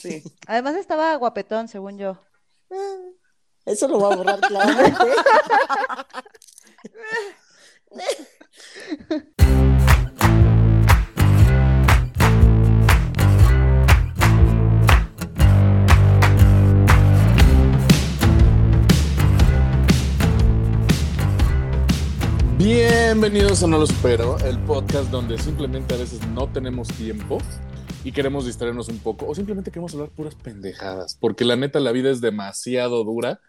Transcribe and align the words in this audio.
Sí. 0.00 0.22
Además 0.46 0.76
estaba 0.76 1.14
guapetón, 1.16 1.68
según 1.68 1.98
yo. 1.98 2.18
Eso 3.66 3.86
lo 3.86 3.98
voy 3.98 4.12
a 4.12 4.16
borrar 4.16 4.40
claramente. 4.40 5.04
Bienvenidos 22.56 23.62
a 23.62 23.66
No 23.66 23.78
Lo 23.78 23.86
Supero, 23.86 24.38
el 24.38 24.58
podcast 24.60 25.10
donde 25.10 25.38
simplemente 25.38 25.94
a 25.94 25.98
veces 25.98 26.26
no 26.28 26.48
tenemos 26.48 26.88
tiempo 26.88 27.38
y 28.04 28.12
queremos 28.12 28.46
distraernos 28.46 28.88
un 28.88 28.98
poco 28.98 29.26
o 29.26 29.34
simplemente 29.34 29.70
queremos 29.70 29.92
hablar 29.94 30.08
puras 30.10 30.34
pendejadas, 30.34 31.16
porque 31.20 31.44
la 31.44 31.56
neta 31.56 31.80
la 31.80 31.92
vida 31.92 32.10
es 32.10 32.20
demasiado 32.20 33.04
dura 33.04 33.40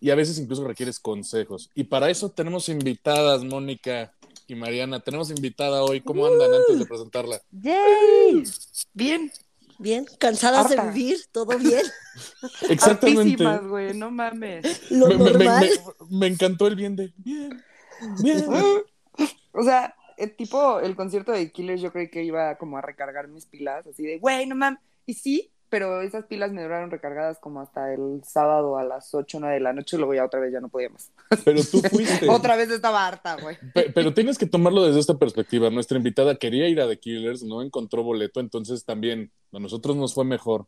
y 0.00 0.10
a 0.10 0.14
veces 0.14 0.38
incluso 0.38 0.66
requieres 0.66 0.98
consejos. 0.98 1.70
Y 1.74 1.84
para 1.84 2.10
eso 2.10 2.30
tenemos 2.30 2.68
invitadas, 2.68 3.44
Mónica 3.44 4.12
y 4.48 4.54
Mariana. 4.56 4.98
Tenemos 5.00 5.30
invitada 5.30 5.84
hoy. 5.84 6.00
¿Cómo 6.00 6.26
andan 6.26 6.52
antes 6.54 6.78
de 6.78 6.86
presentarla? 6.86 7.40
¡Yay! 7.52 8.42
Bien. 8.94 9.30
Bien, 9.78 10.06
cansadas 10.18 10.68
de 10.68 10.76
Harta. 10.78 10.92
vivir, 10.92 11.18
todo 11.32 11.56
bien. 11.58 11.82
Exactamente. 12.68 13.44
Güey, 13.68 13.94
no 13.94 14.10
mames. 14.10 14.90
Lo 14.90 15.08
Me, 15.08 15.16
me- 15.16 15.24
me- 15.24 15.30
normal. 15.32 15.70
me- 16.10 16.18
me 16.18 16.26
encantó 16.28 16.66
el 16.68 16.76
bien 16.76 16.94
de 16.96 17.12
bien, 17.16 17.62
bien. 18.20 18.44
O 19.54 19.62
sea, 19.64 19.94
el 20.22 20.34
tipo, 20.36 20.80
el 20.80 20.96
concierto 20.96 21.32
de 21.32 21.50
Killers 21.50 21.80
yo 21.82 21.92
creí 21.92 22.08
que 22.08 22.22
iba 22.24 22.56
como 22.56 22.78
a 22.78 22.80
recargar 22.82 23.28
mis 23.28 23.46
pilas, 23.46 23.86
así 23.86 24.04
de, 24.04 24.18
güey, 24.18 24.46
no 24.46 24.54
mames. 24.54 24.80
Y 25.06 25.14
sí, 25.14 25.50
pero 25.68 26.02
esas 26.02 26.26
pilas 26.26 26.52
me 26.52 26.62
duraron 26.62 26.90
recargadas 26.90 27.38
como 27.38 27.60
hasta 27.60 27.92
el 27.94 28.22
sábado 28.24 28.76
a 28.76 28.84
las 28.84 29.14
8 29.14 29.38
o 29.38 29.40
9 29.40 29.54
de 29.54 29.60
la 29.60 29.72
noche 29.72 29.96
y 29.96 29.98
luego 29.98 30.14
ya 30.14 30.24
otra 30.24 30.38
vez 30.38 30.52
ya 30.52 30.60
no 30.60 30.68
podía 30.68 30.90
más. 30.90 31.10
Pero 31.44 31.60
tú 31.64 31.80
fuiste. 31.90 32.28
Otra 32.28 32.56
vez 32.56 32.70
estaba 32.70 33.06
harta, 33.06 33.36
güey. 33.40 33.56
Pe- 33.74 33.90
Pero 33.94 34.12
tienes 34.12 34.36
que 34.38 34.46
tomarlo 34.46 34.84
desde 34.84 35.00
esta 35.00 35.14
perspectiva. 35.18 35.70
Nuestra 35.70 35.96
invitada 35.96 36.36
quería 36.36 36.68
ir 36.68 36.80
a 36.80 36.86
The 36.88 36.98
Killers, 36.98 37.42
no 37.42 37.62
encontró 37.62 38.02
boleto, 38.02 38.40
entonces 38.40 38.84
también 38.84 39.30
a 39.52 39.58
nosotros 39.58 39.96
nos 39.96 40.14
fue 40.14 40.24
mejor. 40.26 40.66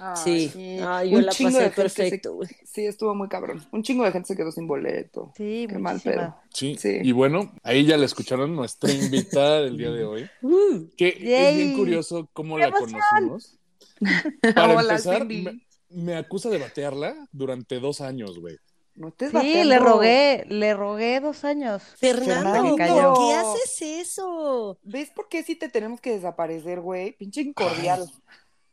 Ay, 0.00 0.48
Sí. 0.48 0.78
Ay, 0.80 1.10
yo 1.10 1.18
Un 1.18 1.26
la 1.26 1.32
chingo 1.32 1.50
pasé 1.50 1.58
de 1.58 1.70
gente 1.70 1.82
perfecto, 1.82 2.34
güey. 2.34 2.48
se- 2.48 2.66
Sí, 2.66 2.86
estuvo 2.86 3.14
muy 3.14 3.28
cabrón. 3.28 3.66
Un 3.72 3.82
chingo 3.82 4.04
de 4.04 4.12
gente 4.12 4.28
se 4.28 4.36
quedó 4.36 4.52
sin 4.52 4.66
boleto. 4.68 5.32
Sí, 5.36 5.66
Qué 5.68 5.78
mal 5.78 6.00
pedo. 6.00 6.36
Sí. 6.52 6.76
Sí. 6.78 6.98
Y 7.02 7.12
bueno, 7.12 7.52
ahí 7.62 7.84
ya 7.84 7.96
la 7.96 8.04
escucharon 8.06 8.54
nuestra 8.54 8.92
invitada 8.92 9.62
del 9.62 9.76
día 9.76 9.90
de 9.90 10.04
hoy. 10.04 10.30
Uh, 10.42 10.88
Que 10.96 11.08
es 11.20 11.56
bien 11.56 11.76
curioso 11.76 12.28
cómo 12.32 12.56
¡Qué 12.56 12.62
la 12.62 12.68
emoción! 12.68 13.00
conocimos. 13.10 13.58
Para 14.54 14.76
Hola, 14.76 14.82
empezar, 14.82 15.24
me, 15.26 15.60
me 15.90 16.16
acusa 16.16 16.48
de 16.50 16.58
batearla 16.58 17.16
durante 17.32 17.80
dos 17.80 18.00
años, 18.00 18.38
güey. 18.38 18.56
No 18.94 19.12
te 19.12 19.30
Sí, 19.30 19.62
le 19.64 19.78
rogué, 19.78 20.44
le 20.48 20.74
rogué 20.74 21.20
dos 21.20 21.44
años. 21.44 21.82
Fernando, 21.98 22.34
Fernando, 22.34 22.68
¿por 22.70 22.78
cayó. 22.78 23.14
qué 23.14 23.34
haces 23.34 23.82
eso? 23.82 24.78
¿Ves 24.82 25.10
por 25.10 25.28
qué 25.28 25.44
sí 25.44 25.54
te 25.54 25.68
tenemos 25.68 26.00
que 26.00 26.10
desaparecer, 26.12 26.80
güey? 26.80 27.12
Pinche 27.16 27.40
incordial. 27.42 28.10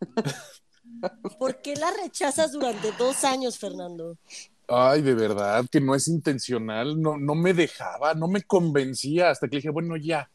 ¿Por 1.37 1.61
qué 1.61 1.75
la 1.75 1.91
rechazas 2.03 2.51
durante 2.51 2.91
dos 2.93 3.23
años, 3.23 3.57
Fernando? 3.57 4.17
Ay, 4.67 5.01
de 5.01 5.13
verdad, 5.13 5.65
que 5.71 5.79
no 5.79 5.93
es 5.93 6.07
intencional, 6.07 6.99
no, 6.99 7.17
no 7.17 7.35
me 7.35 7.53
dejaba, 7.53 8.13
no 8.15 8.27
me 8.27 8.41
convencía 8.41 9.29
hasta 9.29 9.47
que 9.47 9.55
le 9.55 9.59
dije, 9.59 9.69
bueno, 9.69 9.95
ya. 9.97 10.29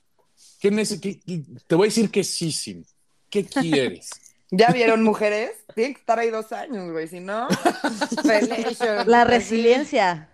¿Qué 0.60 0.70
qué- 1.00 1.20
qué- 1.26 1.42
te 1.66 1.74
voy 1.74 1.86
a 1.86 1.88
decir 1.88 2.10
que 2.10 2.22
sí, 2.22 2.52
Sim. 2.52 2.84
¿Qué 3.28 3.44
quieres? 3.46 4.10
¿Ya 4.52 4.68
vieron 4.72 5.02
mujeres? 5.02 5.52
Tienen 5.74 5.94
que 5.94 6.00
estar 6.00 6.18
ahí 6.18 6.30
dos 6.30 6.52
años, 6.52 6.90
güey, 6.92 7.06
si 7.08 7.20
no. 7.20 7.48
La 9.06 9.24
resiliencia. 9.24 10.28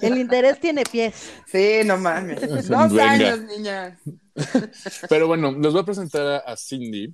El 0.00 0.18
interés 0.18 0.60
tiene 0.60 0.84
pies. 0.84 1.14
Sí, 1.50 1.80
no 1.84 1.98
mames. 1.98 2.40
Dos 2.68 2.92
Venga. 2.92 3.10
años, 3.10 3.40
niñas. 3.42 3.98
Pero 5.08 5.26
bueno, 5.26 5.50
les 5.52 5.72
voy 5.72 5.82
a 5.82 5.84
presentar 5.84 6.26
a, 6.26 6.36
a 6.38 6.56
Cindy. 6.56 7.12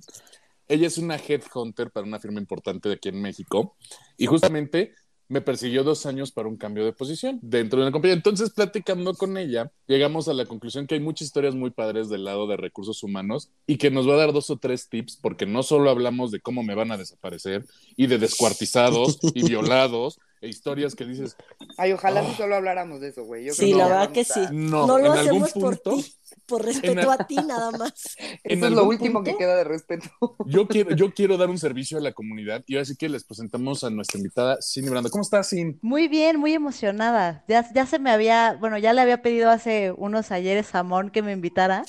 Ella 0.67 0.87
es 0.87 0.97
una 0.97 1.15
headhunter 1.15 1.91
para 1.91 2.05
una 2.05 2.19
firma 2.19 2.39
importante 2.39 2.89
de 2.89 2.95
aquí 2.95 3.09
en 3.09 3.21
México 3.21 3.75
y 4.17 4.25
justamente 4.25 4.93
me 5.29 5.41
persiguió 5.41 5.83
dos 5.83 6.05
años 6.05 6.31
para 6.31 6.47
un 6.47 6.57
cambio 6.57 6.85
de 6.85 6.93
posición 6.93 7.39
dentro 7.41 7.79
de 7.79 7.85
la 7.85 7.91
compañía. 7.91 8.15
Entonces, 8.15 8.51
platicando 8.51 9.13
con 9.13 9.37
ella, 9.37 9.71
llegamos 9.87 10.27
a 10.27 10.33
la 10.33 10.45
conclusión 10.45 10.87
que 10.87 10.95
hay 10.95 11.01
muchas 11.01 11.27
historias 11.27 11.55
muy 11.55 11.71
padres 11.71 12.09
del 12.09 12.23
lado 12.23 12.47
de 12.47 12.57
recursos 12.57 13.03
humanos 13.03 13.49
y 13.65 13.77
que 13.77 13.91
nos 13.91 14.07
va 14.07 14.13
a 14.13 14.17
dar 14.17 14.33
dos 14.33 14.49
o 14.49 14.57
tres 14.57 14.89
tips 14.89 15.17
porque 15.17 15.45
no 15.45 15.63
solo 15.63 15.89
hablamos 15.89 16.31
de 16.31 16.39
cómo 16.39 16.63
me 16.63 16.75
van 16.75 16.91
a 16.91 16.97
desaparecer 16.97 17.65
y 17.95 18.07
de 18.07 18.17
descuartizados 18.17 19.19
y 19.33 19.43
violados 19.47 20.19
e 20.41 20.47
historias 20.47 20.95
que 20.95 21.05
dices, 21.05 21.35
Ay, 21.77 21.91
ojalá 21.93 22.23
si 22.25 22.33
solo 22.35 22.55
habláramos 22.55 23.01
de 23.01 23.09
eso, 23.09 23.23
güey. 23.25 23.45
Yo 23.45 23.53
Sí, 23.53 23.65
creo 23.73 23.77
la 23.79 23.87
verdad 23.87 24.11
que 24.11 24.21
a- 24.21 24.23
sí. 24.23 24.41
no, 24.51 24.85
No 24.87 24.97
lo 24.99 25.05
en 25.13 25.19
algún 25.19 25.43
hacemos 25.43 25.51
por 25.53 25.81
punto. 25.81 26.01
ti, 26.03 26.13
por 26.45 26.65
respeto 26.65 27.11
a 27.11 27.17
ti 27.25 27.35
nada 27.35 27.71
más. 27.71 27.93
Eso 28.43 28.65
es 28.65 28.71
lo 28.71 28.83
último 28.85 29.15
punto- 29.19 29.31
que 29.31 29.37
queda 29.37 29.55
de 29.55 29.63
respeto. 29.63 30.07
Yo 30.45 30.67
quiero, 30.67 30.95
yo 30.95 31.13
quiero 31.13 31.37
dar 31.37 31.49
un 31.49 31.57
servicio 31.57 31.97
a 31.97 32.01
la 32.01 32.13
comunidad 32.13 32.63
y 32.67 32.77
así 32.77 32.95
que 32.95 33.09
les 33.09 33.23
presentamos 33.23 33.83
a 33.83 33.89
nuestra 33.89 34.17
invitada, 34.19 34.57
Cindy 34.61 34.89
Branda. 34.89 35.09
¿Cómo 35.09 35.23
estás, 35.23 35.49
Cindy? 35.49 35.79
Muy 35.81 36.07
bien, 36.07 36.39
muy 36.39 36.53
emocionada. 36.53 37.43
Ya, 37.47 37.67
ya 37.73 37.85
se 37.85 37.99
me 37.99 38.11
había, 38.11 38.53
bueno, 38.59 38.77
ya 38.77 38.93
le 38.93 39.01
había 39.01 39.21
pedido 39.21 39.49
hace 39.49 39.91
unos 39.97 40.31
ayeres 40.31 40.73
a 40.75 40.83
Mon 40.83 41.09
que 41.09 41.21
me 41.21 41.31
invitara. 41.33 41.83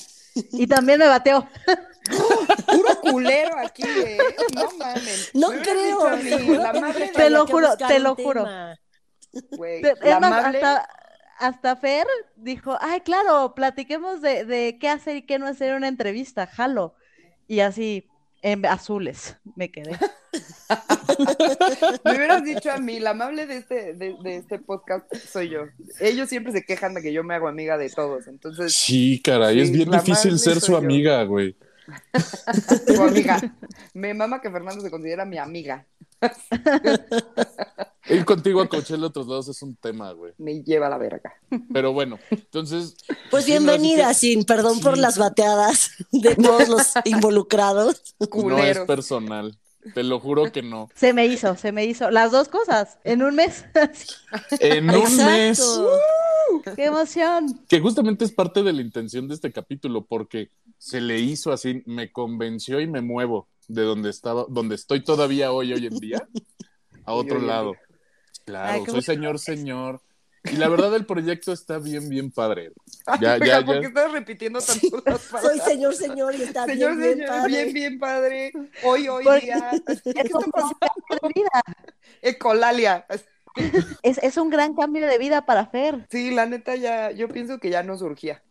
Y 0.51 0.67
también 0.67 0.99
me 0.99 1.07
bateó. 1.07 1.47
Culero 3.23 3.57
aquí. 3.59 3.83
No 4.55 4.71
mames. 4.77 5.31
No 5.33 5.49
creo. 5.49 6.17
dicho 6.17 6.53
la 6.61 6.73
madre 6.73 7.11
Te 7.15 7.29
lo 7.29 7.45
juro, 7.47 7.69
te 7.77 7.99
lo 7.99 8.15
juro. 8.15 8.47
Es 9.31 9.99
la 10.03 10.19
más, 10.19 10.31
amable- 10.45 10.57
hasta, 10.63 10.89
hasta 11.37 11.75
Fer 11.75 12.07
dijo, 12.35 12.77
ay, 12.81 13.01
claro, 13.01 13.53
platiquemos 13.55 14.21
de, 14.21 14.45
de 14.45 14.77
qué 14.79 14.89
hacer 14.89 15.17
y 15.17 15.21
qué 15.25 15.37
no 15.39 15.47
hacer 15.47 15.69
en 15.69 15.75
una 15.77 15.87
entrevista, 15.87 16.47
jalo. 16.47 16.95
Y 17.47 17.59
así, 17.61 18.07
en 18.41 18.65
azules, 18.65 19.35
me 19.55 19.71
quedé. 19.71 19.97
Me 22.05 22.15
hubieras 22.15 22.43
dicho 22.43 22.71
a 22.71 22.77
mí, 22.77 22.99
la 22.99 23.11
amable 23.11 23.45
de 23.47 23.57
este, 23.57 23.93
de, 23.93 24.15
de 24.21 24.35
este 24.37 24.59
podcast 24.59 25.03
soy 25.15 25.49
yo. 25.49 25.61
Ellos 25.99 26.29
siempre 26.29 26.51
se 26.53 26.63
quejan 26.63 26.93
de 26.93 27.01
que 27.01 27.11
yo 27.11 27.23
me 27.23 27.33
hago 27.35 27.47
amiga 27.47 27.77
de 27.77 27.89
todos, 27.89 28.27
entonces, 28.27 28.73
Sí, 28.75 29.21
caray, 29.23 29.55
Sí, 29.55 29.61
es 29.61 29.71
bien 29.71 29.89
difícil 29.91 30.37
ser 30.39 30.59
su 30.61 30.73
yo. 30.73 30.77
amiga, 30.77 31.23
güey. 31.23 31.55
Tu 32.85 33.01
amiga. 33.01 33.39
Me 33.93 34.13
mama 34.13 34.41
que 34.41 34.49
Fernando 34.49 34.81
se 34.81 34.91
considera 34.91 35.25
mi 35.25 35.37
amiga. 35.37 35.85
Ir 38.09 38.25
contigo 38.25 38.61
a 38.61 38.67
Coachella 38.67 39.03
a 39.03 39.07
otros 39.07 39.27
lados 39.27 39.47
es 39.49 39.61
un 39.61 39.75
tema, 39.75 40.11
güey. 40.13 40.33
Me 40.37 40.63
lleva 40.63 40.87
a 40.87 40.89
la 40.89 40.97
verga. 40.97 41.33
Pero 41.71 41.93
bueno, 41.93 42.17
entonces. 42.31 42.95
Pues 43.29 43.45
bienvenida, 43.45 44.07
que 44.09 44.13
Sin, 44.15 44.45
perdón 44.45 44.79
por 44.81 44.97
las 44.97 45.17
bateadas 45.17 45.91
de 46.11 46.35
todos 46.35 46.67
los 46.67 46.87
involucrados. 47.05 48.15
No 48.33 48.57
es 48.57 48.79
personal. 48.79 49.57
Te 49.93 50.03
lo 50.03 50.19
juro 50.19 50.51
que 50.51 50.61
no. 50.61 50.89
Se 50.95 51.13
me 51.13 51.25
hizo, 51.25 51.55
se 51.55 51.71
me 51.71 51.85
hizo. 51.85 52.11
Las 52.11 52.31
dos 52.31 52.49
cosas, 52.49 52.97
en 53.03 53.23
un 53.23 53.35
mes. 53.35 53.65
En 54.59 54.89
un 54.89 55.17
mes. 55.17 55.79
¡Qué 56.75 56.85
emoción! 56.85 57.65
Que 57.67 57.79
justamente 57.79 58.25
es 58.25 58.31
parte 58.31 58.63
de 58.63 58.73
la 58.73 58.81
intención 58.81 59.27
de 59.27 59.35
este 59.35 59.51
capítulo, 59.51 60.05
porque 60.05 60.51
se 60.77 61.01
le 61.01 61.19
hizo 61.19 61.51
así, 61.51 61.83
me 61.85 62.11
convenció 62.11 62.79
y 62.79 62.87
me 62.87 63.01
muevo 63.01 63.47
de 63.67 63.83
donde 63.83 64.09
estaba, 64.09 64.45
donde 64.49 64.75
estoy 64.75 65.03
todavía 65.03 65.51
hoy, 65.51 65.73
hoy 65.73 65.85
en 65.85 65.97
día, 65.99 66.27
a 67.05 67.13
otro 67.13 67.39
lado. 67.39 67.73
Claro, 68.45 68.85
Ay, 68.85 68.85
soy 68.87 69.01
señor, 69.01 69.39
señor. 69.39 70.01
Y 70.45 70.55
la 70.55 70.69
verdad, 70.69 70.95
el 70.95 71.05
proyecto 71.05 71.51
está 71.51 71.79
bien, 71.79 72.07
bien 72.09 72.31
padre. 72.31 72.71
Ya, 73.19 73.33
Ay, 73.33 73.41
ya, 73.43 73.59
oiga, 73.59 73.65
¿por 73.65 73.75
qué 73.75 73.81
ya. 73.81 73.87
estás 73.89 74.11
repitiendo 74.13 74.61
tanto 74.61 75.03
las 75.05 75.21
Soy 75.41 75.41
palabras? 75.41 75.65
señor, 75.65 75.95
señor, 75.95 76.35
y 76.35 76.41
está 76.43 76.65
Señor, 76.65 76.95
bien, 76.97 77.17
bien 77.17 77.27
padre. 77.27 77.47
bien, 77.63 77.73
bien 77.73 77.99
padre. 77.99 78.51
Hoy, 78.83 79.07
hoy 79.09 79.25
día. 79.41 79.71
¿Qué 79.85 79.93
Es 80.21 80.25
está 80.25 80.37
un 80.39 80.51
pasando? 80.51 80.77
cambio 80.79 81.19
de 81.21 81.29
vida. 81.35 81.63
Ecolalia. 82.21 83.05
Es, 84.03 84.17
es 84.19 84.37
un 84.37 84.49
gran 84.49 84.73
cambio 84.75 85.07
de 85.07 85.17
vida 85.17 85.45
para 85.45 85.67
Fer. 85.67 86.07
Sí, 86.09 86.31
la 86.31 86.45
neta 86.45 86.75
ya, 86.75 87.11
yo 87.11 87.27
pienso 87.27 87.59
que 87.59 87.69
ya 87.69 87.83
no 87.83 87.97
surgía. 87.97 88.41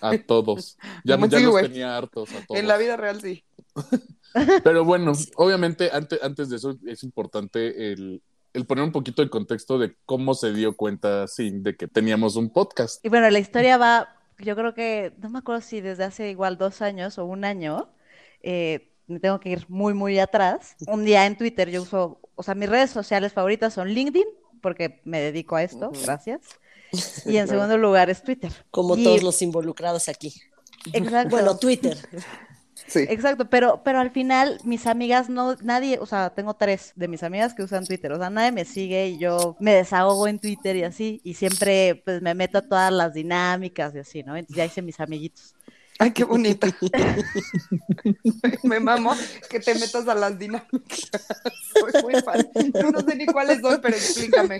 A 0.00 0.16
todos. 0.18 0.76
Ya, 1.04 1.16
Sí, 1.16 1.28
ya 1.28 1.40
los 1.40 1.50
güey. 1.50 1.68
tenía 1.68 1.96
hartos 1.96 2.30
a 2.32 2.44
todos. 2.46 2.60
En 2.60 2.66
la 2.68 2.76
vida 2.76 2.96
real 2.96 3.20
sí. 3.20 3.44
Pero 4.64 4.84
bueno, 4.84 5.12
obviamente, 5.36 5.90
antes, 5.92 6.22
antes 6.22 6.48
de 6.50 6.56
eso 6.56 6.76
es 6.86 7.02
importante 7.02 7.92
el, 7.92 8.22
el 8.52 8.66
poner 8.66 8.84
un 8.84 8.92
poquito 8.92 9.22
el 9.22 9.30
contexto 9.30 9.78
de 9.78 9.96
cómo 10.06 10.34
se 10.34 10.52
dio 10.52 10.76
cuenta 10.76 11.26
Sin 11.26 11.62
de 11.62 11.76
que 11.76 11.88
teníamos 11.88 12.36
un 12.36 12.50
podcast. 12.52 13.04
Y 13.04 13.08
bueno, 13.08 13.28
la 13.30 13.38
historia 13.38 13.76
va, 13.76 14.16
yo 14.38 14.54
creo 14.56 14.74
que, 14.74 15.12
no 15.18 15.30
me 15.30 15.38
acuerdo 15.40 15.60
si 15.60 15.80
desde 15.80 16.04
hace 16.04 16.30
igual 16.30 16.58
dos 16.58 16.82
años 16.82 17.18
o 17.18 17.24
un 17.24 17.44
año, 17.44 17.88
eh, 18.42 18.88
me 19.06 19.18
tengo 19.20 19.40
que 19.40 19.50
ir 19.50 19.66
muy, 19.68 19.94
muy 19.94 20.18
atrás. 20.18 20.76
Un 20.86 21.04
día 21.04 21.26
en 21.26 21.36
Twitter 21.36 21.70
yo 21.70 21.82
uso, 21.82 22.20
o 22.34 22.42
sea, 22.42 22.54
mis 22.54 22.68
redes 22.68 22.90
sociales 22.90 23.32
favoritas 23.32 23.74
son 23.74 23.88
LinkedIn, 23.88 24.26
porque 24.60 25.00
me 25.04 25.20
dedico 25.20 25.56
a 25.56 25.62
esto, 25.62 25.92
gracias. 26.04 26.40
Y 27.24 27.36
en 27.36 27.46
segundo 27.46 27.78
lugar 27.78 28.10
es 28.10 28.22
Twitter. 28.22 28.50
Como 28.72 28.96
Y- 28.96 29.04
todos 29.04 29.22
los 29.22 29.40
involucrados 29.42 30.08
aquí. 30.08 30.34
Exacto. 30.92 31.30
Bueno, 31.36 31.56
Twitter. 31.56 31.96
Sí. 32.88 33.04
Exacto, 33.08 33.48
pero, 33.48 33.82
pero 33.84 34.00
al 34.00 34.10
final 34.10 34.58
mis 34.64 34.86
amigas 34.88 35.28
no, 35.28 35.54
nadie, 35.62 35.98
o 36.00 36.06
sea, 36.06 36.30
tengo 36.30 36.54
tres 36.54 36.92
de 36.96 37.06
mis 37.06 37.22
amigas 37.22 37.54
que 37.54 37.62
usan 37.62 37.86
Twitter, 37.86 38.10
o 38.10 38.18
sea, 38.18 38.30
nadie 38.30 38.50
me 38.50 38.64
sigue 38.64 39.08
y 39.10 39.18
yo 39.18 39.56
me 39.60 39.72
desahogo 39.74 40.26
en 40.26 40.40
Twitter 40.40 40.74
y 40.74 40.82
así, 40.82 41.20
y 41.22 41.34
siempre 41.34 42.02
pues 42.04 42.20
me 42.22 42.34
meto 42.34 42.58
a 42.58 42.62
todas 42.62 42.92
las 42.92 43.12
dinámicas 43.14 43.94
y 43.94 43.98
así, 44.00 44.22
¿no? 44.24 44.34
Entonces 44.36 44.56
ya 44.56 44.64
hice 44.64 44.82
mis 44.82 44.98
amiguitos. 44.98 45.54
Ay, 46.00 46.12
qué 46.12 46.24
bonita. 46.24 46.66
Me 48.62 48.80
mamo 48.80 49.12
que 49.50 49.60
te 49.60 49.74
metas 49.74 50.08
a 50.08 50.14
las 50.14 50.38
dinámicas. 50.38 51.10
Soy 51.74 52.02
muy 52.02 52.14
fan. 52.22 52.50
Yo 52.72 52.90
no 52.90 53.00
sé 53.00 53.16
ni 53.16 53.26
cuáles 53.26 53.60
son, 53.60 53.78
pero 53.82 53.94
explícame. 53.94 54.58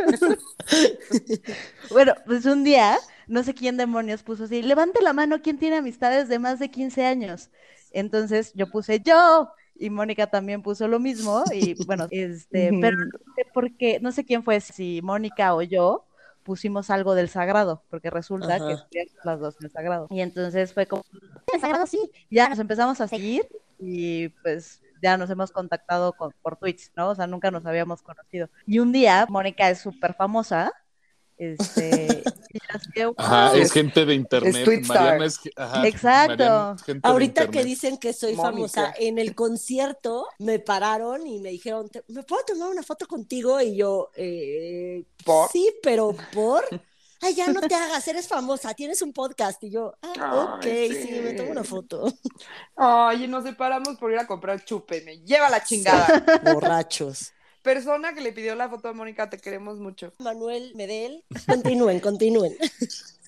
Bueno, 1.91 2.13
pues 2.27 2.45
un 2.45 2.63
día, 2.63 2.99
no 3.27 3.43
sé 3.43 3.55
quién 3.55 3.79
demonios 3.79 4.23
puso 4.23 4.45
así, 4.45 4.61
levante 4.61 5.01
la 5.03 5.15
mano, 5.15 5.41
¿quién 5.41 5.57
tiene 5.57 5.77
amistades 5.77 6.29
de 6.29 6.39
más 6.39 6.59
de 6.59 6.71
15 6.71 7.07
años? 7.07 7.49
Entonces 7.91 8.53
yo 8.55 8.71
puse 8.71 9.01
yo, 9.01 9.51
y 9.75 9.89
Mónica 9.89 10.27
también 10.27 10.63
puso 10.63 10.89
lo 10.89 11.01
mismo, 11.01 11.43
y 11.55 11.75
bueno, 11.87 12.07
este, 12.11 12.71
pero 12.83 12.99
no 12.99 13.19
sé 13.35 13.47
por 13.55 13.75
qué, 13.79 13.99
no 14.01 14.13
sé 14.13 14.27
quién 14.27 14.45
fue, 14.45 14.61
si 14.61 15.01
Mónica 15.03 15.55
o 15.55 15.63
yo, 15.63 16.05
pusimos 16.43 16.91
algo 16.91 17.15
del 17.15 17.29
sagrado, 17.29 17.83
porque 17.91 18.11
resulta 18.11 18.59
que 18.59 18.73
estudiamos 18.73 19.25
las 19.25 19.41
dos 19.41 19.57
en 19.61 19.67
el 19.67 19.71
sagrado. 19.73 20.07
Y 20.11 20.21
entonces 20.21 20.73
fue 20.73 20.87
como, 20.87 21.05
el 21.53 21.61
sagrado 21.61 21.87
sí, 21.87 22.11
ya 22.31 22.49
nos 22.49 22.59
empezamos 22.59 23.01
a 23.01 23.09
seguir, 23.09 23.47
y 23.79 24.29
pues 24.43 24.83
ya 25.03 25.17
nos 25.17 25.31
hemos 25.31 25.51
contactado 25.51 26.13
con, 26.13 26.33
por 26.43 26.57
Twitch, 26.57 26.91
¿no? 26.97 27.11
O 27.11 27.15
sea, 27.15 27.27
nunca 27.27 27.51
nos 27.51 27.65
habíamos 27.67 28.03
conocido. 28.03 28.49
Y 28.67 28.79
un 28.79 28.93
día, 28.93 29.27
Mónica 29.29 29.71
es 29.71 29.79
súper 29.79 30.15
famosa, 30.15 30.73
este, 31.41 32.23
Ajá, 33.17 33.51
"Wow". 33.53 33.61
es 33.63 33.73
gente 33.73 34.05
de 34.05 34.15
internet. 34.15 34.55
es 34.57 34.65
Twitstar. 34.65 34.97
Mariana 35.03 35.25
es, 35.27 35.41
ajá, 35.57 35.87
Exacto. 35.89 36.37
Mariana 36.37 36.75
es 36.77 36.83
gente 36.85 37.09
de 37.09 37.13
Ahorita 37.13 37.49
que 37.51 37.65
dicen 37.65 37.97
que 37.99 38.13
soy 38.13 38.35
Mónica. 38.35 38.51
famosa, 38.53 38.95
en 38.99 39.19
el 39.19 39.35
concierto 39.35 40.27
me 40.39 40.59
pararon 40.59 41.27
y 41.27 41.39
me 41.41 41.51
dijeron, 41.51 41.89
"¿Te- 41.89 42.05
¿me 42.09 42.23
puedo 42.23 42.45
tomar 42.45 42.69
una 42.69 42.83
foto 42.83 43.07
contigo? 43.07 43.61
Y 43.61 43.77
yo, 43.77 44.11
eh, 44.17 45.05
¿Por? 45.25 45.51
sí, 45.51 45.73
pero 45.83 46.15
¿por? 46.33 46.65
Ay, 47.23 47.35
ya 47.35 47.49
no 47.49 47.61
te 47.61 47.75
hagas, 47.75 48.09
eres 48.09 48.27
famosa, 48.29 48.73
tienes 48.73 49.03
un 49.03 49.13
podcast. 49.13 49.63
Y 49.65 49.71
yo, 49.71 49.93
ah, 50.03 50.57
ok, 50.57 50.65
Ay, 50.65 50.93
sí. 50.95 51.03
sí. 51.09 51.21
me 51.23 51.35
tomo 51.35 51.51
una 51.51 51.65
foto. 51.65 52.11
Ay, 52.77 53.25
y 53.25 53.29
nos 53.29 53.45
separamos 53.45 53.99
por 53.99 54.11
ir 54.11 54.19
a 54.19 54.27
comprar 54.27 54.65
chupe. 54.65 55.03
Me 55.03 55.19
lleva 55.19 55.51
la 55.51 55.63
chingada. 55.63 56.25
Borrachos. 56.55 57.33
Persona 57.63 58.15
que 58.15 58.21
le 58.23 58.33
pidió 58.33 58.55
la 58.55 58.69
foto 58.69 58.89
a 58.89 58.93
Mónica, 58.93 59.29
te 59.29 59.39
queremos 59.39 59.79
mucho. 59.79 60.13
Manuel 60.19 60.73
Medel, 60.75 61.25
continúen, 61.47 62.01
continúen. 62.01 62.57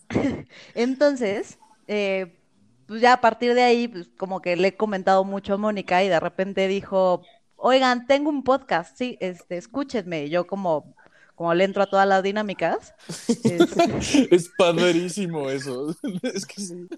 Entonces, 0.75 1.59
eh, 1.87 2.39
pues 2.87 3.01
ya 3.01 3.15
a 3.15 3.21
partir 3.21 3.55
de 3.55 3.63
ahí, 3.63 3.89
pues 3.89 4.09
como 4.17 4.41
que 4.41 4.57
le 4.57 4.69
he 4.69 4.77
comentado 4.77 5.25
mucho 5.25 5.55
a 5.55 5.59
Mónica 5.59 6.03
y 6.03 6.09
de 6.09 6.21
repente 6.21 6.67
dijo, 6.69 7.23
oigan, 7.57 8.07
tengo 8.07 8.31
un 8.31 8.43
podcast, 8.43 8.97
sí, 8.97 9.17
este, 9.21 9.57
escúchenme. 9.57 10.25
Y 10.25 10.31
yo 10.31 10.47
como, 10.47 10.95
como 11.35 11.55
le 11.55 11.65
entro 11.65 11.83
a 11.83 11.87
todas 11.87 12.09
las 12.09 12.23
dinámicas, 12.23 12.95
este, 13.09 14.29
Es 14.35 14.51
padrísimo 14.57 15.49
eso. 15.51 15.95
es 16.23 16.47
que 16.47 16.61
sí. 16.61 16.89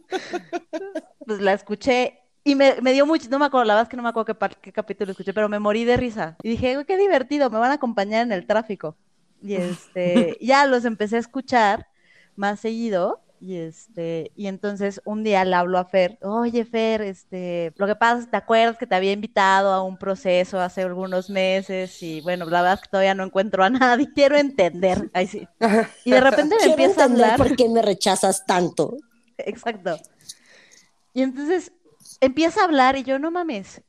pues 1.26 1.40
la 1.40 1.52
escuché 1.52 2.23
y 2.44 2.54
me, 2.54 2.80
me 2.82 2.92
dio 2.92 3.06
mucho, 3.06 3.28
no 3.30 3.38
me 3.38 3.46
acuerdo, 3.46 3.64
la 3.64 3.74
verdad 3.74 3.84
es 3.84 3.88
que 3.88 3.96
no 3.96 4.02
me 4.02 4.10
acuerdo 4.10 4.34
qué, 4.34 4.56
qué 4.60 4.72
capítulo 4.72 5.12
escuché, 5.12 5.32
pero 5.32 5.48
me 5.48 5.58
morí 5.58 5.84
de 5.84 5.96
risa. 5.96 6.36
Y 6.42 6.50
dije, 6.50 6.76
"Uy, 6.78 6.84
qué 6.84 6.96
divertido, 6.98 7.50
me 7.50 7.58
van 7.58 7.70
a 7.70 7.74
acompañar 7.74 8.22
en 8.22 8.32
el 8.32 8.46
tráfico. 8.46 8.96
Y 9.42 9.54
este, 9.56 10.36
ya 10.40 10.66
los 10.66 10.84
empecé 10.84 11.16
a 11.16 11.20
escuchar 11.20 11.88
más 12.36 12.60
seguido. 12.60 13.20
Y 13.40 13.56
este, 13.56 14.30
y 14.36 14.46
entonces 14.46 15.02
un 15.04 15.22
día 15.22 15.44
le 15.44 15.54
hablo 15.54 15.78
a 15.78 15.84
Fer, 15.84 16.18
oye 16.22 16.64
Fer, 16.64 17.02
este, 17.02 17.74
lo 17.76 17.86
que 17.86 17.94
pasa 17.94 18.20
es 18.20 18.24
que 18.24 18.30
te 18.30 18.36
acuerdas 18.38 18.78
que 18.78 18.86
te 18.86 18.94
había 18.94 19.12
invitado 19.12 19.70
a 19.74 19.82
un 19.82 19.98
proceso 19.98 20.60
hace 20.60 20.80
algunos 20.80 21.28
meses 21.28 22.02
y 22.02 22.22
bueno, 22.22 22.46
la 22.46 22.62
verdad 22.62 22.74
es 22.74 22.80
que 22.82 22.88
todavía 22.90 23.14
no 23.14 23.22
encuentro 23.24 23.62
a 23.62 23.68
nadie, 23.70 24.08
quiero 24.14 24.36
entender. 24.38 25.10
Ay, 25.12 25.26
sí. 25.26 25.46
Y 26.06 26.12
de 26.12 26.20
repente 26.20 26.54
me 26.54 26.56
Quiero 26.56 26.72
empieza 26.72 27.02
a 27.02 27.04
hablar. 27.04 27.36
por 27.36 27.54
qué 27.54 27.68
me 27.68 27.82
rechazas 27.82 28.46
tanto. 28.46 28.96
Exacto. 29.36 29.98
Y 31.12 31.22
entonces 31.22 31.72
empieza 32.20 32.60
a 32.60 32.64
hablar 32.64 32.96
y 32.96 33.02
yo, 33.04 33.18
no 33.18 33.30
mames, 33.30 33.82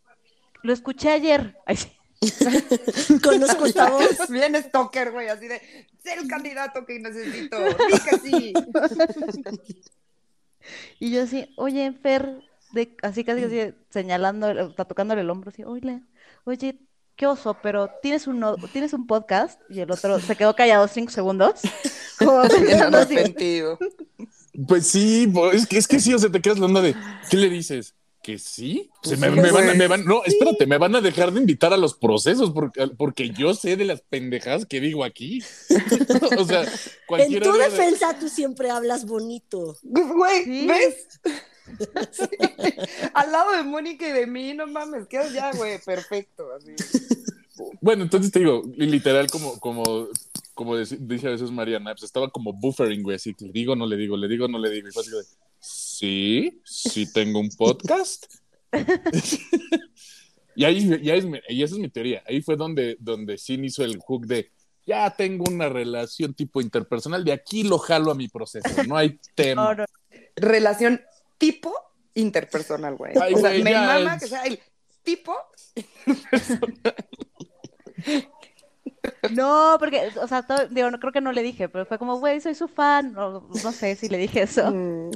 lo 0.64 0.74
escuché 0.74 1.10
ayer. 1.12 1.58
Ay, 1.66 1.78
sí. 1.78 1.92
Conozco 3.24 3.66
esta 3.66 3.90
voz. 3.90 4.18
Bien 4.30 4.56
stalker, 4.56 5.12
güey, 5.12 5.28
así 5.28 5.48
de, 5.48 5.60
sé 6.04 6.14
el 6.14 6.28
candidato 6.28 6.86
que 6.86 7.00
necesito. 7.00 7.58
Di 7.64 8.00
que 8.10 8.18
sí. 8.20 8.54
Y 11.00 11.12
yo 11.12 11.24
así, 11.24 11.54
oye, 11.58 11.92
Fer, 12.02 12.42
de, 12.72 12.96
así 13.04 13.24
casi, 13.24 13.42
casi 13.42 13.74
señalando, 13.90 14.50
está 14.50 14.86
tocándole 14.86 15.22
el 15.22 15.30
hombro, 15.30 15.50
así, 15.50 15.64
oye, 15.64 16.02
oye, 16.46 16.80
qué 17.16 17.28
oso, 17.28 17.58
pero 17.62 17.92
tienes 18.02 18.28
un, 18.28 18.40
no- 18.40 18.56
tienes 18.74 18.94
un 18.94 19.06
podcast. 19.08 19.62
Y 19.70 19.82
el 19.82 19.92
otro 19.92 20.20
se 20.20 20.36
quedó 20.36 20.56
callado 20.56 20.88
cinco 20.88 21.12
segundos. 21.12 21.62
Como 22.18 22.40
arrepentido. 22.40 23.78
Pues 24.68 24.88
sí, 24.88 25.32
es 25.54 25.68
que, 25.68 25.78
es 25.78 25.88
que 25.88 26.00
sí, 26.00 26.14
o 26.14 26.20
sea, 26.20 26.32
te 26.32 26.42
quedas 26.42 26.58
hablando 26.58 26.82
de, 26.82 26.96
¿qué 27.30 27.38
le 27.38 27.50
dices? 27.50 27.94
¿Que 28.26 28.40
sí? 28.40 28.90
Pues 29.04 29.20
me, 29.20 29.30
sí, 29.30 29.36
me 29.36 29.52
van, 29.52 29.64
a- 29.64 29.66
güey. 29.68 29.78
me 29.78 29.88
van- 29.88 30.04
no, 30.06 30.24
espérate, 30.26 30.66
me 30.66 30.80
van 30.80 30.96
a 30.96 31.02
dejar 31.02 31.32
de 31.32 31.40
invitar 31.42 31.72
a 31.74 31.78
los 31.78 31.94
procesos 31.94 32.50
porque, 32.50 32.88
porque 32.98 33.30
yo 33.30 33.54
sé 33.54 33.78
de 33.78 33.86
las 33.86 34.02
pendejadas 34.02 34.66
que 34.66 34.82
digo 34.82 35.04
aquí. 35.04 35.44
o 36.40 36.44
sea, 36.46 36.64
En 37.20 37.40
tu 37.40 37.52
de- 37.54 37.60
defensa 37.66 38.18
tú 38.20 38.28
siempre 38.28 38.72
hablas 38.72 39.06
bonito. 39.06 39.78
Güey, 39.84 40.44
Sí. 40.44 40.66
¿ves? 40.68 41.08
Sí. 42.12 42.26
Al 43.14 43.32
lado 43.32 43.52
de 43.54 43.64
Mónica 43.64 44.08
y 44.08 44.12
de 44.12 44.26
mí, 44.28 44.54
no 44.56 44.66
mames, 44.68 45.08
quedas 45.08 45.32
ya, 45.34 45.52
güey, 45.52 45.80
perfecto. 45.84 46.48
Así. 46.54 46.72
Bueno, 47.82 48.04
entonces 48.04 48.32
te 48.32 48.40
digo, 48.40 48.64
literal, 48.78 49.28
como, 49.32 49.60
como, 49.60 50.08
como 50.54 50.78
dice, 50.78 51.28
a 51.28 51.32
veces 51.32 51.50
Mariana, 51.52 51.94
pues 51.94 52.04
estaba 52.04 52.30
como 52.30 52.54
buffering, 52.54 53.02
güey, 53.04 53.16
así, 53.16 53.36
le 53.40 53.52
digo, 53.52 53.76
no 53.76 53.86
le 53.88 53.98
digo, 53.98 54.16
le 54.18 54.28
digo, 54.28 54.48
no 54.48 54.60
le 54.60 54.70
digo. 54.70 54.88
Y 54.88 54.92
fue 54.92 55.02
así 55.02 55.12
de, 55.12 55.18
sí, 55.98 56.62
sí 56.64 57.06
tengo 57.14 57.40
un 57.40 57.50
podcast. 57.50 58.26
y 60.56 60.64
ahí, 60.66 61.02
ya 61.04 61.16
es, 61.16 61.26
mi- 61.26 61.40
y 61.50 61.64
esa 61.64 61.76
es 61.76 61.80
mi 61.82 61.90
teoría. 61.90 62.24
Ahí 62.28 62.42
fue 62.42 62.56
donde, 62.56 62.98
donde 63.00 63.38
Sin 63.38 63.64
hizo 63.66 63.84
el 63.84 63.98
hook 64.00 64.26
de, 64.28 64.52
ya 64.86 65.10
tengo 65.16 65.46
una 65.50 65.70
relación 65.70 66.34
tipo 66.34 66.62
interpersonal, 66.62 67.24
de 67.24 67.32
aquí 67.32 67.64
lo 67.64 67.78
jalo 67.78 68.12
a 68.12 68.16
mi 68.16 68.28
proceso, 68.28 68.84
no 68.88 68.98
hay 68.98 69.20
tema. 69.36 69.64
no, 69.64 69.76
no, 69.76 69.86
Relación 70.36 71.02
tipo 71.38 71.74
interpersonal, 72.14 72.96
güey. 72.96 73.14
Ay, 73.20 73.34
o 73.34 73.38
sea, 73.38 73.50
güey, 73.52 73.64
me 73.64 73.74
mama 73.74 74.16
es- 74.16 74.22
que 74.24 74.28
sea 74.30 74.44
el 74.44 74.60
tipo. 75.04 75.34
No, 79.32 79.78
porque, 79.80 80.10
o 80.22 80.28
sea, 80.28 80.44
todo- 80.46 80.68
digo, 80.68 80.90
no 80.92 81.00
creo 81.00 81.12
que 81.12 81.22
no 81.22 81.32
le 81.32 81.42
dije, 81.42 81.68
pero 81.70 81.86
fue 81.86 81.98
como, 81.98 82.20
güey, 82.20 82.40
soy 82.42 82.56
su 82.56 82.68
fan, 82.68 83.18
o 83.18 83.48
no 83.64 83.72
sé 83.72 83.96
si 83.96 84.08
le 84.10 84.18
dije 84.18 84.44
eso. 84.44 84.72
Mm, 84.72 85.12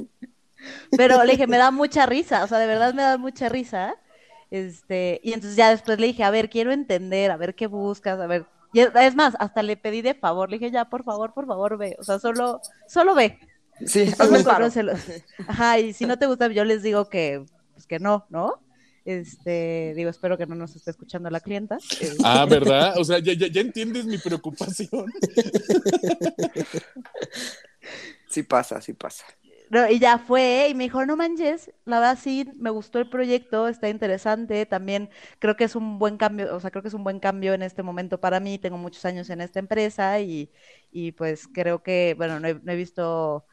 Pero 0.96 1.22
le 1.24 1.32
dije, 1.32 1.46
me 1.46 1.58
da 1.58 1.70
mucha 1.70 2.06
risa, 2.06 2.44
o 2.44 2.46
sea, 2.46 2.58
de 2.58 2.66
verdad 2.66 2.94
me 2.94 3.02
da 3.02 3.18
mucha 3.18 3.48
risa. 3.48 3.94
Este, 4.50 5.20
y 5.22 5.32
entonces 5.32 5.56
ya 5.56 5.70
después 5.70 6.00
le 6.00 6.08
dije, 6.08 6.24
a 6.24 6.30
ver, 6.30 6.50
quiero 6.50 6.72
entender, 6.72 7.30
a 7.30 7.36
ver 7.36 7.54
qué 7.54 7.66
buscas, 7.66 8.18
a 8.20 8.26
ver. 8.26 8.46
Y 8.72 8.80
es, 8.80 9.14
más, 9.16 9.34
hasta 9.38 9.62
le 9.62 9.76
pedí 9.76 10.02
de 10.02 10.14
favor, 10.14 10.50
le 10.50 10.58
dije, 10.58 10.70
ya, 10.70 10.84
por 10.86 11.04
favor, 11.04 11.32
por 11.34 11.46
favor, 11.46 11.76
ve. 11.76 11.96
O 11.98 12.04
sea, 12.04 12.18
solo, 12.18 12.60
solo 12.86 13.14
ve. 13.14 13.38
Sí, 13.86 14.10
Solo 14.10 14.36
el 14.36 14.44
paro. 14.44 14.58
conócelo. 14.58 14.92
Ajá, 15.46 15.78
y 15.78 15.92
si 15.92 16.04
no 16.04 16.18
te 16.18 16.26
gusta, 16.26 16.48
yo 16.48 16.64
les 16.64 16.82
digo 16.82 17.08
que, 17.08 17.44
pues 17.72 17.86
que 17.86 17.98
no, 17.98 18.26
¿no? 18.28 18.62
Este, 19.06 19.94
digo, 19.96 20.10
espero 20.10 20.36
que 20.36 20.46
no 20.46 20.54
nos 20.54 20.76
esté 20.76 20.90
escuchando 20.90 21.30
la 21.30 21.40
clienta. 21.40 21.78
Ah, 22.22 22.44
¿verdad? 22.48 22.98
O 22.98 23.04
sea, 23.04 23.18
ya, 23.18 23.32
ya, 23.32 23.46
ya 23.46 23.62
entiendes 23.62 24.04
mi 24.04 24.18
preocupación. 24.18 25.06
Sí 28.28 28.42
pasa, 28.44 28.80
sí 28.80 28.92
pasa. 28.92 29.24
No, 29.70 29.88
y 29.88 30.00
ya 30.00 30.18
fue, 30.18 30.68
y 30.68 30.74
me 30.74 30.84
dijo, 30.84 31.06
no 31.06 31.16
manches, 31.16 31.72
la 31.84 32.00
verdad 32.00 32.18
sí, 32.20 32.44
me 32.56 32.70
gustó 32.70 32.98
el 32.98 33.08
proyecto, 33.08 33.68
está 33.68 33.88
interesante, 33.88 34.66
también 34.66 35.10
creo 35.38 35.54
que 35.56 35.62
es 35.64 35.76
un 35.76 35.98
buen 36.00 36.16
cambio, 36.16 36.56
o 36.56 36.60
sea, 36.60 36.72
creo 36.72 36.82
que 36.82 36.88
es 36.88 36.94
un 36.94 37.04
buen 37.04 37.20
cambio 37.20 37.54
en 37.54 37.62
este 37.62 37.84
momento 37.84 38.20
para 38.20 38.40
mí, 38.40 38.58
tengo 38.58 38.78
muchos 38.78 39.04
años 39.04 39.30
en 39.30 39.40
esta 39.40 39.60
empresa 39.60 40.18
y, 40.20 40.50
y 40.90 41.12
pues 41.12 41.46
creo 41.46 41.84
que, 41.84 42.14
bueno, 42.18 42.40
no 42.40 42.48
he, 42.48 42.54
no 42.54 42.72
he 42.72 42.76
visto 42.76 43.46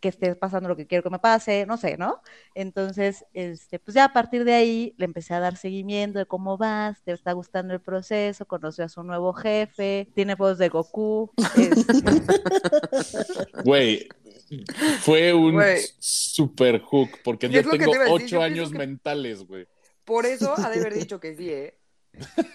que 0.00 0.08
esté 0.08 0.34
pasando 0.36 0.68
lo 0.68 0.76
que 0.76 0.86
quiero 0.86 1.02
que 1.04 1.10
me 1.10 1.20
pase, 1.20 1.64
no 1.64 1.76
sé, 1.78 1.96
¿no? 1.96 2.20
Entonces, 2.54 3.24
este, 3.32 3.78
pues 3.78 3.94
ya 3.94 4.06
a 4.06 4.12
partir 4.12 4.44
de 4.44 4.52
ahí 4.54 4.94
le 4.98 5.06
empecé 5.06 5.32
a 5.32 5.40
dar 5.40 5.56
seguimiento 5.56 6.18
de 6.18 6.26
cómo 6.26 6.58
vas, 6.58 7.02
te 7.04 7.12
está 7.12 7.32
gustando 7.32 7.72
el 7.72 7.80
proceso, 7.80 8.44
conoció 8.46 8.84
a 8.84 8.88
su 8.88 9.02
nuevo 9.04 9.32
jefe, 9.32 10.10
tiene 10.14 10.34
voz 10.34 10.58
de 10.58 10.68
Goku, 10.68 11.30
este, 11.56 11.94
Güey, 13.64 14.08
fue 15.00 15.32
un 15.34 15.62
super 15.98 16.80
hook, 16.80 17.10
porque 17.24 17.48
yo 17.48 17.62
tengo 17.68 17.92
te 17.92 17.98
ocho 18.10 18.26
yo 18.26 18.42
años 18.42 18.70
que- 18.72 18.78
mentales, 18.78 19.44
güey. 19.44 19.66
Por 20.04 20.26
eso 20.26 20.54
ha 20.56 20.68
de 20.70 20.80
haber 20.80 20.94
dicho 20.94 21.20
que 21.20 21.34
sí, 21.36 21.50
¿eh? 21.50 21.78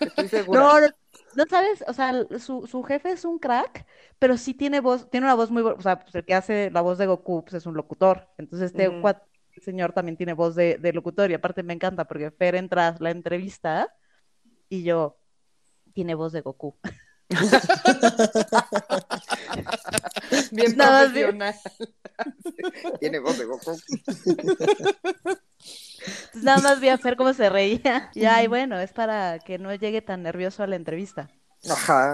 Estoy 0.02 0.28
segura. 0.30 0.60
No, 0.60 0.82
no, 0.82 0.88
no 1.36 1.44
sabes, 1.50 1.84
o 1.88 1.94
sea, 1.94 2.14
su, 2.40 2.68
su 2.68 2.84
jefe 2.84 3.12
es 3.12 3.26
un 3.26 3.40
crack, 3.40 3.86
pero 4.20 4.38
sí 4.38 4.54
tiene 4.54 4.80
voz, 4.82 5.10
tiene 5.10 5.26
una 5.26 5.36
voz 5.36 5.50
muy, 5.50 5.62
o 5.64 5.82
sea, 5.82 6.00
pues 6.00 6.14
el 6.16 6.26
que 6.26 6.34
hace 6.34 6.70
la 6.72 6.82
voz 6.82 6.98
de 6.98 7.08
Goku, 7.08 7.44
pues 7.44 7.54
es 7.56 7.66
un 7.66 7.76
locutor. 7.76 8.28
Entonces 8.38 8.72
este 8.72 8.86
el 8.86 9.64
señor 9.64 9.92
también 9.92 10.18
tiene 10.18 10.34
voz 10.34 10.54
de, 10.56 10.78
de 10.78 10.94
locutor 10.94 11.32
y 11.32 11.34
aparte 11.34 11.64
me 11.64 11.74
encanta 11.74 12.06
porque 12.06 12.30
Fer 12.30 12.54
entra 12.56 12.90
a 12.90 12.96
la 13.00 13.10
entrevista 13.10 13.92
y 14.70 14.84
yo, 14.84 15.18
tiene 15.94 16.14
voz 16.14 16.32
de 16.34 16.42
Goku. 16.42 16.78
Bien 20.52 20.76
Nada 20.78 21.04
profesional. 21.06 21.56
Tiene 23.00 23.20
voz 23.20 23.38
de 23.38 23.46
Goku. 23.46 23.78
Nada 26.36 26.62
más 26.62 26.80
vi 26.80 26.90
a 26.90 26.98
Fer 26.98 27.18
cómo 27.18 27.34
se 27.34 27.50
reía. 27.50 28.10
Y 28.14 28.26
ay, 28.26 28.48
bueno, 28.48 28.80
es 28.80 28.94
para 28.94 29.40
que 29.40 29.58
no 29.60 29.74
llegue 29.76 30.02
tan 30.02 30.24
nervioso 30.24 30.64
a 30.64 30.68
la 30.68 30.76
entrevista. 30.76 31.30
Ajá. 31.70 32.14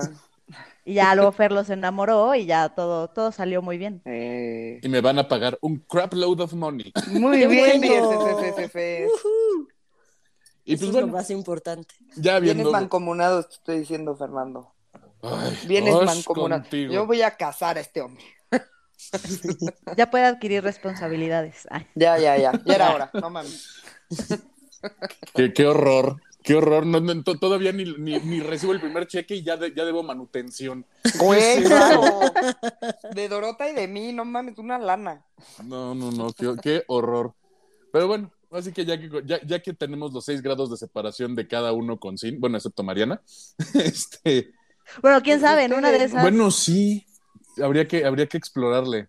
Y 0.85 0.95
ya 0.95 1.15
luego 1.15 1.31
Fer 1.31 1.51
los 1.51 1.69
enamoró 1.69 2.35
y 2.35 2.45
ya 2.45 2.69
todo, 2.69 3.09
todo 3.09 3.31
salió 3.31 3.61
muy 3.61 3.77
bien. 3.77 4.01
Eh, 4.05 4.79
Y 4.81 4.89
me 4.89 5.01
van 5.01 5.19
a 5.19 5.27
pagar 5.27 5.57
un 5.61 5.77
crap 5.77 6.13
load 6.13 6.41
of 6.41 6.53
money. 6.53 6.91
muy 7.07 7.39
¡Qué 7.39 7.47
bien, 7.47 7.81
bueno! 7.81 8.27
Y 10.65 10.75
Eso 10.75 10.85
pues 10.85 10.95
es 10.95 11.01
lo 11.01 11.07
más 11.07 11.29
importante. 11.29 11.93
ya 12.15 12.39
viendo. 12.39 12.71
mancomunado, 12.71 13.43
te 13.43 13.55
estoy 13.55 13.79
diciendo, 13.79 14.15
Fernando. 14.15 14.72
Ay, 15.23 15.57
Vienes 15.67 15.95
mancomunado. 16.03 16.65
Yo 16.69 17.05
voy 17.07 17.21
a 17.21 17.31
casar 17.37 17.77
a 17.77 17.81
este 17.81 18.01
hombre. 18.01 18.23
Ya 19.97 20.09
puede 20.09 20.25
adquirir 20.25 20.63
responsabilidades. 20.63 21.67
Ay. 21.69 21.85
Ya, 21.95 22.17
ya, 22.17 22.37
ya. 22.37 22.51
Ya 22.65 22.75
era 22.75 22.95
hora. 22.95 23.11
No 23.13 23.29
mames. 23.29 23.67
Qué, 25.35 25.53
qué 25.53 25.65
horror. 25.65 26.21
Qué 26.41 26.55
horror. 26.55 26.85
No, 26.85 26.99
no, 26.99 27.23
to- 27.23 27.37
todavía 27.37 27.71
ni, 27.73 27.85
ni, 27.97 28.19
ni 28.19 28.39
recibo 28.39 28.71
el 28.73 28.79
primer 28.79 29.07
cheque 29.07 29.35
y 29.35 29.43
ya, 29.43 29.57
de- 29.57 29.73
ya 29.73 29.85
debo 29.85 30.03
manutención. 30.03 30.85
Güey, 31.19 31.63
claro. 31.63 32.01
De 33.13 33.27
Dorota 33.29 33.69
y 33.69 33.73
de 33.73 33.87
mí, 33.87 34.13
no 34.13 34.25
mames, 34.25 34.57
una 34.57 34.77
lana. 34.79 35.23
No, 35.63 35.93
no, 35.95 36.11
no. 36.11 36.31
Qué, 36.33 36.53
qué 36.61 36.83
horror. 36.87 37.33
Pero 37.91 38.07
bueno, 38.07 38.31
así 38.51 38.71
que 38.71 38.85
ya 38.85 38.97
que, 38.99 39.09
ya, 39.25 39.39
ya 39.45 39.61
que 39.61 39.73
tenemos 39.73 40.13
los 40.13 40.25
seis 40.25 40.41
grados 40.41 40.69
de 40.71 40.77
separación 40.77 41.35
de 41.35 41.47
cada 41.47 41.71
uno 41.73 41.99
con 41.99 42.17
Sin, 42.17 42.39
bueno, 42.39 42.57
excepto 42.57 42.83
Mariana, 42.83 43.21
este, 43.75 44.51
Bueno, 45.01 45.21
quién 45.21 45.39
Pues 45.39 45.49
sabe, 45.49 45.63
en 45.65 45.73
una 45.73 45.91
de 45.91 46.03
esas. 46.03 46.21
bueno, 46.21 46.51
sí, 46.51 47.05
habría 47.61 47.87
que, 47.87 48.05
habría 48.05 48.27
que 48.27 48.37
explorarle. 48.37 49.07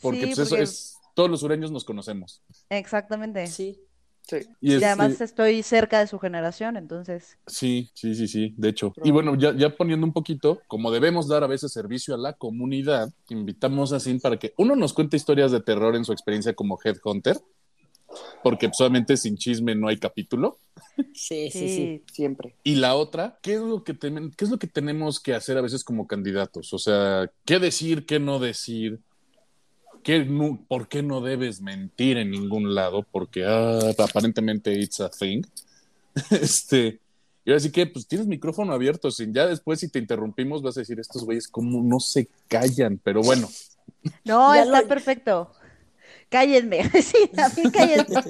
Porque, 0.00 0.20
Sí, 0.20 0.26
pues, 0.26 0.38
eso 0.38 0.48
porque- 0.50 0.62
es, 0.64 0.96
todos 1.14 1.30
los 1.30 1.40
sureños 1.40 1.70
nos 1.70 1.84
conocemos. 1.84 2.42
Exactamente. 2.70 3.46
Sí. 3.46 3.78
Sí. 4.24 4.36
Y, 4.60 4.72
Y 4.72 4.76
es- 4.76 4.84
además 4.84 5.20
eh, 5.20 5.24
estoy 5.24 5.62
cerca 5.64 5.98
de 5.98 6.06
su 6.06 6.18
generación, 6.20 6.76
entonces. 6.76 7.38
Sí, 7.48 7.90
sí, 7.92 8.14
sí, 8.14 8.28
sí, 8.28 8.54
de 8.56 8.68
hecho. 8.68 8.92
Y 9.02 9.10
bueno, 9.10 9.34
ya, 9.34 9.52
ya 9.54 9.76
poniendo 9.76 10.06
un 10.06 10.12
poquito, 10.12 10.62
como 10.68 10.92
debemos 10.92 11.26
dar 11.26 11.42
a 11.42 11.48
veces 11.48 11.72
servicio 11.72 12.14
a 12.14 12.18
la 12.18 12.32
comunidad, 12.34 13.12
invitamos 13.28 13.92
a 13.92 13.98
Sin 13.98 14.20
para 14.20 14.38
que 14.38 14.54
uno 14.58 14.76
nos 14.76 14.92
cuente 14.92 15.16
historias 15.16 15.50
de 15.50 15.60
terror 15.60 15.96
en 15.96 16.04
su 16.04 16.12
experiencia 16.12 16.54
como 16.54 16.78
headhunter, 16.84 17.36
porque 18.42 18.70
solamente 18.72 19.16
sin 19.16 19.36
chisme 19.36 19.74
no 19.74 19.88
hay 19.88 19.98
capítulo. 19.98 20.58
Sí, 21.14 21.50
sí, 21.50 21.68
sí. 21.68 21.68
Sí. 21.68 22.02
Siempre. 22.12 22.54
Y 22.64 22.74
la 22.76 22.94
otra, 22.94 23.38
¿qué 23.42 23.54
es 23.54 23.60
lo 23.60 23.82
que, 23.84 23.96
qué 23.98 24.44
es 24.44 24.50
lo 24.50 24.58
que 24.58 24.66
tenemos 24.66 25.20
que 25.20 25.34
hacer 25.34 25.56
a 25.58 25.62
veces 25.62 25.84
como 25.84 26.06
candidatos? 26.06 26.72
O 26.72 26.78
sea, 26.78 27.30
¿qué 27.44 27.58
decir, 27.58 28.04
qué 28.06 28.18
no 28.20 28.38
decir? 28.38 29.00
¿Qué 30.02 30.24
no- 30.24 30.64
¿Por 30.68 30.88
qué 30.88 31.02
no 31.02 31.20
debes 31.20 31.60
mentir 31.60 32.16
en 32.18 32.30
ningún 32.30 32.74
lado? 32.74 33.04
Porque 33.10 33.44
ah, 33.46 33.78
aparentemente 33.98 34.72
it's 34.72 35.00
a 35.00 35.08
thing. 35.08 35.42
este, 36.30 36.98
y 37.44 37.52
así 37.52 37.70
que, 37.70 37.86
pues 37.86 38.06
tienes 38.06 38.26
micrófono 38.26 38.72
abierto, 38.72 39.10
sin 39.10 39.32
ya 39.32 39.46
después 39.46 39.80
si 39.80 39.88
te 39.88 39.98
interrumpimos 39.98 40.62
vas 40.62 40.76
a 40.76 40.80
decir, 40.80 40.98
estos 41.00 41.24
güeyes 41.24 41.48
cómo 41.48 41.82
no 41.82 42.00
se 42.00 42.28
callan, 42.48 43.00
pero 43.02 43.22
bueno, 43.22 43.48
No, 44.24 44.54
Ya 44.54 44.62
está 44.62 44.82
lo- 44.82 44.88
perfecto. 44.88 45.52
Cállenme. 46.32 46.82
Sí, 47.02 47.28
también 47.36 47.70
cállenme. 47.70 48.06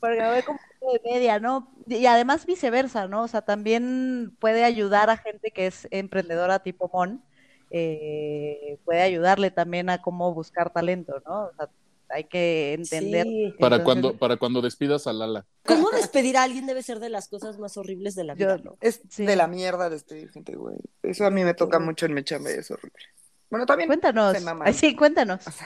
Porque 0.00 0.18
me 0.20 0.30
voy 0.32 0.42
como 0.42 0.58
de 0.92 1.00
media, 1.04 1.38
¿no? 1.38 1.70
Y 1.86 2.06
además 2.06 2.46
viceversa, 2.46 3.06
¿no? 3.06 3.22
O 3.24 3.28
sea, 3.28 3.42
también 3.42 4.34
puede 4.40 4.64
ayudar 4.64 5.10
a 5.10 5.18
gente 5.18 5.50
que 5.50 5.66
es 5.66 5.86
emprendedora 5.90 6.60
tipo 6.62 6.90
Mon, 6.92 7.22
eh, 7.70 8.78
puede 8.84 9.02
ayudarle 9.02 9.50
también 9.50 9.90
a 9.90 10.00
cómo 10.00 10.32
buscar 10.32 10.72
talento, 10.72 11.22
¿no? 11.26 11.44
O 11.44 11.52
sea, 11.54 11.68
hay 12.08 12.24
que 12.24 12.72
entender. 12.72 13.26
Sí. 13.26 13.54
para, 13.60 13.76
Entonces, 13.76 13.84
cuando, 13.84 14.18
para 14.18 14.36
cuando 14.38 14.62
despidas 14.62 15.06
a 15.06 15.12
Lala. 15.12 15.44
¿Cómo 15.66 15.90
despedir 15.90 16.38
a 16.38 16.44
alguien 16.44 16.64
debe 16.66 16.82
ser 16.82 16.98
de 16.98 17.10
las 17.10 17.28
cosas 17.28 17.58
más 17.58 17.76
horribles 17.76 18.14
de 18.14 18.24
la 18.24 18.34
vida, 18.34 18.56
Yo- 18.56 18.64
¿no? 18.64 18.76
Es 18.80 19.02
Sí. 19.10 19.26
de 19.26 19.36
la 19.36 19.46
mierda 19.48 19.90
despedir 19.90 20.30
gente, 20.30 20.56
güey. 20.56 20.76
Eso 21.02 21.26
a 21.26 21.30
mí 21.30 21.44
me 21.44 21.52
toca 21.54 21.78
mucho 21.78 22.06
en 22.06 22.14
mi 22.14 22.24
chamba 22.24 22.50
y 22.50 22.54
es 22.54 22.70
horrible. 22.70 22.98
Bueno, 23.50 23.66
también. 23.66 23.88
Cuéntanos. 23.88 24.34
Ay, 24.62 24.72
sí, 24.72 24.96
cuéntanos. 24.96 25.44
Güey, 25.44 25.56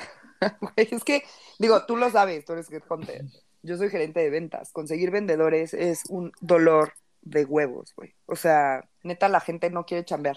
es 0.76 1.04
que, 1.04 1.24
digo, 1.58 1.84
tú 1.86 1.96
lo 1.96 2.10
sabes, 2.10 2.44
tú 2.44 2.52
eres 2.52 2.70
headhunter. 2.70 3.24
Yo 3.62 3.76
soy 3.76 3.88
gerente 3.88 4.20
de 4.20 4.30
ventas. 4.30 4.72
Conseguir 4.72 5.10
vendedores 5.10 5.74
es 5.74 6.04
un 6.08 6.32
dolor 6.40 6.92
de 7.22 7.44
huevos, 7.44 7.94
güey. 7.96 8.14
O 8.26 8.36
sea, 8.36 8.88
neta, 9.02 9.28
la 9.28 9.40
gente 9.40 9.70
no 9.70 9.86
quiere 9.86 10.04
chambear. 10.04 10.36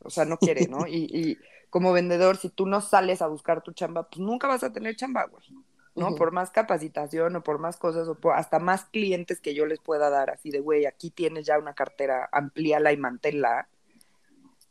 O 0.00 0.10
sea, 0.10 0.24
no 0.24 0.38
quiere, 0.38 0.68
¿no? 0.68 0.86
Y, 0.86 1.08
y 1.10 1.38
como 1.70 1.92
vendedor, 1.92 2.36
si 2.36 2.48
tú 2.48 2.66
no 2.66 2.80
sales 2.80 3.22
a 3.22 3.26
buscar 3.26 3.62
tu 3.62 3.72
chamba, 3.72 4.08
pues 4.08 4.20
nunca 4.20 4.46
vas 4.46 4.62
a 4.62 4.72
tener 4.72 4.96
chamba, 4.96 5.26
güey. 5.26 5.44
¿No? 5.94 6.14
Por 6.14 6.30
más 6.30 6.50
capacitación 6.50 7.34
o 7.34 7.42
por 7.42 7.58
más 7.58 7.76
cosas 7.76 8.06
o 8.06 8.14
por 8.14 8.36
hasta 8.36 8.60
más 8.60 8.84
clientes 8.84 9.40
que 9.40 9.52
yo 9.52 9.66
les 9.66 9.80
pueda 9.80 10.10
dar, 10.10 10.30
así 10.30 10.50
de, 10.50 10.60
güey, 10.60 10.86
aquí 10.86 11.10
tienes 11.10 11.44
ya 11.44 11.58
una 11.58 11.74
cartera, 11.74 12.28
amplíala 12.30 12.92
y 12.92 12.96
manténla. 12.96 13.68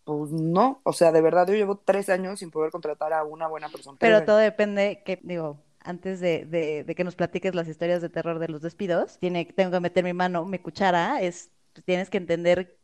Pues 0.08 0.32
no, 0.32 0.80
o 0.86 0.94
sea, 0.94 1.12
de 1.12 1.20
verdad 1.22 1.46
yo 1.48 1.54
llevo 1.54 1.78
tres 1.84 2.08
años 2.08 2.40
sin 2.40 2.50
poder 2.50 2.72
contratar 2.72 3.12
a 3.12 3.26
una 3.26 3.48
buena 3.48 3.68
persona. 3.70 3.98
Pero 4.00 4.24
todo 4.24 4.38
depende, 4.38 5.04
que 5.06 5.20
digo, 5.24 5.60
antes 5.82 6.20
de, 6.22 6.46
de- 6.46 6.84
de 6.86 6.96
que 6.96 7.04
nos 7.04 7.16
platiques 7.16 7.54
las 7.56 7.68
historias 7.68 8.02
de 8.02 8.10
terror 8.10 8.40
de 8.40 8.48
los 8.48 8.62
despidos, 8.62 9.18
tiene, 9.20 9.46
tengo 9.46 9.72
que 9.72 9.80
meter 9.82 10.04
mi 10.06 10.14
mano, 10.14 10.46
mi 10.46 10.60
cuchara, 10.60 11.22
es, 11.22 11.52
tienes 11.86 12.10
que 12.10 12.18
entender 12.20 12.78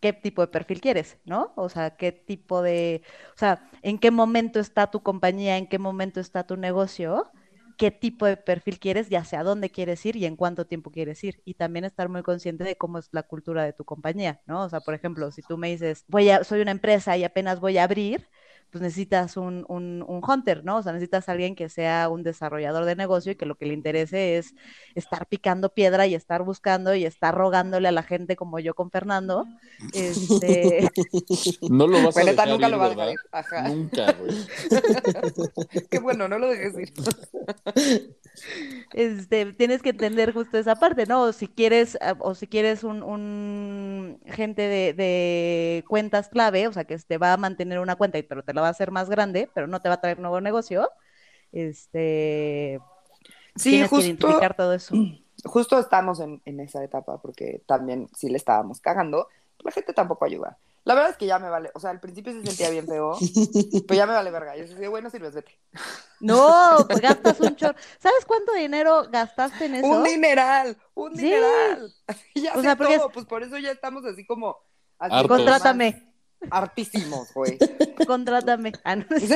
qué 0.00 0.12
tipo 0.12 0.42
de 0.42 0.48
perfil 0.48 0.80
quieres, 0.80 1.18
¿no? 1.24 1.52
O 1.56 1.68
sea, 1.68 1.96
qué 1.96 2.12
tipo 2.12 2.62
de, 2.62 3.02
o 3.36 3.38
sea, 3.38 3.70
en 3.82 3.98
qué 3.98 4.10
momento 4.10 4.60
está 4.60 4.90
tu 4.90 5.02
compañía, 5.02 5.58
en 5.58 5.68
qué 5.68 5.78
momento 5.78 6.20
está 6.20 6.46
tu 6.46 6.56
negocio, 6.56 7.30
qué 7.76 7.90
tipo 7.90 8.26
de 8.26 8.36
perfil 8.36 8.78
quieres 8.78 9.10
y 9.10 9.16
hacia 9.16 9.42
dónde 9.42 9.70
quieres 9.70 10.04
ir 10.06 10.16
y 10.16 10.26
en 10.26 10.36
cuánto 10.36 10.66
tiempo 10.66 10.90
quieres 10.90 11.22
ir. 11.24 11.42
Y 11.44 11.54
también 11.54 11.84
estar 11.84 12.08
muy 12.08 12.22
consciente 12.22 12.64
de 12.64 12.76
cómo 12.76 12.98
es 12.98 13.08
la 13.12 13.22
cultura 13.24 13.64
de 13.64 13.72
tu 13.72 13.84
compañía, 13.84 14.42
¿no? 14.46 14.64
O 14.64 14.68
sea, 14.68 14.80
por 14.80 14.94
ejemplo, 14.94 15.30
si 15.30 15.42
tú 15.42 15.58
me 15.58 15.68
dices, 15.70 16.04
voy 16.08 16.30
a, 16.30 16.44
soy 16.44 16.60
una 16.60 16.70
empresa 16.72 17.16
y 17.16 17.24
apenas 17.24 17.60
voy 17.60 17.78
a 17.78 17.84
abrir, 17.84 18.28
pues 18.76 18.82
necesitas 18.82 19.38
un, 19.38 19.64
un, 19.68 20.04
un 20.06 20.20
hunter, 20.22 20.62
¿no? 20.62 20.76
O 20.76 20.82
sea, 20.82 20.92
necesitas 20.92 21.30
alguien 21.30 21.54
que 21.54 21.70
sea 21.70 22.10
un 22.10 22.22
desarrollador 22.22 22.84
de 22.84 22.94
negocio 22.94 23.32
y 23.32 23.34
que 23.34 23.46
lo 23.46 23.54
que 23.54 23.64
le 23.64 23.72
interese 23.72 24.36
es 24.36 24.54
estar 24.94 25.26
picando 25.28 25.72
piedra 25.72 26.06
y 26.06 26.14
estar 26.14 26.42
buscando 26.42 26.94
y 26.94 27.06
estar 27.06 27.34
rogándole 27.34 27.88
a 27.88 27.92
la 27.92 28.02
gente 28.02 28.36
como 28.36 28.58
yo 28.58 28.74
con 28.74 28.90
Fernando. 28.90 29.46
Este, 29.94 30.90
No 31.70 31.86
lo 31.86 32.02
vas 32.02 32.18
a 32.18 32.24
dejar 32.24 32.48
nunca 32.50 32.66
ir, 32.66 32.72
lo 32.72 32.78
va 32.78 32.84
a 32.84 32.88
dejar 32.90 33.08
ir. 33.12 33.18
Ajá. 33.32 33.68
Nunca, 33.70 34.12
güey. 34.12 34.34
Qué 35.90 35.98
bueno, 35.98 36.28
no 36.28 36.38
lo 36.38 36.50
dejes 36.50 36.78
ir. 36.78 36.92
este, 38.92 39.52
tienes 39.54 39.82
que 39.82 39.90
entender 39.90 40.32
justo 40.32 40.58
esa 40.58 40.76
parte, 40.76 41.06
¿no? 41.06 41.22
O 41.22 41.32
si 41.32 41.48
quieres, 41.48 41.98
ah, 42.00 42.14
o 42.20 42.34
si 42.34 42.46
quieres 42.46 42.84
un, 42.84 43.02
un 43.02 44.20
gente 44.26 44.62
de, 44.62 44.92
de 44.92 45.84
cuentas 45.88 46.28
clave, 46.28 46.68
o 46.68 46.72
sea, 46.72 46.84
que 46.84 46.96
te 46.98 47.18
va 47.18 47.32
a 47.32 47.36
mantener 47.36 47.78
una 47.78 47.96
cuenta, 47.96 48.18
pero 48.28 48.42
te 48.42 48.54
la 48.54 48.62
va 48.62 48.68
a 48.68 48.70
hacer 48.70 48.90
más 48.90 49.10
grande, 49.10 49.48
pero 49.54 49.66
no 49.66 49.80
te 49.80 49.88
va 49.88 49.96
a 49.96 50.00
traer 50.00 50.18
nuevo 50.18 50.40
negocio, 50.40 50.90
este, 51.52 52.80
Sí, 53.56 53.70
tienes 53.70 53.90
que 53.90 54.00
identificar 54.00 54.54
todo 54.54 54.74
eso. 54.74 54.94
justo 55.44 55.78
estamos 55.78 56.20
en, 56.20 56.40
en 56.44 56.60
esa 56.60 56.82
etapa 56.84 57.20
porque 57.20 57.62
también 57.66 58.08
sí 58.14 58.28
le 58.28 58.36
estábamos 58.36 58.80
cagando. 58.80 59.28
La 59.64 59.70
gente 59.70 59.92
tampoco 59.92 60.24
ayuda. 60.24 60.58
La 60.86 60.94
verdad 60.94 61.10
es 61.10 61.16
que 61.16 61.26
ya 61.26 61.40
me 61.40 61.50
vale, 61.50 61.72
o 61.74 61.80
sea, 61.80 61.90
al 61.90 61.98
principio 61.98 62.32
se 62.32 62.42
sentía 62.46 62.70
bien 62.70 62.86
feo, 62.86 63.18
pero 63.88 63.96
ya 63.98 64.06
me 64.06 64.12
vale 64.12 64.30
verga. 64.30 64.56
Yo 64.56 64.62
decía, 64.68 64.88
bueno, 64.88 65.10
sirves, 65.10 65.34
vete. 65.34 65.58
No, 66.20 66.76
pues 66.88 67.00
gastas 67.00 67.40
un 67.40 67.56
chorro. 67.56 67.74
¿Sabes 67.98 68.24
cuánto 68.24 68.52
dinero 68.54 69.08
gastaste 69.10 69.64
en 69.64 69.74
eso? 69.74 69.86
Un 69.88 70.04
dineral, 70.04 70.76
un 70.94 71.16
Sí. 71.16 71.22
dineral. 71.24 71.92
ya 72.36 72.52
O 72.52 72.56
sé 72.56 72.62
sea, 72.62 72.76
porque 72.76 72.96
todo, 72.98 73.08
es- 73.08 73.12
pues 73.14 73.26
por 73.26 73.42
eso 73.42 73.58
ya 73.58 73.72
estamos 73.72 74.04
así 74.04 74.24
como... 74.24 74.56
así 75.00 75.26
Contrátame, 75.26 76.12
Hartísimos, 76.50 77.34
güey. 77.34 77.58
contrátame. 78.06 78.72
Ah, 78.84 78.94
no, 78.96 79.04
sí, 79.18 79.26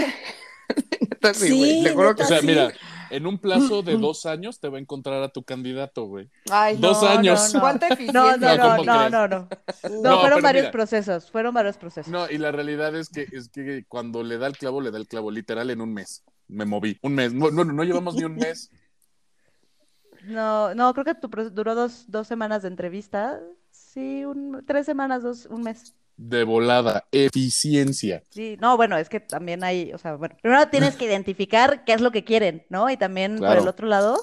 Sí, 1.34 1.58
güey, 1.58 1.82
te 1.82 1.90
juro 1.92 2.14
que 2.14 2.22
O 2.22 2.26
sea, 2.26 2.40
Sí. 2.40 2.46
mira, 2.46 2.72
en 3.10 3.26
un 3.26 3.38
plazo 3.38 3.82
de 3.82 3.96
dos 3.98 4.26
años 4.26 4.60
te 4.60 4.68
va 4.68 4.78
a 4.78 4.80
encontrar 4.80 5.22
a 5.22 5.28
tu 5.28 5.42
candidato, 5.44 6.04
güey. 6.06 6.30
Ay, 6.50 6.76
Dos 6.78 7.02
no, 7.02 7.08
años. 7.08 7.54
no, 7.54 7.60
no. 7.60 7.78
No, 8.12 8.36
no, 8.36 8.56
No, 8.56 8.56
no, 8.56 8.76
¿cómo 8.76 8.84
no, 8.84 8.98
crees? 8.98 9.10
no, 9.10 9.28
no. 9.28 9.48
No, 9.90 10.00
No, 10.02 10.20
fueron 10.20 10.40
pero 10.40 10.42
varios 10.42 10.62
mira. 10.64 10.72
procesos, 10.72 11.30
fueron 11.30 11.54
varios 11.54 11.76
procesos. 11.76 12.10
No, 12.12 12.28
y 12.30 12.38
la 12.38 12.52
realidad 12.52 12.94
es 12.96 13.08
que, 13.10 13.26
es 13.32 13.48
que 13.50 13.84
cuando 13.88 14.22
le 14.22 14.38
da 14.38 14.46
el 14.46 14.56
clavo, 14.58 14.80
le 14.80 14.90
da 14.90 14.98
el 14.98 15.08
clavo, 15.08 15.30
literal 15.30 15.70
en 15.70 15.80
un 15.80 15.92
mes. 15.94 16.24
Me 16.48 16.64
moví. 16.64 16.98
Un 17.02 17.14
mes. 17.14 17.32
No, 17.32 17.50
no, 17.50 17.64
no 17.64 17.84
llevamos 17.84 18.14
ni 18.16 18.24
un 18.24 18.36
mes. 18.36 18.70
No, 20.22 20.74
no, 20.74 20.92
creo 20.92 21.04
que 21.06 21.14
tu 21.14 21.30
proceso 21.30 21.54
duró 21.54 21.74
dos, 21.74 22.04
dos 22.08 22.26
semanas 22.28 22.60
de 22.62 22.68
entrevista. 22.68 23.40
Sí, 23.70 24.24
un, 24.24 24.62
tres 24.66 24.84
semanas, 24.84 25.22
dos, 25.22 25.46
un 25.46 25.62
mes. 25.62 25.94
De 26.22 26.44
volada, 26.44 27.06
eficiencia. 27.12 28.22
Sí, 28.28 28.58
no, 28.60 28.76
bueno, 28.76 28.98
es 28.98 29.08
que 29.08 29.20
también 29.20 29.64
hay, 29.64 29.90
o 29.94 29.98
sea, 29.98 30.16
bueno, 30.16 30.36
primero 30.42 30.68
tienes 30.68 30.96
que 30.96 31.06
identificar 31.06 31.82
qué 31.84 31.94
es 31.94 32.02
lo 32.02 32.10
que 32.10 32.24
quieren, 32.24 32.66
¿no? 32.68 32.90
Y 32.90 32.98
también 32.98 33.38
por 33.38 33.56
el 33.56 33.66
otro 33.66 33.86
lado 33.86 34.20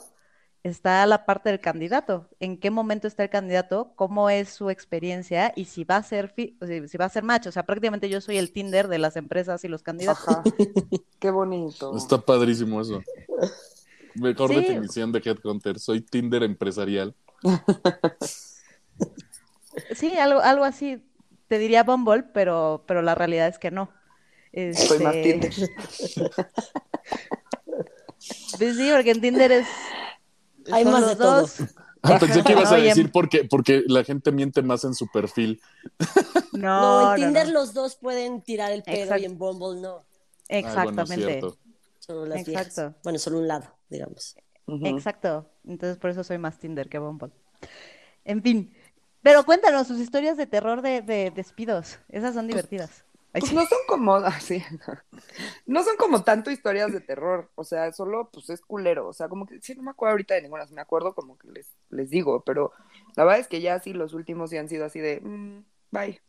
está 0.61 1.03
la 1.07 1.25
parte 1.25 1.49
del 1.49 1.59
candidato. 1.59 2.29
¿En 2.39 2.59
qué 2.59 2.69
momento 2.69 3.07
está 3.07 3.23
el 3.23 3.31
candidato? 3.31 3.93
¿Cómo 3.95 4.29
es 4.29 4.49
su 4.49 4.69
experiencia? 4.69 5.53
Y 5.55 5.65
si 5.65 5.85
va 5.85 5.95
a 5.97 6.03
ser, 6.03 6.29
fi- 6.29 6.55
o 6.61 6.67
sea, 6.67 6.87
si 6.87 6.97
va 6.97 7.05
a 7.05 7.09
ser 7.09 7.23
match. 7.23 7.47
O 7.47 7.51
sea, 7.51 7.63
prácticamente 7.63 8.09
yo 8.09 8.21
soy 8.21 8.37
el 8.37 8.51
Tinder 8.51 8.87
de 8.89 8.99
las 8.99 9.15
empresas 9.15 9.63
y 9.63 9.67
los 9.67 9.81
candidatos. 9.81 10.27
Ajá. 10.27 10.43
Qué 11.19 11.31
bonito. 11.31 11.97
Está 11.97 12.19
padrísimo 12.19 12.79
eso. 12.79 13.01
Mejor 14.13 14.49
Sí. 14.51 14.55
definición 14.57 15.11
de 15.11 15.19
Headhunter. 15.25 15.79
Soy 15.79 16.01
Tinder 16.01 16.43
empresarial. 16.43 17.15
Sí, 19.95 20.17
algo, 20.17 20.39
algo 20.39 20.63
así. 20.63 21.03
Te 21.47 21.59
diría 21.59 21.83
Bumble, 21.83 22.23
pero, 22.33 22.83
pero 22.87 23.01
la 23.01 23.15
realidad 23.15 23.47
es 23.47 23.59
que 23.59 23.71
no. 23.71 23.89
Soy 24.53 24.99
más 24.99 25.15
Este, 25.15 25.21
Tinder. 25.23 25.53
pues 28.57 28.75
sí, 28.75 28.89
porque 28.93 29.11
en 29.11 29.21
Tinder 29.21 29.51
es. 29.51 29.67
Hay 30.71 30.83
son 30.83 30.93
más 30.93 31.01
los 31.01 31.09
de 31.11 31.15
todo. 31.15 31.41
dos. 31.41 31.57
Ah, 32.03 32.19
pensé 32.19 32.43
que 32.43 32.53
ibas 32.53 32.71
a 32.71 32.77
decir 32.77 33.11
porque, 33.11 33.43
porque 33.43 33.83
la 33.87 34.03
gente 34.03 34.31
miente 34.31 34.61
más 34.61 34.83
en 34.83 34.93
su 34.93 35.07
perfil. 35.07 35.61
No, 36.53 37.13
en 37.15 37.21
Tinder 37.21 37.47
no. 37.47 37.53
los 37.53 37.73
dos 37.73 37.95
pueden 37.95 38.41
tirar 38.41 38.71
el 38.71 38.83
pedo 38.83 38.95
Exacto. 39.03 39.21
y 39.23 39.25
en 39.25 39.37
Bumble 39.37 39.81
no. 39.81 40.05
Ay, 40.49 40.61
bueno, 40.63 41.01
Exactamente. 41.01 41.41
Solo 41.99 42.25
las 42.25 42.45
viejas. 42.45 42.67
Exacto. 42.67 42.99
Bueno, 43.03 43.19
solo 43.19 43.39
un 43.39 43.47
lado, 43.47 43.65
digamos. 43.89 44.35
Exacto. 44.67 45.49
Entonces 45.65 45.97
por 45.97 46.09
eso 46.09 46.23
soy 46.23 46.37
más 46.37 46.57
Tinder 46.59 46.87
que 46.89 46.99
Bumble. 46.99 47.31
En 48.23 48.41
fin. 48.41 48.73
Pero 49.27 49.43
cuéntanos 49.43 49.87
sus 49.87 49.99
historias 49.99 50.37
de 50.37 50.47
terror 50.47 50.81
de, 50.81 51.01
de 51.01 51.31
despidos. 51.31 51.99
Esas 52.07 52.33
son 52.33 52.47
divertidas. 52.47 53.03
Ay, 53.33 53.41
Pues 53.41 53.51
no 53.51 53.65
son 53.65 53.79
como, 53.85 54.15
ah, 54.15 54.39
sí. 54.39 54.63
No 55.65 55.83
son 55.83 55.97
como 55.97 56.23
tanto 56.23 56.49
historias 56.49 56.93
de 56.93 57.01
terror, 57.01 57.51
o 57.55 57.65
sea, 57.65 57.91
solo 57.91 58.29
pues 58.31 58.49
es 58.49 58.61
culero, 58.61 59.05
o 59.05 59.11
sea, 59.11 59.27
como 59.27 59.45
que 59.45 59.59
sí, 59.59 59.75
no 59.75 59.83
me 59.83 59.91
acuerdo 59.91 60.11
ahorita 60.11 60.35
de 60.35 60.43
ninguna, 60.43 60.65
me 60.67 60.79
acuerdo 60.79 61.13
como 61.13 61.37
que 61.37 61.49
les, 61.49 61.75
les 61.89 62.09
digo, 62.09 62.41
pero 62.45 62.71
la 63.17 63.25
verdad 63.25 63.41
es 63.41 63.49
que 63.49 63.59
ya 63.59 63.77
sí, 63.81 63.91
los 63.91 64.13
últimos 64.13 64.49
sí 64.49 64.55
han 64.55 64.69
sido 64.69 64.85
así 64.85 65.01
de, 65.01 65.19
mm, 65.19 65.65
bye, 65.91 66.21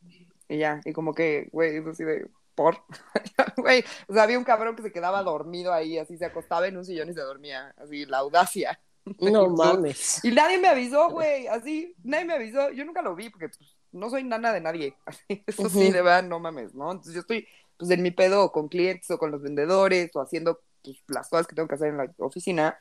y 0.49 0.59
ya, 0.59 0.81
y 0.85 0.93
como 0.93 1.15
que, 1.15 1.51
güey, 1.53 1.77
es 1.77 1.87
así 1.87 2.03
de, 2.03 2.29
por, 2.57 2.83
güey, 3.59 3.85
o 4.09 4.13
sea, 4.13 4.25
había 4.25 4.39
un 4.39 4.45
cabrón 4.45 4.75
que 4.75 4.83
se 4.83 4.91
quedaba 4.91 5.23
dormido 5.23 5.73
ahí, 5.73 5.99
así 5.99 6.19
se 6.19 6.25
acostaba 6.25 6.67
en 6.67 6.77
un 6.77 6.85
sillón 6.85 7.11
y 7.11 7.15
se 7.15 7.21
dormía, 7.21 7.73
así, 7.79 8.07
la 8.07 8.19
audacia. 8.19 8.81
No 9.21 9.49
mames. 9.49 10.25
Y 10.25 10.31
nadie 10.31 10.59
me 10.59 10.69
avisó, 10.69 11.11
güey, 11.11 11.47
así, 11.47 11.95
nadie 12.03 12.25
me 12.25 12.35
avisó. 12.35 12.71
Yo 12.71 12.85
nunca 12.85 13.03
lo 13.03 13.15
vi 13.15 13.31
porque 13.31 13.49
pues, 13.49 13.77
no 13.93 14.11
soy 14.11 14.25
nana 14.25 14.53
de 14.53 14.61
nadie. 14.61 14.95
Así, 15.07 15.23
eso 15.47 15.69
sí, 15.69 15.91
de 15.91 16.03
verdad, 16.03 16.23
no 16.23 16.39
mames, 16.39 16.75
¿no? 16.75 16.91
Entonces 16.91 17.15
yo 17.15 17.21
estoy 17.21 17.47
pues 17.77 17.91
en 17.91 18.03
mi 18.03 18.11
pedo 18.11 18.45
o 18.45 18.53
con 18.53 18.69
clientes 18.69 19.11
o 19.11 19.19
con 19.19 19.31
los 19.31 19.41
vendedores 19.41 20.11
o 20.15 20.21
haciendo 20.21 20.61
pues, 20.83 20.97
las 21.07 21.29
cosas 21.29 21.47
que 21.47 21.55
tengo 21.55 21.69
que 21.69 21.77
hacer 21.77 21.89
en 21.89 21.97
la 21.99 22.13
oficina. 22.19 22.79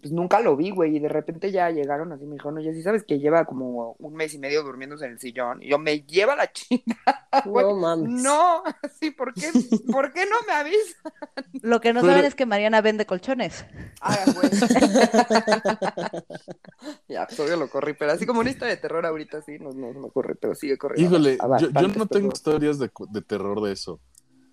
Pues 0.00 0.12
nunca 0.12 0.40
lo 0.40 0.56
vi, 0.56 0.70
güey, 0.70 0.96
y 0.96 0.98
de 0.98 1.08
repente 1.08 1.50
ya 1.50 1.70
llegaron 1.70 2.12
así, 2.12 2.24
me 2.26 2.34
dijeron, 2.34 2.58
oye, 2.58 2.72
sí 2.74 2.82
sabes 2.82 3.04
que 3.04 3.18
lleva 3.18 3.44
como 3.44 3.96
un 3.98 4.14
mes 4.14 4.34
y 4.34 4.38
medio 4.38 4.62
durmiéndose 4.62 5.06
en 5.06 5.12
el 5.12 5.18
sillón. 5.20 5.62
Y 5.62 5.68
yo, 5.68 5.78
me 5.78 6.00
lleva 6.02 6.36
la 6.36 6.50
chingada, 6.52 7.26
güey. 7.44 7.66
No 7.66 7.76
mames. 7.76 8.22
No, 8.22 8.62
así, 8.82 9.10
¿por 9.10 9.32
qué, 9.34 9.50
¿por 9.92 10.12
qué 10.12 10.26
no 10.26 10.36
me 10.46 10.52
avisa? 10.52 10.96
Lo 11.62 11.80
que 11.80 11.92
no 11.92 12.00
Pero- 12.00 12.12
saben 12.12 12.24
es 12.26 12.34
que 12.34 12.46
Mariana 12.46 12.80
vende 12.80 13.06
colchones. 13.06 13.64
Ah, 14.00 14.18
güey. 14.34 14.50
ya, 17.08 17.26
pues 17.26 17.40
obvio 17.40 17.56
lo 17.56 17.68
corrí, 17.68 17.94
pero 17.94 18.12
así 18.12 18.26
como 18.26 18.40
una 18.40 18.50
historia 18.50 18.74
de 18.74 18.80
terror 18.80 19.04
ahorita 19.06 19.42
sí, 19.42 19.58
no, 19.58 19.72
no 19.72 19.92
se 19.92 19.98
me 19.98 20.06
ocurre, 20.06 20.34
pero 20.34 20.54
sigue 20.54 20.76
corriendo. 20.78 21.16
Híjole, 21.16 21.38
a 21.40 21.58
yo, 21.58 21.68
yo 21.70 21.82
no 21.88 21.92
pero- 21.92 22.06
tengo 22.06 22.28
historias 22.32 22.78
de, 22.78 22.90
de 23.10 23.22
terror 23.22 23.60
de 23.62 23.72
eso. 23.72 24.00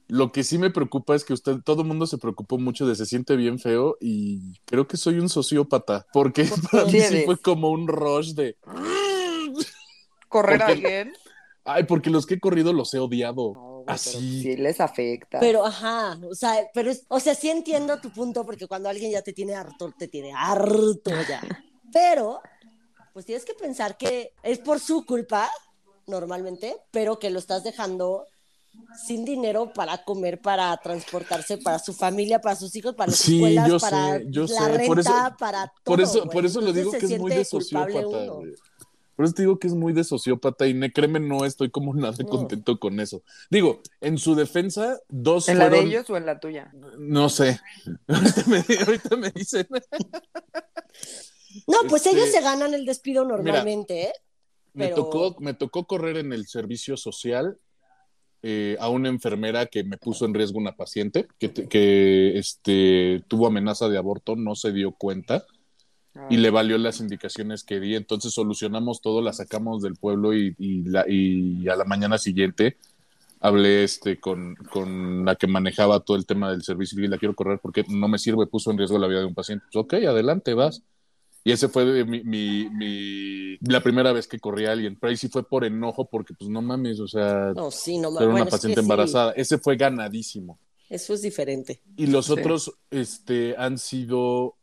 Lo 0.07 0.31
que 0.31 0.43
sí 0.43 0.57
me 0.57 0.69
preocupa 0.69 1.15
es 1.15 1.23
que 1.23 1.33
usted, 1.33 1.57
todo 1.63 1.81
el 1.81 1.87
mundo 1.87 2.05
se 2.07 2.17
preocupó 2.17 2.57
mucho 2.57 2.85
de 2.85 2.95
se 2.95 3.05
siente 3.05 3.35
bien 3.35 3.59
feo 3.59 3.97
y 4.01 4.59
creo 4.65 4.87
que 4.87 4.97
soy 4.97 5.19
un 5.19 5.29
sociópata, 5.29 6.05
porque 6.13 6.45
para 6.71 6.85
mí 6.85 6.99
Sí 6.99 7.23
fue 7.25 7.37
como 7.37 7.69
un 7.69 7.87
rush 7.87 8.33
de... 8.33 8.57
¿Correr 10.29 10.61
a 10.63 10.67
alguien? 10.67 11.13
Ay, 11.65 11.83
porque 11.83 12.09
los 12.09 12.25
que 12.25 12.35
he 12.35 12.39
corrido 12.39 12.73
los 12.73 12.93
he 12.93 12.99
odiado. 12.99 13.53
No, 13.53 13.61
güey, 13.61 13.85
pero 13.85 13.95
Así. 13.95 14.41
sí 14.41 14.57
les 14.57 14.81
afecta. 14.81 15.39
Pero, 15.39 15.65
ajá, 15.65 16.19
o 16.29 16.35
sea, 16.35 16.67
pero 16.73 16.91
es, 16.91 17.05
o 17.07 17.19
sea, 17.19 17.35
sí 17.35 17.49
entiendo 17.49 17.99
tu 18.01 18.11
punto, 18.11 18.45
porque 18.45 18.67
cuando 18.67 18.89
alguien 18.89 19.11
ya 19.11 19.21
te 19.21 19.33
tiene 19.33 19.55
harto, 19.55 19.93
te 19.97 20.07
tiene 20.07 20.33
harto 20.35 21.11
ya. 21.29 21.41
Pero, 21.91 22.41
pues 23.13 23.25
tienes 23.25 23.45
que 23.45 23.53
pensar 23.53 23.97
que 23.97 24.33
es 24.41 24.59
por 24.59 24.79
su 24.79 25.05
culpa, 25.05 25.49
normalmente, 26.07 26.75
pero 26.91 27.19
que 27.19 27.29
lo 27.29 27.39
estás 27.39 27.63
dejando 27.63 28.25
sin 29.05 29.25
dinero 29.25 29.71
para 29.73 30.03
comer, 30.03 30.39
para 30.41 30.75
transportarse, 30.77 31.57
para 31.57 31.79
su 31.79 31.93
familia, 31.93 32.39
para 32.41 32.55
sus 32.55 32.75
hijos, 32.75 32.95
para 32.95 33.11
las 33.11 33.19
Sí, 33.19 33.35
escuelas, 33.35 33.67
yo 33.69 33.79
para 33.79 34.17
sé, 34.19 34.25
yo 34.29 34.41
la 34.43 34.47
sé. 34.47 34.67
renta, 34.69 34.87
Por 34.87 34.99
eso- 34.99 35.11
para 35.39 35.67
todo. 35.67 35.83
Por 35.83 36.01
eso, 36.01 36.23
por 36.29 36.45
eso 36.45 36.61
le 36.61 36.69
Entonces 36.69 36.75
digo 36.75 36.91
que 37.07 37.13
es 37.15 37.21
muy 37.21 37.31
de 37.31 37.45
sociópata. 37.45 38.01
Por 39.15 39.25
eso 39.25 39.33
te 39.35 39.41
digo 39.43 39.59
que 39.59 39.67
es 39.67 39.75
muy 39.75 39.93
de 39.93 40.03
sociópata 40.03 40.65
y 40.65 40.73
ne- 40.73 40.91
créeme, 40.91 41.19
no 41.19 41.45
estoy 41.45 41.69
como 41.69 41.93
nada 41.95 42.15
No. 42.19 42.25
contento 42.29 42.79
con 42.79 42.99
eso. 42.99 43.21
Digo, 43.51 43.81
en 44.01 44.17
su 44.17 44.33
defensa, 44.35 44.99
dos 45.07 45.49
¿En 45.49 45.59
la 45.59 45.65
de 45.65 45.69
fueron... 45.71 45.87
ellos 45.89 46.09
o 46.09 46.17
en 46.17 46.25
la 46.25 46.39
tuya? 46.39 46.71
No 46.97 47.29
sé. 47.29 47.59
Ahorita 48.07 48.43
me, 48.47 48.57
ahorita 48.85 49.15
me 49.17 49.29
dicen. 49.31 49.67
No, 51.67 51.77
pues 51.87 52.05
Este, 52.07 52.17
ellos 52.17 52.31
se 52.31 52.41
ganan 52.41 52.73
el 52.73 52.85
despido 52.85 53.23
normalmente, 53.25 54.07
¿eh? 54.07 54.13
Me, 54.73 54.87
tocó, 54.87 55.35
me 55.39 55.53
tocó 55.53 55.85
correr 55.85 56.17
en 56.17 56.33
el 56.33 56.47
servicio 56.47 56.97
social 56.97 57.59
eh, 58.43 58.77
a 58.79 58.89
una 58.89 59.09
enfermera 59.09 59.67
que 59.67 59.83
me 59.85 59.97
puso 59.97 60.25
en 60.25 60.33
riesgo 60.35 60.59
una 60.59 60.75
paciente 60.75 61.27
que, 61.39 61.51
que 61.53 62.37
este, 62.37 63.23
tuvo 63.29 63.47
amenaza 63.47 63.89
de 63.89 63.97
aborto, 63.97 64.35
no 64.35 64.55
se 64.55 64.73
dio 64.73 64.91
cuenta 64.93 65.45
y 66.27 66.37
le 66.37 66.49
valió 66.49 66.77
las 66.77 66.99
indicaciones 66.99 67.63
que 67.63 67.79
di. 67.79 67.95
Entonces 67.95 68.33
solucionamos 68.33 69.01
todo, 69.01 69.21
la 69.21 69.33
sacamos 69.33 69.81
del 69.83 69.95
pueblo 69.95 70.33
y, 70.33 70.55
y 70.57 70.83
la- 70.83 71.05
y 71.07 71.67
a 71.69 71.75
la 71.75 71.85
mañana 71.85 72.17
siguiente 72.17 72.77
hablé 73.41 73.83
este, 73.83 74.19
con, 74.19 74.55
con 74.71 75.25
la 75.25 75.35
que 75.35 75.47
manejaba 75.47 75.99
todo 76.01 76.17
el 76.17 76.25
tema 76.25 76.51
del 76.51 76.63
servicio 76.63 77.03
y 77.03 77.07
la 77.07 77.17
quiero 77.17 77.35
correr 77.35 77.59
porque 77.61 77.85
no 77.89 78.07
me 78.07 78.17
sirve, 78.19 78.47
puso 78.47 78.71
en 78.71 78.77
riesgo 78.77 78.99
la 78.99 79.07
vida 79.07 79.19
de 79.21 79.25
un 79.25 79.35
paciente. 79.35 79.65
Pues, 79.71 79.83
ok, 79.85 79.93
adelante, 79.95 80.53
vas. 80.53 80.83
Y 81.43 81.51
ese 81.51 81.67
fue 81.69 82.05
mi, 82.05 82.23
mi, 82.23 82.69
mi- 82.69 83.57
la 83.61 83.81
primera 83.81 84.13
vez 84.13 84.27
que 84.27 84.39
corrí 84.39 84.65
a 84.65 84.71
alguien. 84.71 84.97
Pero 84.99 85.11
ahí 85.11 85.17
sí 85.17 85.27
fue 85.29 85.47
por 85.47 85.65
enojo 85.65 86.09
porque, 86.09 86.33
pues, 86.33 86.49
no 86.49 86.61
mames, 86.61 86.99
o 86.99 87.07
sea, 87.07 87.53
No, 87.53 87.69
sí, 87.71 87.97
no 87.97 88.09
era 88.21 88.31
bueno, 88.31 88.35
una 88.35 88.45
es 88.45 88.45
que 88.45 88.51
paciente 88.51 88.79
sí, 88.81 88.85
embarazada. 88.85 89.31
Ese 89.33 89.57
fue 89.57 89.75
ganadísimo. 89.75 90.59
Eso 90.89 91.13
es 91.13 91.21
diferente. 91.21 91.81
Y 91.95 92.07
los 92.07 92.25
Sí. 92.27 92.33
otros 92.33 92.73
este, 92.91 93.55
han 93.57 93.77
sido 93.77 94.57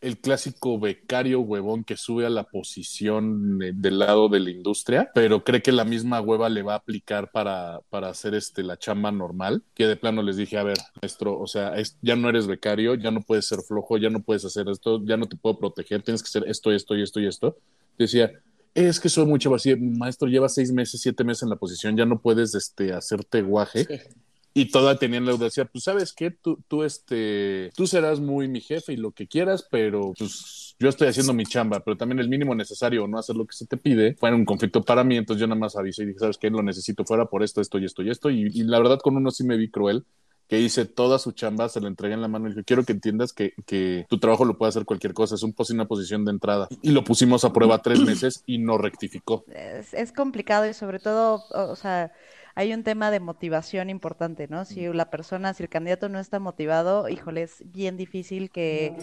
el 0.00 0.18
clásico 0.18 0.78
becario 0.78 1.40
huevón 1.40 1.84
que 1.84 1.96
sube 1.96 2.24
a 2.24 2.30
la 2.30 2.44
posición 2.44 3.60
eh, 3.62 3.72
del 3.74 3.98
lado 3.98 4.28
de 4.28 4.40
la 4.40 4.50
industria, 4.50 5.10
pero 5.14 5.44
cree 5.44 5.62
que 5.62 5.72
la 5.72 5.84
misma 5.84 6.20
hueva 6.20 6.48
le 6.48 6.62
va 6.62 6.74
a 6.74 6.76
aplicar 6.76 7.30
para, 7.30 7.80
para 7.90 8.08
hacer 8.08 8.34
este, 8.34 8.62
la 8.62 8.76
chamba 8.76 9.10
normal, 9.10 9.62
que 9.74 9.86
de 9.86 9.96
plano 9.96 10.22
les 10.22 10.36
dije, 10.36 10.58
a 10.58 10.62
ver, 10.62 10.78
maestro, 11.00 11.38
o 11.38 11.46
sea, 11.46 11.74
ya 12.02 12.16
no 12.16 12.28
eres 12.28 12.46
becario, 12.46 12.94
ya 12.94 13.10
no 13.10 13.22
puedes 13.22 13.46
ser 13.46 13.60
flojo, 13.60 13.98
ya 13.98 14.10
no 14.10 14.20
puedes 14.20 14.44
hacer 14.44 14.68
esto, 14.68 15.02
ya 15.04 15.16
no 15.16 15.26
te 15.26 15.36
puedo 15.36 15.58
proteger, 15.58 16.02
tienes 16.02 16.22
que 16.22 16.28
hacer 16.28 16.48
esto, 16.48 16.70
esto 16.72 16.96
y 16.96 17.02
esto 17.02 17.20
y 17.20 17.26
esto. 17.26 17.56
Decía, 17.98 18.32
es 18.74 19.00
que 19.00 19.08
soy 19.08 19.26
muy 19.26 19.38
chavo, 19.38 19.56
así, 19.56 19.74
maestro, 19.74 20.28
lleva 20.28 20.48
seis 20.48 20.72
meses, 20.72 21.00
siete 21.00 21.24
meses 21.24 21.42
en 21.42 21.50
la 21.50 21.56
posición, 21.56 21.96
ya 21.96 22.06
no 22.06 22.20
puedes 22.20 22.54
este, 22.54 22.92
hacerte 22.92 23.42
guaje. 23.42 23.84
Sí. 23.84 24.27
Y 24.58 24.72
toda 24.72 24.98
tenían 24.98 25.24
la 25.24 25.30
audacia, 25.30 25.66
pues 25.66 25.84
sabes 25.84 26.12
qué, 26.12 26.32
tú, 26.32 26.58
tú, 26.66 26.82
este, 26.82 27.70
tú 27.76 27.86
serás 27.86 28.18
muy 28.18 28.48
mi 28.48 28.60
jefe 28.60 28.92
y 28.92 28.96
lo 28.96 29.12
que 29.12 29.28
quieras, 29.28 29.64
pero 29.70 30.14
pues 30.18 30.74
yo 30.80 30.88
estoy 30.88 31.06
haciendo 31.06 31.32
mi 31.32 31.46
chamba, 31.46 31.78
pero 31.78 31.96
también 31.96 32.18
el 32.18 32.28
mínimo 32.28 32.56
necesario 32.56 33.04
o 33.04 33.06
no 33.06 33.18
hacer 33.18 33.36
lo 33.36 33.46
que 33.46 33.56
se 33.56 33.66
te 33.66 33.76
pide 33.76 34.16
fue 34.18 34.34
un 34.34 34.44
conflicto 34.44 34.82
para 34.82 35.04
mí, 35.04 35.16
entonces 35.16 35.40
yo 35.40 35.46
nada 35.46 35.60
más 35.60 35.76
avisé 35.76 36.02
y 36.02 36.06
dije, 36.06 36.18
sabes 36.18 36.38
qué, 36.38 36.50
lo 36.50 36.64
necesito 36.64 37.04
fuera 37.04 37.26
por 37.26 37.44
esto, 37.44 37.60
esto 37.60 37.78
y 37.78 37.84
esto 37.84 38.02
y 38.02 38.10
esto, 38.10 38.30
y, 38.30 38.50
y 38.52 38.64
la 38.64 38.78
verdad 38.78 38.98
con 38.98 39.16
uno 39.16 39.30
sí 39.30 39.44
me 39.44 39.56
vi 39.56 39.70
cruel, 39.70 40.04
que 40.48 40.58
hice 40.58 40.86
toda 40.86 41.18
su 41.18 41.32
chamba, 41.32 41.68
se 41.68 41.80
la 41.80 41.88
entregué 41.88 42.14
en 42.14 42.22
la 42.22 42.28
mano 42.28 42.46
y 42.46 42.50
dije, 42.50 42.64
quiero 42.64 42.82
que 42.84 42.92
entiendas 42.92 43.32
que, 43.32 43.52
que 43.66 44.06
tu 44.08 44.18
trabajo 44.18 44.44
lo 44.44 44.56
puede 44.56 44.70
hacer 44.70 44.86
cualquier 44.86 45.12
cosa, 45.12 45.34
es 45.34 45.42
un 45.42 45.54
una 45.70 45.86
posición 45.86 46.24
de 46.24 46.32
entrada. 46.32 46.68
Y 46.82 46.90
lo 46.90 47.04
pusimos 47.04 47.44
a 47.44 47.52
prueba 47.52 47.82
tres 47.82 48.00
meses 48.00 48.42
y 48.46 48.58
no 48.58 48.78
rectificó. 48.78 49.44
Es, 49.54 49.92
es 49.92 50.10
complicado 50.10 50.66
y 50.66 50.72
sobre 50.72 50.98
todo, 50.98 51.44
o 51.50 51.76
sea, 51.76 52.10
hay 52.58 52.74
un 52.74 52.82
tema 52.82 53.12
de 53.12 53.20
motivación 53.20 53.88
importante, 53.88 54.48
¿no? 54.48 54.64
Si 54.64 54.92
la 54.92 55.10
persona, 55.10 55.54
si 55.54 55.62
el 55.62 55.68
candidato 55.68 56.08
no 56.08 56.18
está 56.18 56.40
motivado, 56.40 57.08
híjole, 57.08 57.42
es 57.42 57.62
bien 57.64 57.96
difícil 57.96 58.50
que 58.50 58.96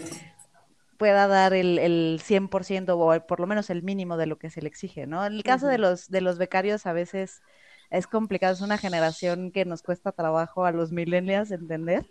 pueda 0.97 1.25
dar 1.27 1.53
el, 1.53 1.79
el 1.79 2.19
100% 2.21 2.89
o 2.89 3.25
por 3.25 3.39
lo 3.39 3.47
menos 3.47 3.69
el 3.69 3.81
mínimo 3.81 4.17
de 4.17 4.25
lo 4.25 4.37
que 4.37 4.49
se 4.49 4.61
le 4.61 4.67
exige, 4.67 5.07
¿no? 5.07 5.25
En 5.25 5.31
el 5.31 5.43
caso 5.43 5.67
de 5.67 5.77
los, 5.77 6.09
de 6.09 6.19
los 6.19 6.37
becarios 6.37 6.85
a 6.85 6.91
veces 6.91 7.43
es 7.91 8.07
complicado, 8.07 8.53
es 8.53 8.59
una 8.59 8.77
generación 8.77 9.51
que 9.51 9.63
nos 9.63 9.83
cuesta 9.83 10.11
trabajo 10.11 10.65
a 10.65 10.73
los 10.73 10.91
millennials 10.91 11.49
entender. 11.51 12.05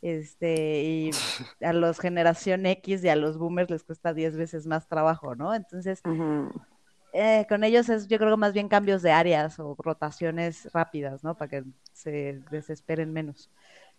Este, 0.00 0.84
y 0.84 1.10
a 1.60 1.74
los 1.74 2.00
generación 2.00 2.64
X 2.64 3.04
y 3.04 3.10
a 3.10 3.16
los 3.16 3.36
boomers 3.36 3.68
les 3.68 3.84
cuesta 3.84 4.14
10 4.14 4.38
veces 4.38 4.66
más 4.66 4.88
trabajo, 4.88 5.34
¿no? 5.34 5.54
Entonces. 5.54 6.00
Eh, 7.20 7.46
con 7.48 7.64
ellos 7.64 7.88
es, 7.88 8.06
yo 8.06 8.16
creo, 8.18 8.36
más 8.36 8.52
bien 8.52 8.68
cambios 8.68 9.02
de 9.02 9.10
áreas 9.10 9.58
o 9.58 9.74
rotaciones 9.76 10.68
rápidas, 10.72 11.24
¿no? 11.24 11.36
Para 11.36 11.48
que 11.48 11.64
se 11.92 12.40
desesperen 12.50 13.12
menos. 13.12 13.50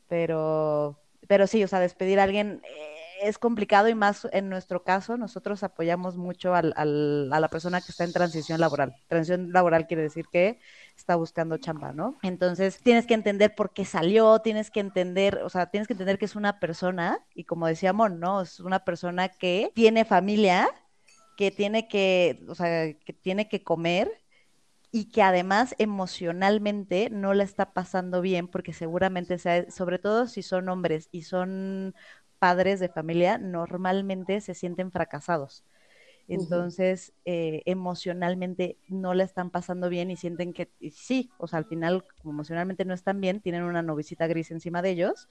Pero, 0.07 0.97
pero 1.27 1.45
sí, 1.45 1.61
o 1.63 1.67
sea, 1.67 1.81
despedir 1.81 2.19
a 2.19 2.23
alguien 2.23 2.61
eh, 2.63 2.95
es 3.23 3.37
complicado 3.37 3.89
y 3.89 3.95
más 3.95 4.25
en 4.31 4.47
nuestro 4.47 4.83
caso, 4.83 5.17
nosotros 5.17 5.63
apoyamos 5.63 6.15
mucho 6.15 6.55
al, 6.55 6.73
al, 6.77 7.29
a 7.33 7.41
la 7.41 7.49
persona 7.49 7.81
que 7.81 7.91
está 7.91 8.05
en 8.05 8.13
transición 8.13 8.61
laboral. 8.61 8.95
Transición 9.09 9.51
laboral 9.51 9.85
quiere 9.85 10.03
decir 10.03 10.27
que 10.31 10.59
está 10.95 11.17
buscando 11.17 11.57
chamba, 11.57 11.91
¿no? 11.91 12.17
Entonces 12.23 12.79
tienes 12.81 13.05
que 13.05 13.15
entender 13.15 13.53
por 13.53 13.73
qué 13.73 13.83
salió, 13.83 14.39
tienes 14.39 14.71
que 14.71 14.79
entender, 14.79 15.41
o 15.43 15.49
sea, 15.49 15.69
tienes 15.69 15.87
que 15.87 15.93
entender 15.93 16.17
que 16.17 16.25
es 16.25 16.37
una 16.37 16.59
persona, 16.61 17.19
y 17.35 17.43
como 17.43 17.67
decía 17.67 17.91
Mon, 17.91 18.21
¿no? 18.21 18.41
Es 18.41 18.61
una 18.61 18.85
persona 18.85 19.27
que 19.27 19.71
tiene 19.75 20.05
familia, 20.05 20.69
que 21.39 21.51
tiene 21.51 21.87
que, 21.87 22.43
o 22.49 22.55
sea, 22.55 22.93
que 22.95 23.13
tiene 23.13 23.49
que 23.49 23.63
comer 23.63 24.11
y 24.91 25.11
que 25.11 25.23
además 25.23 25.75
emocionalmente 25.79 27.09
no 27.11 27.33
la 27.33 27.43
está 27.43 27.73
pasando 27.73 28.21
bien 28.21 28.47
porque 28.47 28.73
seguramente, 28.73 29.37
sea, 29.39 29.69
sobre 29.71 29.99
todo 29.99 30.27
si 30.27 30.43
son 30.43 30.69
hombres 30.69 31.09
y 31.11 31.23
son 31.23 31.95
padres 32.39 32.79
de 32.79 32.89
familia 32.89 33.37
normalmente 33.37 34.41
se 34.41 34.55
sienten 34.55 34.91
fracasados. 34.91 35.65
Entonces, 36.27 37.13
eh, 37.25 37.63
emocionalmente 37.65 38.77
no 38.87 39.13
la 39.15 39.23
están 39.23 39.49
pasando 39.51 39.89
bien 39.89 40.11
y 40.11 40.17
sienten 40.17 40.53
que 40.53 40.71
sí, 40.93 41.31
o 41.39 41.47
sea, 41.47 41.59
al 41.59 41.65
final, 41.65 42.05
como 42.21 42.33
emocionalmente 42.35 42.85
no 42.85 42.93
están 42.93 43.21
bien, 43.21 43.41
tienen 43.41 43.63
una 43.63 43.81
novicita 43.83 44.27
gris 44.27 44.51
encima 44.51 44.81
de 44.83 44.91
ellos 44.91 45.27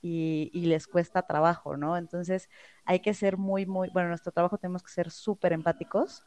y, 0.00 0.50
les 0.54 0.86
cuesta 0.86 1.22
trabajo, 1.22 1.76
¿no? 1.76 1.96
Entonces, 1.96 2.48
hay 2.84 3.00
que 3.00 3.14
ser 3.14 3.36
muy, 3.36 3.66
muy, 3.66 3.88
bueno, 3.90 4.08
nuestro 4.08 4.32
trabajo 4.32 4.58
tenemos 4.58 4.82
que 4.82 4.90
ser 4.90 5.10
súper 5.10 5.52
empáticos 5.52 6.24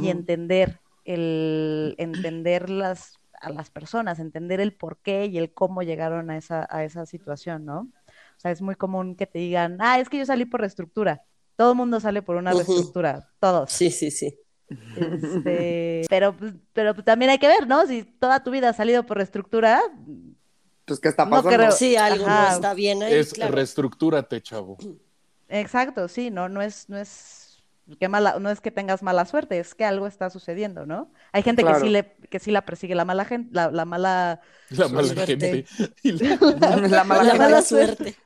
y 0.00 0.08
entender 0.08 0.80
el, 1.04 1.94
entender 1.98 2.70
las, 2.70 3.18
a 3.40 3.50
las 3.50 3.70
personas, 3.70 4.18
entender 4.18 4.60
el 4.60 4.72
por 4.72 4.98
qué 4.98 5.26
y 5.26 5.38
el 5.38 5.52
cómo 5.52 5.82
llegaron 5.82 6.30
a 6.30 6.36
esa, 6.36 6.66
a 6.70 6.84
esa 6.84 7.06
situación, 7.06 7.64
¿no? 7.64 7.88
O 8.36 8.40
sea, 8.40 8.50
es 8.50 8.62
muy 8.62 8.74
común 8.74 9.14
que 9.14 9.26
te 9.26 9.38
digan, 9.38 9.76
ah, 9.80 10.00
es 10.00 10.08
que 10.08 10.18
yo 10.18 10.26
salí 10.26 10.44
por 10.44 10.60
reestructura. 10.60 11.22
Todo 11.56 11.72
el 11.72 11.76
mundo 11.76 12.00
sale 12.00 12.22
por 12.22 12.36
una 12.36 12.52
reestructura, 12.52 13.28
todos. 13.38 13.70
Sí, 13.70 13.90
sí, 13.90 14.10
sí. 14.10 14.38
Este, 14.96 16.02
pero, 16.08 16.36
pues, 16.36 16.52
pero 16.72 16.94
pues, 16.94 17.04
también 17.04 17.30
hay 17.30 17.38
que 17.38 17.48
ver, 17.48 17.66
¿no? 17.66 17.86
Si 17.86 18.02
toda 18.02 18.42
tu 18.42 18.50
vida 18.50 18.70
has 18.70 18.76
salido 18.76 19.04
por 19.04 19.18
reestructura. 19.18 19.80
Pues, 20.84 21.00
¿qué 21.00 21.08
está 21.08 21.28
pasando? 21.28 21.50
No 21.50 21.56
creo. 21.56 21.72
Sí, 21.72 21.96
algo 21.96 22.26
no 22.26 22.48
está 22.48 22.74
bien 22.74 23.02
ahí, 23.02 23.14
Es 23.14 23.36
reestructúrate, 23.36 24.42
chavo. 24.42 24.76
Exacto, 25.48 26.08
sí, 26.08 26.30
no, 26.30 26.48
no 26.48 26.62
es, 26.62 26.88
no 26.88 26.98
es 26.98 27.44
Qué 28.00 28.08
mala, 28.08 28.38
no 28.40 28.48
es 28.48 28.62
que 28.62 28.70
tengas 28.70 29.02
mala 29.02 29.26
suerte, 29.26 29.58
es 29.58 29.74
que 29.74 29.84
algo 29.84 30.06
está 30.06 30.30
sucediendo, 30.30 30.86
¿no? 30.86 31.12
Hay 31.32 31.42
gente 31.42 31.62
que 31.62 31.74
sí 31.74 31.90
le, 31.90 32.16
que 32.30 32.38
sí 32.38 32.50
la 32.50 32.64
persigue 32.64 32.94
la 32.94 33.04
mala 33.04 33.26
gente, 33.26 33.50
la, 33.52 33.70
la 33.70 33.84
mala 33.84 34.40
la 34.70 34.88
mala 34.88 35.26
gente. 35.26 35.66
La, 36.02 37.04
mala, 37.04 37.60
suerte. 37.60 38.16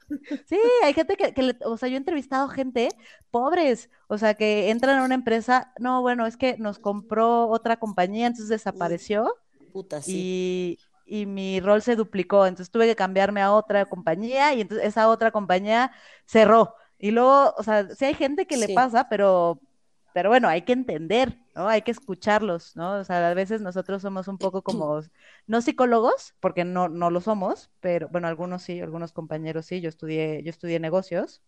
Sí, 0.46 0.60
hay 0.84 0.94
gente 0.94 1.16
que, 1.16 1.34
que 1.34 1.56
o 1.64 1.76
sea, 1.76 1.88
yo 1.88 1.96
he 1.96 1.98
entrevistado 1.98 2.46
gente, 2.48 2.88
pobres, 3.32 3.90
o 4.06 4.16
sea, 4.16 4.34
que 4.34 4.70
entran 4.70 4.96
a 4.98 5.04
una 5.04 5.16
empresa, 5.16 5.72
no, 5.80 6.02
bueno, 6.02 6.24
es 6.26 6.36
que 6.36 6.56
nos 6.58 6.78
compró 6.78 7.48
otra 7.48 7.78
compañía, 7.78 8.28
entonces 8.28 8.48
desapareció. 8.48 9.34
Puta, 9.72 10.00
sí. 10.00 10.78
Y, 10.78 10.87
y 11.08 11.26
mi 11.26 11.60
rol 11.60 11.82
se 11.82 11.96
duplicó, 11.96 12.46
entonces 12.46 12.70
tuve 12.70 12.86
que 12.86 12.96
cambiarme 12.96 13.40
a 13.42 13.52
otra 13.52 13.86
compañía 13.86 14.54
y 14.54 14.60
entonces 14.60 14.86
esa 14.86 15.08
otra 15.08 15.30
compañía 15.32 15.92
cerró. 16.26 16.74
Y 16.98 17.10
luego, 17.12 17.54
o 17.56 17.62
sea, 17.62 17.88
sí 17.94 18.04
hay 18.06 18.14
gente 18.14 18.46
que 18.46 18.56
le 18.56 18.68
pasa, 18.68 19.08
pero, 19.08 19.60
pero 20.12 20.28
bueno, 20.30 20.48
hay 20.48 20.62
que 20.62 20.72
entender, 20.72 21.38
¿no? 21.54 21.68
Hay 21.68 21.82
que 21.82 21.90
escucharlos, 21.92 22.74
¿no? 22.76 22.94
O 22.98 23.04
sea, 23.04 23.30
a 23.30 23.34
veces 23.34 23.60
nosotros 23.60 24.02
somos 24.02 24.28
un 24.28 24.38
poco 24.38 24.62
como, 24.62 25.00
no 25.46 25.60
psicólogos, 25.62 26.34
porque 26.40 26.64
no, 26.64 26.88
no 26.88 27.10
lo 27.10 27.20
somos, 27.20 27.70
pero 27.80 28.08
bueno, 28.10 28.28
algunos 28.28 28.62
sí, 28.62 28.80
algunos 28.80 29.12
compañeros 29.12 29.66
sí, 29.66 29.80
yo 29.80 29.88
estudié, 29.88 30.42
yo 30.42 30.50
estudié 30.50 30.80
negocios, 30.80 31.42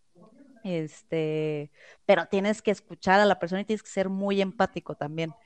este, 0.62 1.72
pero 2.06 2.26
tienes 2.26 2.62
que 2.62 2.70
escuchar 2.70 3.20
a 3.20 3.26
la 3.26 3.38
persona 3.38 3.62
y 3.62 3.64
tienes 3.64 3.82
que 3.82 3.90
ser 3.90 4.08
muy 4.08 4.40
empático 4.40 4.94
también. 4.94 5.36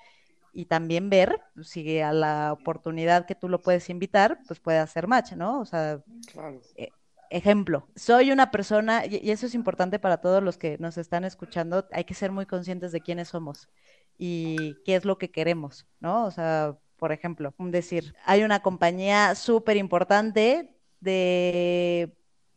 Y 0.56 0.66
también 0.66 1.10
ver 1.10 1.40
si 1.62 1.98
a 1.98 2.12
la 2.12 2.52
oportunidad 2.52 3.26
que 3.26 3.34
tú 3.34 3.48
lo 3.48 3.60
puedes 3.60 3.90
invitar, 3.90 4.38
pues 4.46 4.60
puede 4.60 4.78
hacer 4.78 5.08
match, 5.08 5.32
¿no? 5.32 5.60
O 5.60 5.64
sea, 5.64 6.00
claro. 6.32 6.60
Eh, 6.76 6.90
ejemplo, 7.30 7.88
soy 7.96 8.30
una 8.30 8.52
persona, 8.52 9.04
y 9.06 9.30
eso 9.30 9.46
es 9.46 9.54
importante 9.54 9.98
para 9.98 10.18
todos 10.18 10.42
los 10.42 10.56
que 10.56 10.78
nos 10.78 10.96
están 10.96 11.24
escuchando, 11.24 11.86
hay 11.92 12.04
que 12.04 12.14
ser 12.14 12.30
muy 12.30 12.46
conscientes 12.46 12.92
de 12.92 13.00
quiénes 13.00 13.28
somos 13.28 13.68
y 14.16 14.76
qué 14.84 14.94
es 14.94 15.04
lo 15.04 15.18
que 15.18 15.32
queremos, 15.32 15.86
¿no? 15.98 16.24
O 16.24 16.30
sea, 16.30 16.78
por 16.96 17.10
ejemplo, 17.10 17.52
decir, 17.58 18.14
hay 18.24 18.44
una 18.44 18.60
compañía 18.60 19.34
súper 19.34 19.76
importante 19.76 20.74
de 21.00 22.16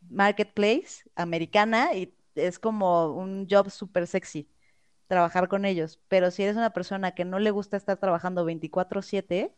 marketplace 0.09 1.03
americana 1.15 1.95
y 1.95 2.13
es 2.35 2.59
como 2.59 3.13
un 3.13 3.47
job 3.49 3.71
súper 3.71 4.05
sexy 4.05 4.47
trabajar 5.07 5.47
con 5.47 5.65
ellos, 5.65 5.99
pero 6.07 6.31
si 6.31 6.43
eres 6.43 6.55
una 6.55 6.71
persona 6.71 7.11
que 7.11 7.25
no 7.25 7.39
le 7.39 7.51
gusta 7.51 7.77
estar 7.77 7.97
trabajando 7.97 8.45
24/7, 8.45 9.51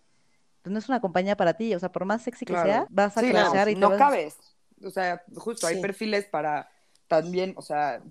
pues 0.61 0.71
no 0.71 0.79
es 0.79 0.89
una 0.89 1.01
compañía 1.01 1.35
para 1.35 1.55
ti, 1.55 1.73
o 1.73 1.79
sea, 1.79 1.91
por 1.91 2.05
más 2.05 2.21
sexy 2.21 2.45
que 2.45 2.53
sea, 2.53 2.85
vas 2.89 3.17
a 3.17 3.21
sí, 3.21 3.31
y 3.71 3.75
no 3.75 3.97
cabes 3.97 4.37
o 4.85 4.91
sea, 4.91 5.23
justo 5.35 5.67
hay 5.67 5.81
perfiles 5.81 6.25
para 6.25 6.69
también, 7.07 7.53
o 7.57 7.61
sea, 7.61 8.01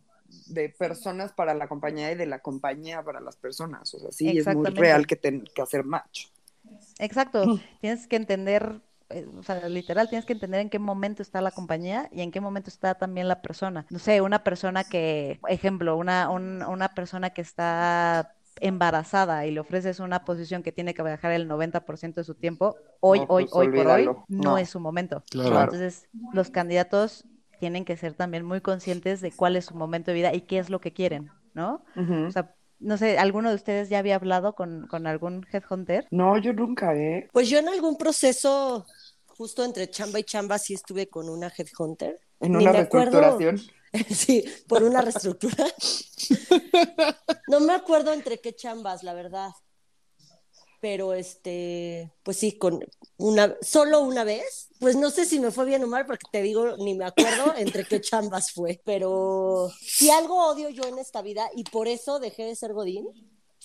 de 0.46 0.68
personas 0.68 1.32
para 1.32 1.54
la 1.54 1.68
compañía 1.68 2.12
y 2.12 2.14
de 2.14 2.26
la 2.26 2.40
compañía 2.40 3.02
para 3.02 3.20
las 3.20 3.36
personas. 3.36 3.94
O 3.94 3.98
sea, 3.98 4.12
sí, 4.12 4.38
es 4.38 4.46
muy 4.54 4.70
real 4.70 5.06
que, 5.06 5.16
ten, 5.16 5.44
que 5.54 5.62
hacer 5.62 5.84
match. 5.84 6.26
Exacto. 6.98 7.60
tienes 7.80 8.06
que 8.06 8.16
entender, 8.16 8.80
o 9.38 9.42
sea, 9.42 9.68
literal, 9.68 10.08
tienes 10.08 10.26
que 10.26 10.32
entender 10.34 10.60
en 10.60 10.70
qué 10.70 10.78
momento 10.78 11.22
está 11.22 11.40
la 11.40 11.50
compañía 11.50 12.08
y 12.12 12.20
en 12.20 12.30
qué 12.30 12.40
momento 12.40 12.68
está 12.68 12.94
también 12.94 13.28
la 13.28 13.40
persona. 13.40 13.86
No 13.90 13.98
sé, 13.98 14.20
una 14.20 14.44
persona 14.44 14.84
que, 14.84 15.40
ejemplo, 15.48 15.96
una, 15.96 16.30
una 16.30 16.94
persona 16.94 17.30
que 17.30 17.40
está 17.40 18.34
embarazada 18.60 19.46
y 19.46 19.52
le 19.52 19.60
ofreces 19.60 20.00
una 20.00 20.24
posición 20.24 20.62
que 20.62 20.72
tiene 20.72 20.92
que 20.94 21.02
viajar 21.02 21.32
el 21.32 21.48
90% 21.48 22.14
de 22.14 22.24
su 22.24 22.34
tiempo, 22.34 22.76
hoy, 23.00 23.20
hoy, 23.28 23.44
pues 23.44 23.54
hoy 23.54 23.68
por 23.68 23.86
hoy, 23.86 24.08
no, 24.28 24.58
es 24.58 24.70
su 24.70 24.80
momento. 24.80 25.22
Entonces, 25.32 26.08
los 26.32 26.50
candidatos 26.50 27.24
tienen 27.60 27.84
que 27.84 27.96
ser 27.96 28.14
también 28.14 28.44
muy 28.44 28.60
conscientes 28.60 29.20
de 29.20 29.32
cuál 29.32 29.56
es 29.56 29.66
su 29.66 29.74
momento 29.74 30.10
de 30.10 30.16
vida 30.16 30.34
y 30.34 30.42
qué 30.42 30.58
es 30.58 30.70
lo 30.70 30.80
que 30.80 30.92
quieren, 30.92 31.30
¿no? 31.54 31.84
O 31.96 32.30
sea, 32.30 32.54
no 32.80 32.96
sé, 32.96 33.18
¿alguno 33.18 33.48
de 33.48 33.56
ustedes 33.56 33.88
ya 33.88 33.98
había 33.98 34.14
hablado 34.14 34.54
con, 34.54 34.86
con 34.86 35.06
algún 35.06 35.46
headhunter? 35.52 36.06
No, 36.10 36.38
yo 36.38 36.52
nunca, 36.52 36.94
¿eh? 36.94 37.28
Pues 37.32 37.48
yo 37.48 37.58
en 37.58 37.68
algún 37.68 37.96
proceso, 37.96 38.86
justo 39.38 39.64
entre 39.64 39.88
chamba 39.88 40.18
y 40.18 40.24
chamba, 40.24 40.58
sí 40.58 40.74
estuve 40.74 41.08
con 41.08 41.28
una 41.28 41.50
headhunter. 41.56 42.20
¿En 42.40 42.56
una 42.56 42.72
reestructuración? 42.72 43.62
Sí, 44.10 44.44
por 44.66 44.82
una 44.82 45.00
reestructura. 45.00 45.64
No 47.48 47.60
me 47.60 47.72
acuerdo 47.72 48.12
entre 48.12 48.38
qué 48.38 48.54
chambas, 48.54 49.02
la 49.02 49.14
verdad. 49.14 49.50
Pero 50.80 51.14
este, 51.14 52.12
pues 52.22 52.36
sí, 52.36 52.58
con 52.58 52.84
una, 53.16 53.56
solo 53.62 54.02
una 54.02 54.24
vez. 54.24 54.68
Pues 54.78 54.96
no 54.96 55.08
sé 55.10 55.24
si 55.24 55.40
me 55.40 55.50
fue 55.50 55.64
bien 55.64 55.82
o 55.82 55.86
mal, 55.86 56.04
porque 56.04 56.26
te 56.30 56.42
digo, 56.42 56.76
ni 56.76 56.94
me 56.94 57.06
acuerdo 57.06 57.54
entre 57.56 57.86
qué 57.86 58.02
chambas 58.02 58.52
fue. 58.52 58.82
Pero 58.84 59.70
si 59.80 60.10
algo 60.10 60.48
odio 60.48 60.68
yo 60.68 60.82
en 60.84 60.98
esta 60.98 61.22
vida, 61.22 61.48
y 61.56 61.64
por 61.64 61.88
eso 61.88 62.18
dejé 62.18 62.44
de 62.44 62.54
ser 62.54 62.74
Godín, 62.74 63.06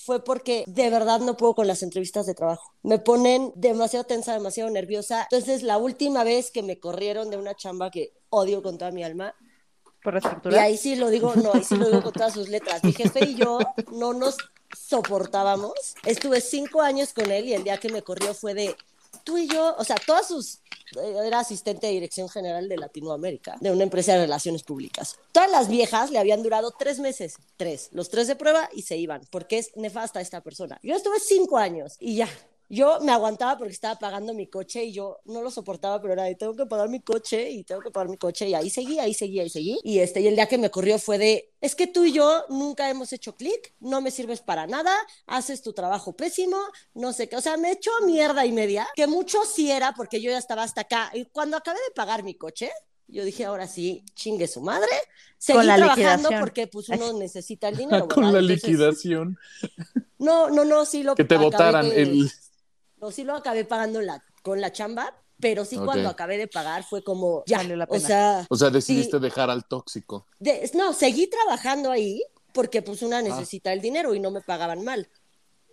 fue 0.04 0.22
porque 0.22 0.64
de 0.66 0.90
verdad 0.90 1.20
no 1.20 1.36
puedo 1.36 1.54
con 1.54 1.66
las 1.66 1.82
entrevistas 1.82 2.26
de 2.26 2.34
trabajo. 2.34 2.72
Me 2.82 2.98
ponen 2.98 3.52
demasiado 3.54 4.04
tensa, 4.04 4.32
demasiado 4.34 4.70
nerviosa. 4.70 5.22
Entonces, 5.30 5.62
la 5.62 5.78
última 5.78 6.24
vez 6.24 6.50
que 6.50 6.62
me 6.62 6.78
corrieron 6.78 7.30
de 7.30 7.36
una 7.36 7.54
chamba 7.54 7.90
que 7.90 8.12
odio 8.28 8.62
con 8.62 8.76
toda 8.76 8.90
mi 8.90 9.02
alma, 9.02 9.34
por 10.02 10.20
Y 10.52 10.56
ahí 10.56 10.76
sí 10.76 10.96
lo 10.96 11.08
digo, 11.08 11.34
no, 11.34 11.52
ahí 11.54 11.64
sí 11.64 11.76
lo 11.76 11.86
digo 11.86 12.02
con 12.02 12.12
todas 12.12 12.34
sus 12.34 12.50
letras. 12.50 12.84
Mi 12.84 12.92
jefe 12.92 13.24
y 13.24 13.36
yo 13.36 13.58
no 13.92 14.12
nos 14.12 14.36
soportábamos. 14.76 15.72
Estuve 16.04 16.42
cinco 16.42 16.82
años 16.82 17.14
con 17.14 17.30
él 17.30 17.46
y 17.48 17.54
el 17.54 17.64
día 17.64 17.78
que 17.78 17.88
me 17.88 18.02
corrió 18.02 18.34
fue 18.34 18.52
de 18.52 18.76
tú 19.24 19.38
y 19.38 19.48
yo, 19.48 19.74
o 19.78 19.84
sea, 19.84 19.96
todas 20.06 20.28
sus 20.28 20.60
era 21.02 21.40
asistente 21.40 21.86
de 21.86 21.92
dirección 21.92 22.28
general 22.28 22.68
de 22.68 22.76
Latinoamérica, 22.76 23.56
de 23.60 23.70
una 23.70 23.84
empresa 23.84 24.12
de 24.12 24.20
relaciones 24.20 24.62
públicas. 24.62 25.18
Todas 25.32 25.50
las 25.50 25.68
viejas 25.68 26.10
le 26.10 26.18
habían 26.18 26.42
durado 26.42 26.72
tres 26.78 26.98
meses, 26.98 27.36
tres, 27.56 27.88
los 27.92 28.08
tres 28.08 28.26
de 28.26 28.36
prueba 28.36 28.68
y 28.72 28.82
se 28.82 28.96
iban, 28.96 29.22
porque 29.30 29.58
es 29.58 29.76
nefasta 29.76 30.20
esta 30.20 30.40
persona. 30.40 30.78
Yo 30.82 30.94
estuve 30.94 31.18
cinco 31.20 31.58
años 31.58 31.96
y 32.00 32.16
ya, 32.16 32.28
yo 32.68 33.00
me 33.00 33.12
aguantaba 33.12 33.58
porque 33.58 33.72
estaba 33.72 33.98
pagando 33.98 34.34
mi 34.34 34.46
coche 34.46 34.84
y 34.84 34.92
yo 34.92 35.20
no 35.24 35.42
lo 35.42 35.50
soportaba, 35.50 36.00
pero 36.00 36.14
era 36.14 36.24
de 36.24 36.34
tengo 36.34 36.54
que 36.56 36.66
pagar 36.66 36.88
mi 36.88 37.00
coche 37.00 37.50
y 37.50 37.64
tengo 37.64 37.80
que 37.82 37.90
pagar 37.90 38.08
mi 38.08 38.16
coche 38.16 38.48
y 38.48 38.54
ahí 38.54 38.70
seguí, 38.70 38.98
ahí 38.98 39.14
seguí, 39.14 39.40
ahí 39.40 39.50
seguí. 39.50 39.78
Y 39.82 39.98
este, 39.98 40.20
y 40.20 40.26
el 40.26 40.34
día 40.34 40.46
que 40.46 40.58
me 40.58 40.70
corrió 40.70 40.98
fue 40.98 41.18
de, 41.18 41.52
es 41.60 41.74
que 41.74 41.86
tú 41.86 42.04
y 42.04 42.12
yo 42.12 42.44
nunca 42.48 42.88
hemos 42.90 43.12
hecho 43.12 43.36
clic, 43.36 43.74
no 43.80 44.00
me 44.00 44.10
sirves 44.10 44.40
para 44.40 44.66
nada, 44.66 44.94
haces 45.26 45.62
tu 45.62 45.72
trabajo 45.72 46.14
pésimo, 46.14 46.58
no 46.94 47.12
sé 47.12 47.28
qué, 47.28 47.36
o 47.36 47.40
sea, 47.40 47.56
me 47.56 47.72
echó 47.72 47.90
mierda 48.06 48.44
y 48.46 48.52
media, 48.52 48.88
que 48.94 49.06
mucho 49.06 49.38
sí 49.44 49.70
era 49.70 49.92
porque 49.94 50.20
yo 50.20 50.30
ya 50.30 50.38
estaba 50.38 50.62
hasta 50.62 50.82
acá. 50.82 51.10
Y 51.14 51.26
cuando 51.26 51.56
acabé 51.56 51.78
de 51.88 51.94
pagar 51.94 52.22
mi 52.22 52.34
coche, 52.34 52.70
yo 53.06 53.24
dije, 53.24 53.44
ahora 53.44 53.66
sí, 53.68 54.02
chingue 54.14 54.48
su 54.48 54.60
madre. 54.60 54.88
Seguí 55.38 55.66
trabajando 55.66 56.30
porque 56.40 56.66
pues 56.66 56.88
uno 56.88 57.12
necesita 57.18 57.68
el 57.68 57.76
dinero. 57.76 58.08
Con 58.08 58.32
la 58.32 58.40
liquidación. 58.40 59.38
No, 60.18 60.48
no, 60.48 60.64
no, 60.64 60.86
sí 60.86 61.02
lo 61.02 61.14
Que 61.14 61.24
te 61.24 61.36
votaran 61.36 61.88
de- 61.88 62.02
el... 62.02 62.32
No, 63.04 63.10
sí 63.10 63.22
lo 63.22 63.34
acabé 63.36 63.66
pagando 63.66 64.00
la, 64.00 64.24
con 64.42 64.62
la 64.62 64.72
chamba, 64.72 65.14
pero 65.38 65.66
sí 65.66 65.76
Ok. 65.76 65.84
cuando 65.84 66.08
acabé 66.08 66.38
de 66.38 66.46
pagar 66.48 66.84
fue 66.84 67.04
como, 67.04 67.42
ya, 67.46 67.58
Valió 67.58 67.76
la 67.76 67.84
o 67.84 67.88
pena. 67.88 68.06
sea, 68.06 68.46
O 68.48 68.56
sea, 68.56 68.70
decidiste 68.70 69.18
Sí. 69.18 69.22
dejar 69.22 69.50
al 69.50 69.66
tóxico. 69.66 70.26
de- 70.40 70.70
no, 70.72 70.94
seguí 70.94 71.26
trabajando 71.26 71.90
ahí 71.90 72.22
porque 72.54 72.80
pues 72.80 73.02
una 73.02 73.20
necesita 73.20 73.74
el 73.74 73.82
dinero 73.82 74.14
y 74.14 74.20
no 74.20 74.30
me 74.30 74.40
pagaban 74.40 74.82
mal. 74.84 75.06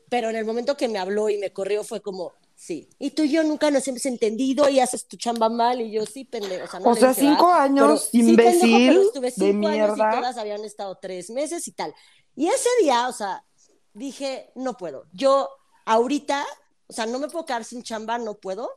Pero 0.10 0.30
en 0.30 0.36
el 0.36 0.44
momento 0.44 0.76
que 0.76 0.90
me 0.90 1.00
habló 1.00 1.30
y 1.30 1.38
me 1.38 1.54
corrió 1.54 1.86
fue 1.86 2.02
como, 2.02 2.34
sí. 2.54 2.90
Y 3.00 3.12
tú 3.12 3.24
y 3.24 3.32
yo 3.32 3.44
nunca 3.44 3.72
nos 3.72 3.88
hemos 3.88 4.06
entendido 4.06 4.68
y 4.68 4.82
haces 4.82 5.08
tu 5.08 5.16
chamba 5.16 5.48
mal 5.48 5.80
y 5.80 5.90
yo 5.90 6.06
sí, 6.06 6.26
pendejo. 6.26 6.66
O 6.66 6.68
sea, 6.68 6.80
no 6.82 6.90
O 6.90 6.96
sea, 6.96 7.10
dije, 7.14 7.22
cinco 7.22 7.46
"Va", 7.48 7.64
años, 7.64 7.86
pero- 7.86 7.98
sí, 7.98 8.36
pendejo, 8.36 8.66
imbécil, 8.66 8.88
pero 8.90 9.02
estuve 9.04 9.28
de 9.28 9.32
cinco 9.32 9.68
años 9.70 9.90
y 9.90 10.02
mierda. 10.02 10.12
todas 10.20 10.38
habían 10.38 10.66
estado 10.66 10.98
tres 11.02 11.30
meses 11.30 11.66
y 11.70 11.72
tal. 11.72 11.94
Y 12.36 12.48
ese 12.50 12.68
día, 12.82 13.08
o 13.08 13.14
sea, 13.14 13.46
dije, 13.94 14.52
no 14.56 14.76
puedo. 14.76 15.06
Yo 15.14 15.48
ahorita, 15.86 16.46
o 16.92 16.94
sea, 16.94 17.06
no 17.06 17.20
me 17.20 17.30
puedo 17.30 17.46
quedar 17.46 17.64
sin 17.64 17.84
chamba, 17.84 18.18
no 18.18 18.36
puedo. 18.36 18.70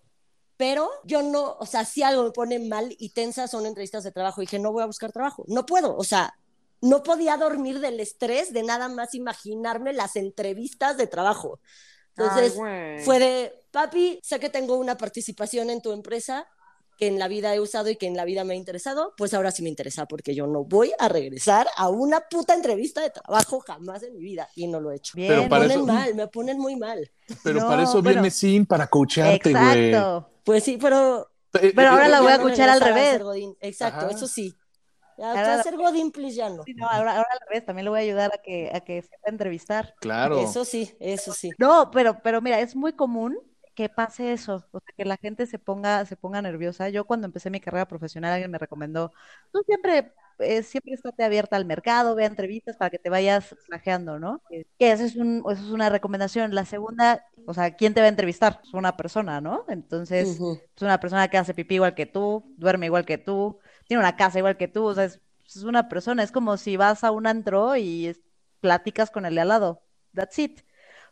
Pero 0.57 0.89
yo 1.05 1.21
no, 1.21 1.57
o 1.59 1.67
sea, 1.67 1.85
si 1.85 2.05
algo 2.05 2.23
me 2.23 2.31
pone 2.31 2.61
mal 2.61 2.95
y 3.01 3.11
tensa 3.11 3.49
son 3.49 3.67
entrevistas 3.67 4.05
de 4.05 4.13
trabajo, 4.13 4.41
dije, 4.41 4.61
no 4.61 4.73
voy 4.73 4.85
a 4.85 4.87
buscar 4.87 5.11
trabajo, 5.11 5.45
no 5.49 5.67
puedo, 5.67 5.97
o 5.97 6.05
sea, 6.05 6.33
no 6.81 7.03
podía 7.03 7.37
dormir 7.37 7.81
del 7.81 7.99
estrés 7.99 8.53
de 8.53 8.63
nada 8.63 8.89
más 8.89 9.17
imaginarme 9.17 9.93
las 9.93 10.15
entrevistas 10.15 10.97
de 10.97 11.09
trabajo. 11.09 11.59
Entonces, 12.17 12.57
Ay, 12.63 13.01
fue 13.03 13.19
de, 13.19 13.53
papi, 13.73 14.21
sé 14.23 14.39
que 14.39 14.49
tengo 14.49 14.77
una 14.77 14.97
participación 14.97 15.71
en 15.71 15.83
tu 15.83 15.91
empresa 15.91 16.47
que 16.97 17.07
en 17.07 17.19
la 17.19 17.29
vida 17.29 17.55
he 17.55 17.61
usado 17.61 17.91
y 17.91 17.97
que 17.97 18.07
en 18.07 18.17
la 18.17 18.25
vida 18.25 18.45
me 18.45 18.55
ha 18.55 18.57
interesado, 18.57 19.15
pues 19.17 19.35
ahora 19.35 19.51
sí 19.51 19.63
me 19.63 19.69
interesa 19.69 20.07
porque 20.07 20.35
yo 20.35 20.47
no 20.47 20.65
voy 20.65 20.93
a 20.99 21.09
regresar 21.09 21.67
a 21.77 21.89
una 21.89 22.21
puta 22.29 22.55
entrevista 22.55 23.01
de 23.01 23.11
trabajo 23.11 23.61
jamás 23.61 24.03
en 24.03 24.15
mi 24.15 24.21
vida 24.21 24.49
y 24.55 24.67
no 24.67 24.81
lo 24.81 24.91
he 24.91 24.97
hecho. 24.97 25.13
Bien. 25.17 25.29
Pero 25.29 25.43
Me 25.43 25.49
para 25.49 25.63
ponen 25.65 25.77
eso- 25.79 25.87
mal, 25.87 26.15
me 26.15 26.29
ponen 26.29 26.59
muy 26.59 26.77
mal. 26.77 27.11
Pero 27.43 27.61
No, 27.61 27.69
para 27.69 27.83
eso 27.85 27.95
bueno. 28.03 28.09
viene 28.21 28.31
Sin, 28.31 28.67
para 28.67 28.87
coachearte, 28.87 29.51
güey. 29.53 29.91
Exacto. 29.91 30.31
Pues 30.45 30.63
sí, 30.65 30.79
pero 30.81 31.31
Eh, 31.61 31.73
Pero 31.75 31.91
ahora 31.91 32.07
eh, 32.07 32.11
la 32.11 32.17
Ya 32.17 32.23
voy 32.23 32.33
a 32.33 32.35
escuchar 32.37 32.69
al 32.69 32.81
revés. 32.81 33.21
Exacto, 33.61 34.07
Ajá. 34.07 34.15
eso 34.17 34.27
sí. 34.27 34.55
Ya, 35.17 35.29
Ahora 35.31 35.63
ser 35.63 35.77
Godín, 35.77 36.11
please, 36.11 36.35
ya 36.35 36.51
no. 36.51 36.65
Sí, 36.65 36.75
no, 36.75 36.89
ahora, 36.89 37.13
ahora 37.17 37.29
al 37.31 37.39
revés, 37.49 37.65
también 37.65 37.85
le 37.85 37.91
voy 37.91 38.01
a 38.01 38.03
ayudar 38.03 38.33
a 38.35 38.39
que, 38.39 38.69
a 38.75 38.81
que 38.81 39.01
sepa 39.03 39.31
entrevistar. 39.31 39.95
Claro. 40.01 40.41
Eso 40.41 40.65
sí, 40.65 40.93
eso 40.99 41.33
sí. 41.33 41.51
No, 41.57 41.93
pero, 41.93 42.19
pero 42.25 42.43
mira, 42.43 42.59
es 42.59 42.75
muy 42.75 42.95
común 42.95 43.39
que 43.75 43.89
pase 43.89 44.33
eso, 44.33 44.57
o 44.73 44.81
sea, 44.81 44.95
que 44.97 45.05
la 45.05 45.17
gente 45.17 45.47
se 45.47 45.59
ponga, 45.59 46.05
se 46.07 46.17
ponga 46.17 46.43
nerviosa. 46.43 46.89
Yo 46.91 47.05
cuando 47.07 47.27
empecé 47.27 47.51
mi 47.51 47.61
carrera 47.61 47.87
profesional, 47.89 48.33
alguien 48.33 48.51
me 48.51 48.59
recomendó, 48.59 49.13
tú 49.53 49.63
siempre, 49.67 50.13
eh, 50.39 50.63
siempre 50.63 50.95
estate 50.95 51.25
abierta 51.25 51.57
al 51.57 51.65
mercado, 51.67 52.15
ve 52.15 52.25
a 52.25 52.27
entrevistas 52.29 52.77
para 52.77 52.91
que 52.91 52.99
te 52.99 53.11
vayas 53.11 53.55
flageando, 53.67 54.19
¿no? 54.19 54.43
Que 54.49 54.67
que 54.79 54.93
eso 54.93 55.05
es 55.05 55.17
un, 55.17 55.39
eso 55.51 55.63
es 55.65 55.71
una 55.71 55.89
recomendación. 55.91 56.55
La 56.55 56.65
segunda, 56.65 57.25
o 57.45 57.55
sea, 57.55 57.75
¿quién 57.77 57.95
te 57.95 58.01
va 58.01 58.07
a 58.07 58.09
entrevistar? 58.11 58.61
Es 58.65 58.75
una 58.75 58.97
persona, 58.97 59.41
¿no? 59.41 59.65
Entonces, 59.69 60.43
es 60.77 60.83
una 60.83 60.99
persona 61.01 61.29
que 61.29 61.39
hace 61.39 61.55
pipí 61.55 61.77
igual 61.77 61.95
que 61.95 62.07
tú, 62.07 62.53
duerme 62.57 62.87
igual 62.87 63.05
que 63.07 63.19
tú, 63.19 63.59
tiene 63.87 64.01
una 64.01 64.17
casa 64.17 64.39
igual 64.39 64.57
que 64.57 64.69
tú, 64.69 64.85
o 64.87 64.95
sea, 64.95 65.05
es, 65.05 65.21
es 65.47 65.63
una 65.65 65.89
persona, 65.89 66.23
es 66.23 66.33
como 66.33 66.57
si 66.57 66.77
vas 66.77 67.05
a 67.05 67.11
un 67.11 67.27
antro 67.27 67.77
y 67.77 68.07
es- 68.09 68.21
platicas 68.61 69.11
con 69.11 69.27
el 69.27 69.35
de 69.35 69.41
al 69.43 69.49
lado. 69.49 69.83
That's 70.15 70.39
it. 70.39 70.61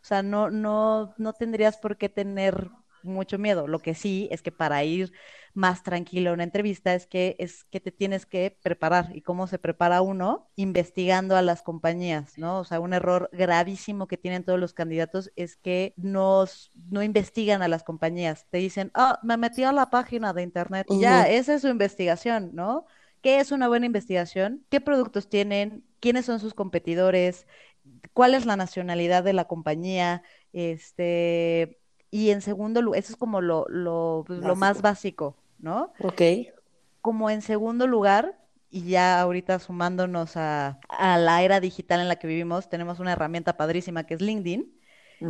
O 0.02 0.04
sea, 0.04 0.22
no, 0.22 0.50
no, 0.50 1.14
no 1.16 1.32
tendrías 1.32 1.78
por 1.78 1.96
qué 1.96 2.08
tener 2.08 2.70
mucho 3.02 3.38
miedo. 3.38 3.66
Lo 3.66 3.78
que 3.78 3.94
sí 3.94 4.28
es 4.30 4.42
que 4.42 4.52
para 4.52 4.82
ir 4.84 5.12
más 5.54 5.82
tranquilo 5.82 6.30
a 6.30 6.32
una 6.32 6.44
entrevista 6.44 6.94
es 6.94 7.06
que 7.06 7.36
es 7.38 7.64
que 7.64 7.80
te 7.80 7.92
tienes 7.92 8.26
que 8.26 8.56
preparar. 8.62 9.14
¿Y 9.14 9.22
cómo 9.22 9.46
se 9.46 9.58
prepara 9.58 10.02
uno? 10.02 10.48
Investigando 10.56 11.36
a 11.36 11.42
las 11.42 11.62
compañías, 11.62 12.38
¿no? 12.38 12.60
O 12.60 12.64
sea, 12.64 12.80
un 12.80 12.94
error 12.94 13.28
gravísimo 13.32 14.06
que 14.06 14.16
tienen 14.16 14.44
todos 14.44 14.58
los 14.58 14.72
candidatos 14.72 15.30
es 15.36 15.56
que 15.56 15.94
nos, 15.96 16.72
no 16.90 17.02
investigan 17.02 17.62
a 17.62 17.68
las 17.68 17.84
compañías. 17.84 18.46
Te 18.50 18.58
dicen, 18.58 18.90
ah, 18.94 19.18
me 19.22 19.36
metí 19.36 19.62
a 19.64 19.72
la 19.72 19.90
página 19.90 20.32
de 20.32 20.42
internet. 20.42 20.86
Ya, 20.90 21.28
esa 21.28 21.54
es 21.54 21.62
su 21.62 21.68
investigación, 21.68 22.50
¿no? 22.54 22.86
¿Qué 23.20 23.38
es 23.38 23.52
una 23.52 23.68
buena 23.68 23.86
investigación? 23.86 24.64
¿Qué 24.68 24.80
productos 24.80 25.28
tienen? 25.28 25.84
¿Quiénes 26.00 26.26
son 26.26 26.40
sus 26.40 26.54
competidores? 26.54 27.46
¿Cuál 28.12 28.34
es 28.34 28.46
la 28.46 28.56
nacionalidad 28.56 29.24
de 29.24 29.32
la 29.32 29.46
compañía? 29.46 30.22
Este, 30.52 31.80
y 32.10 32.30
en 32.30 32.42
segundo 32.42 32.82
lugar, 32.82 33.00
eso 33.00 33.12
es 33.12 33.16
como 33.18 33.40
lo, 33.40 33.66
lo, 33.68 34.24
pues, 34.26 34.38
lo 34.40 34.56
más 34.56 34.82
básico, 34.82 35.36
¿no? 35.58 35.92
Ok. 35.98 36.22
Como 37.00 37.30
en 37.30 37.42
segundo 37.42 37.86
lugar, 37.86 38.38
y 38.70 38.84
ya 38.88 39.20
ahorita 39.20 39.58
sumándonos 39.58 40.36
a, 40.36 40.84
a 40.88 41.18
la 41.18 41.42
era 41.42 41.60
digital 41.60 42.00
en 42.00 42.08
la 42.08 42.16
que 42.16 42.26
vivimos, 42.28 42.68
tenemos 42.68 43.00
una 43.00 43.12
herramienta 43.12 43.56
padrísima 43.56 44.04
que 44.04 44.14
es 44.14 44.20
LinkedIn. 44.22 44.72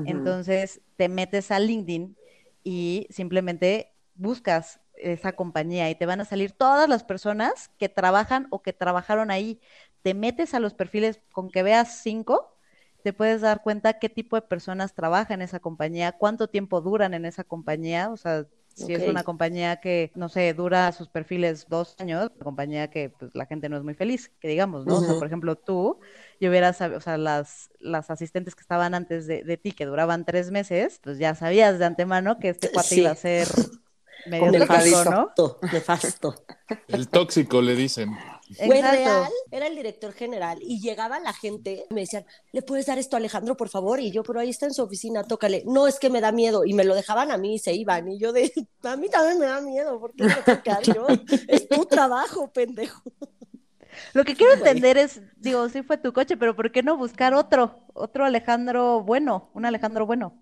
Entonces 0.04 0.82
te 0.96 1.08
metes 1.08 1.50
a 1.50 1.60
LinkedIn 1.60 2.16
y 2.64 3.06
simplemente 3.10 3.94
buscas 4.14 4.80
esa 4.94 5.32
compañía 5.34 5.90
y 5.90 5.94
te 5.96 6.06
van 6.06 6.20
a 6.20 6.24
salir 6.24 6.52
todas 6.52 6.88
las 6.88 7.04
personas 7.04 7.70
que 7.78 7.88
trabajan 7.88 8.46
o 8.50 8.62
que 8.62 8.72
trabajaron 8.72 9.30
ahí. 9.30 9.60
Te 10.02 10.14
metes 10.14 10.54
a 10.54 10.60
los 10.60 10.74
perfiles 10.74 11.20
con 11.32 11.50
que 11.50 11.62
veas 11.62 12.02
cinco, 12.02 12.56
te 13.02 13.12
puedes 13.12 13.40
dar 13.40 13.62
cuenta 13.62 13.98
qué 13.98 14.08
tipo 14.08 14.36
de 14.36 14.42
personas 14.42 14.94
trabajan 14.94 15.40
en 15.40 15.42
esa 15.42 15.60
compañía, 15.60 16.12
cuánto 16.12 16.48
tiempo 16.48 16.80
duran 16.80 17.14
en 17.14 17.24
esa 17.24 17.44
compañía, 17.44 18.10
o 18.10 18.16
sea, 18.16 18.46
si 18.74 18.94
es 18.94 19.06
una 19.06 19.22
compañía 19.24 19.80
que, 19.80 20.12
no 20.14 20.28
sé, 20.28 20.54
dura 20.54 20.90
sus 20.92 21.08
perfiles 21.08 21.66
dos 21.68 21.94
años, 21.98 22.28
una 22.36 22.44
compañía 22.44 22.88
que 22.90 23.10
pues, 23.10 23.34
la 23.34 23.46
gente 23.46 23.68
no 23.68 23.76
es 23.76 23.82
muy 23.84 23.94
feliz, 23.94 24.30
que 24.40 24.48
digamos, 24.48 24.86
¿no? 24.86 24.98
O 24.98 25.02
sea, 25.02 25.14
por 25.14 25.26
ejemplo, 25.26 25.56
tú, 25.56 26.00
yo 26.40 26.48
hubiera 26.50 26.72
sab- 26.72 26.96
o 26.96 27.00
sea, 27.00 27.18
las, 27.18 27.70
las 27.80 28.10
asistentes 28.10 28.54
que 28.54 28.62
estaban 28.62 28.94
antes 28.94 29.26
de, 29.26 29.44
de 29.44 29.56
ti, 29.56 29.72
que 29.72 29.84
duraban 29.86 30.24
tres 30.24 30.50
meses, 30.50 31.00
pues 31.02 31.18
ya 31.18 31.34
sabías 31.34 31.78
de 31.78 31.84
antemano 31.84 32.38
que 32.38 32.48
este 32.48 32.70
cuate 32.70 32.94
Sí. 32.94 33.00
iba 33.00 33.10
a 33.10 33.14
ser 33.16 33.48
medio 34.24 34.54
tóxico, 34.54 35.04
¿no? 35.04 35.30
Nefasto, 35.32 35.66
nefasto. 35.70 36.34
El 36.88 37.08
tóxico 37.08 37.60
le 37.62 37.74
dicen. 37.74 38.16
Exacto. 38.58 38.90
real, 38.96 39.32
era 39.50 39.66
el 39.66 39.76
director 39.76 40.12
general 40.12 40.58
y 40.62 40.80
llegaba 40.80 41.20
la 41.20 41.32
gente, 41.32 41.86
me 41.90 42.02
decían, 42.02 42.24
¿le 42.52 42.62
puedes 42.62 42.86
dar 42.86 42.98
esto 42.98 43.16
a 43.16 43.18
Alejandro, 43.18 43.56
por 43.56 43.68
favor? 43.68 44.00
Y 44.00 44.10
yo, 44.10 44.22
pero 44.22 44.40
ahí 44.40 44.50
está 44.50 44.66
en 44.66 44.74
su 44.74 44.82
oficina, 44.82 45.24
tócale. 45.24 45.62
No, 45.66 45.86
es 45.86 45.98
que 45.98 46.10
me 46.10 46.20
da 46.20 46.32
miedo. 46.32 46.64
Y 46.64 46.74
me 46.74 46.84
lo 46.84 46.94
dejaban 46.94 47.30
a 47.30 47.38
mí 47.38 47.54
y 47.54 47.58
se 47.58 47.72
iban. 47.74 48.08
Y 48.08 48.18
yo 48.18 48.32
de, 48.32 48.52
a 48.82 48.96
mí 48.96 49.08
también 49.08 49.38
me 49.38 49.46
da 49.46 49.60
miedo, 49.60 50.00
porque 50.00 50.24
yo. 50.94 51.06
Es 51.48 51.68
tu 51.68 51.84
trabajo, 51.86 52.52
pendejo. 52.52 53.02
Lo 54.14 54.24
que 54.24 54.34
quiero 54.34 54.54
entender 54.54 54.96
es, 54.96 55.20
digo, 55.36 55.68
sí 55.68 55.82
fue 55.82 55.98
tu 55.98 56.12
coche, 56.12 56.36
pero 56.36 56.56
¿por 56.56 56.72
qué 56.72 56.82
no 56.82 56.96
buscar 56.96 57.34
otro? 57.34 57.86
Otro 57.94 58.24
Alejandro 58.24 59.02
bueno, 59.02 59.50
un 59.54 59.66
Alejandro 59.66 60.06
bueno. 60.06 60.41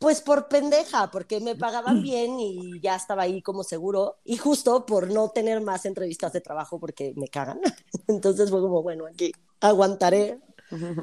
Pues 0.00 0.22
por 0.22 0.48
pendeja, 0.48 1.10
porque 1.10 1.40
me 1.40 1.56
pagaban 1.56 2.00
bien 2.00 2.40
y 2.40 2.80
ya 2.80 2.96
estaba 2.96 3.24
ahí 3.24 3.42
como 3.42 3.62
seguro. 3.62 4.16
Y 4.24 4.38
justo 4.38 4.86
por 4.86 5.10
no 5.10 5.28
tener 5.28 5.60
más 5.60 5.84
entrevistas 5.84 6.32
de 6.32 6.40
trabajo 6.40 6.80
porque 6.80 7.12
me 7.16 7.28
cagan. 7.28 7.60
Entonces 8.08 8.48
fue 8.48 8.62
como, 8.62 8.82
bueno, 8.82 9.04
aquí 9.06 9.30
aguantaré. 9.60 10.38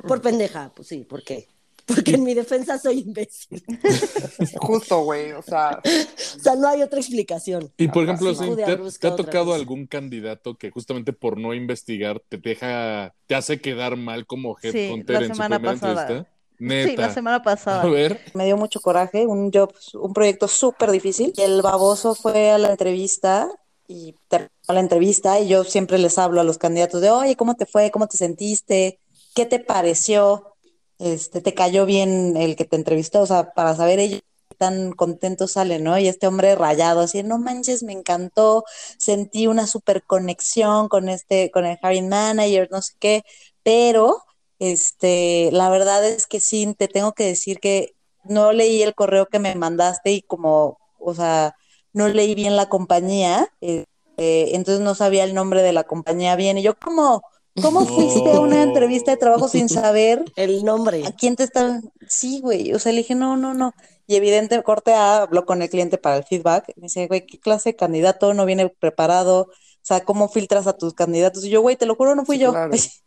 Por 0.08 0.22
pendeja, 0.22 0.72
pues 0.74 0.88
sí, 0.88 1.04
¿por 1.04 1.22
qué? 1.24 1.48
Porque 1.86 2.16
en 2.16 2.24
mi 2.24 2.34
defensa 2.34 2.80
soy 2.80 3.02
imbécil. 3.02 3.64
Justo, 4.62 5.02
güey, 5.02 5.32
o 5.34 5.44
sea, 5.44 5.80
O 5.84 6.40
sea, 6.40 6.56
no 6.56 6.68
hay 6.68 6.82
otra 6.82 7.00
explicación. 7.00 7.72
Y 7.78 7.90
por 7.90 8.04
ejemplo, 8.04 8.34
sí 8.34 8.46
¿te, 8.56 9.08
ha 9.08 9.16
tocado 9.16 9.54
algún 9.54 9.86
candidato 9.86 10.58
que 10.58 10.72
justamente 10.72 11.14
por 11.14 11.38
no 11.38 11.54
investigar 11.54 12.20
te 12.28 12.38
deja, 12.38 13.14
te 13.28 13.36
hace 13.36 13.62
quedar 13.62 13.96
mal 13.96 14.26
como 14.26 14.58
Sí, 14.60 14.70
headhunter 14.70 15.20
la 15.20 15.26
en 15.28 15.36
su 15.36 15.40
primera 15.40 15.62
pasada. 15.62 16.02
entrevista? 16.02 16.37
Sí, 16.60 16.98
la 16.98 17.14
semana 17.14 17.44
pasada. 17.44 17.84
A 17.84 17.88
ver. 17.88 18.20
Me 18.34 18.46
dio 18.46 18.58
mucho 18.58 18.80
coraje, 18.80 19.28
un 19.28 19.52
job, 19.52 19.74
un 19.94 20.14
proyecto 20.14 20.48
súper 20.48 20.92
difícil. 20.92 21.34
Y 21.36 21.42
el 21.42 21.62
baboso 21.62 22.16
fue 22.16 22.52
a 22.52 22.58
la 22.58 22.70
entrevista 22.70 23.50
y 23.88 24.16
terminó 24.28 24.50
la 24.68 24.80
entrevista 24.80 25.40
y 25.40 25.48
yo 25.48 25.64
siempre 25.64 25.98
les 25.98 26.18
hablo 26.18 26.42
a 26.42 26.44
los 26.44 26.58
candidatos 26.58 27.02
de, 27.02 27.10
oye, 27.10 27.36
¿cómo 27.36 27.56
te 27.56 27.66
fue? 27.66 27.92
¿Cómo 27.92 28.08
te 28.08 28.18
sentiste? 28.18 29.00
¿Qué 29.34 29.46
te 29.46 29.60
pareció? 29.60 30.56
Este, 31.00 31.42
¿te 31.42 31.54
cayó 31.54 31.86
bien 31.86 32.36
el 32.38 32.56
que 32.56 32.66
te 32.66 32.76
entrevistó? 32.76 33.22
O 33.22 33.26
sea, 33.28 33.54
para 33.54 33.76
saber 33.76 34.00
ellos 34.00 34.22
qué 34.50 34.56
tan 34.56 34.92
contentos 34.92 35.52
salen, 35.52 35.84
¿no? 35.84 35.98
Y 36.00 36.08
este 36.08 36.28
hombre 36.28 36.56
rayado, 36.56 37.02
así, 37.02 37.24
no 37.24 37.38
manches, 37.38 37.84
me 37.84 37.94
encantó, 37.94 38.66
sentí 38.98 39.48
una 39.48 39.68
súper 39.68 40.04
conexión 40.04 40.90
con 40.90 41.08
este, 41.08 41.52
con 41.52 41.66
el 41.66 41.78
hiring 41.82 42.10
manager, 42.10 42.68
no 42.72 42.82
sé 42.82 42.94
qué, 43.00 43.24
pero 43.64 44.24
este, 44.60 45.50
la 45.52 45.70
verdad 45.70 46.06
es 46.08 46.28
que 46.28 46.40
sí, 46.40 46.74
te 46.78 46.88
tengo 46.88 47.14
que 47.14 47.26
decir 47.26 47.60
que 47.60 47.96
no 48.24 48.52
leí 48.52 48.82
el 48.84 48.96
correo 48.96 49.28
que 49.28 49.40
me 49.40 49.56
mandaste 49.56 50.12
y 50.12 50.22
como, 50.22 50.78
o 51.00 51.14
sea, 51.14 51.56
no 51.94 52.08
leí 52.10 52.36
bien 52.36 52.56
la 52.56 52.68
compañía, 52.70 53.50
eh, 53.62 53.86
eh, 54.18 54.52
entonces 54.54 54.84
no 54.84 54.96
sabía 54.96 55.24
el 55.24 55.34
nombre 55.34 55.62
de 55.62 55.74
la 55.74 55.84
compañía 55.84 56.36
bien. 56.36 56.58
Y 56.58 56.64
yo, 56.64 56.76
¿cómo, 56.78 57.22
cómo 57.62 57.86
fuiste 57.86 58.32
a 58.32 58.40
una 58.40 58.64
entrevista 58.64 59.12
de 59.12 59.18
trabajo 59.18 59.48
sin 59.48 59.70
saber 59.70 60.24
El 60.36 60.64
nombre. 60.66 61.06
a 61.06 61.12
quién 61.12 61.36
te 61.36 61.44
está? 61.44 61.82
Sí, 62.08 62.40
güey, 62.42 62.74
o 62.74 62.80
sea, 62.80 62.92
le 62.92 63.00
dije, 63.00 63.16
no, 63.16 63.38
no, 63.38 63.54
no. 63.54 63.74
Y 64.08 64.16
evidente, 64.16 64.62
corte 64.64 64.94
A, 64.94 65.24
habló 65.24 65.46
con 65.46 65.62
el 65.62 65.70
cliente 65.70 65.98
para 65.98 66.18
el 66.18 66.24
feedback. 66.24 66.68
Me 66.78 66.84
dice, 66.84 67.08
güey, 67.08 67.26
¿qué 67.26 67.40
clase 67.40 67.70
de 67.72 67.76
candidato? 67.76 68.34
No 68.34 68.46
viene 68.46 68.70
preparado. 68.70 69.42
O 69.44 69.50
sea, 69.88 70.04
¿cómo 70.06 70.30
filtras 70.30 70.68
a 70.68 70.78
tus 70.78 70.94
candidatos? 70.94 71.44
Y 71.46 71.50
yo, 71.50 71.62
güey, 71.62 71.76
te 71.76 71.86
lo 71.86 71.96
juro, 71.96 72.16
no 72.16 72.26
fui 72.26 72.38
Sí, 72.38 72.44
yo. 72.44 72.52
claro. 72.52 72.72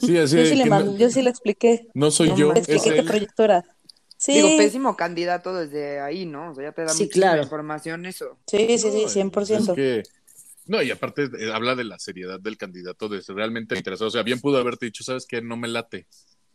Sí, 0.00 0.16
así 0.18 0.36
Yo 0.36 0.46
sí, 0.46 0.54
le 0.56 0.64
que 0.64 0.70
mandé- 0.70 0.92
no, 0.92 0.96
yo 0.98 1.10
sí 1.10 1.22
le 1.22 1.30
expliqué. 1.30 1.88
no 1.94 2.10
soy 2.10 2.28
No 2.30 2.36
yo, 2.36 2.52
es 2.52 2.68
expliqué 2.68 2.94
qué 2.94 3.00
él. 3.00 3.06
proyecto 3.06 3.44
era. 3.44 3.64
Sí, 4.18 4.32
Digo, 4.32 4.48
pésimo 4.56 4.96
candidato 4.96 5.52
desde 5.54 6.00
ahí, 6.00 6.24
¿no? 6.24 6.50
O 6.50 6.54
sea, 6.54 6.64
ya 6.64 6.72
te 6.72 6.82
da 6.82 6.88
Sí, 6.88 7.04
muchísima 7.04 7.26
claro. 7.26 7.42
información 7.42 8.06
eso. 8.06 8.38
sí, 8.46 8.78
sí, 8.78 8.90
sí, 8.90 9.02
No, 9.02 9.08
100%. 9.08 9.72
Es 9.72 9.76
que, 9.76 10.02
no, 10.66 10.82
y 10.82 10.90
aparte 10.90 11.24
eh, 11.38 11.52
habla 11.52 11.74
de 11.74 11.84
la 11.84 11.98
seriedad 11.98 12.40
del 12.40 12.56
candidato, 12.56 13.08
de 13.08 13.20
si 13.22 13.32
realmente 13.32 13.74
le 13.74 13.80
interesado. 13.80 14.08
O 14.08 14.10
sea, 14.10 14.22
bien 14.22 14.40
pudo 14.40 14.58
haberte 14.58 14.86
dicho, 14.86 15.04
¿sabes 15.04 15.26
qué? 15.26 15.42
No 15.42 15.56
me 15.56 15.68
late 15.68 16.06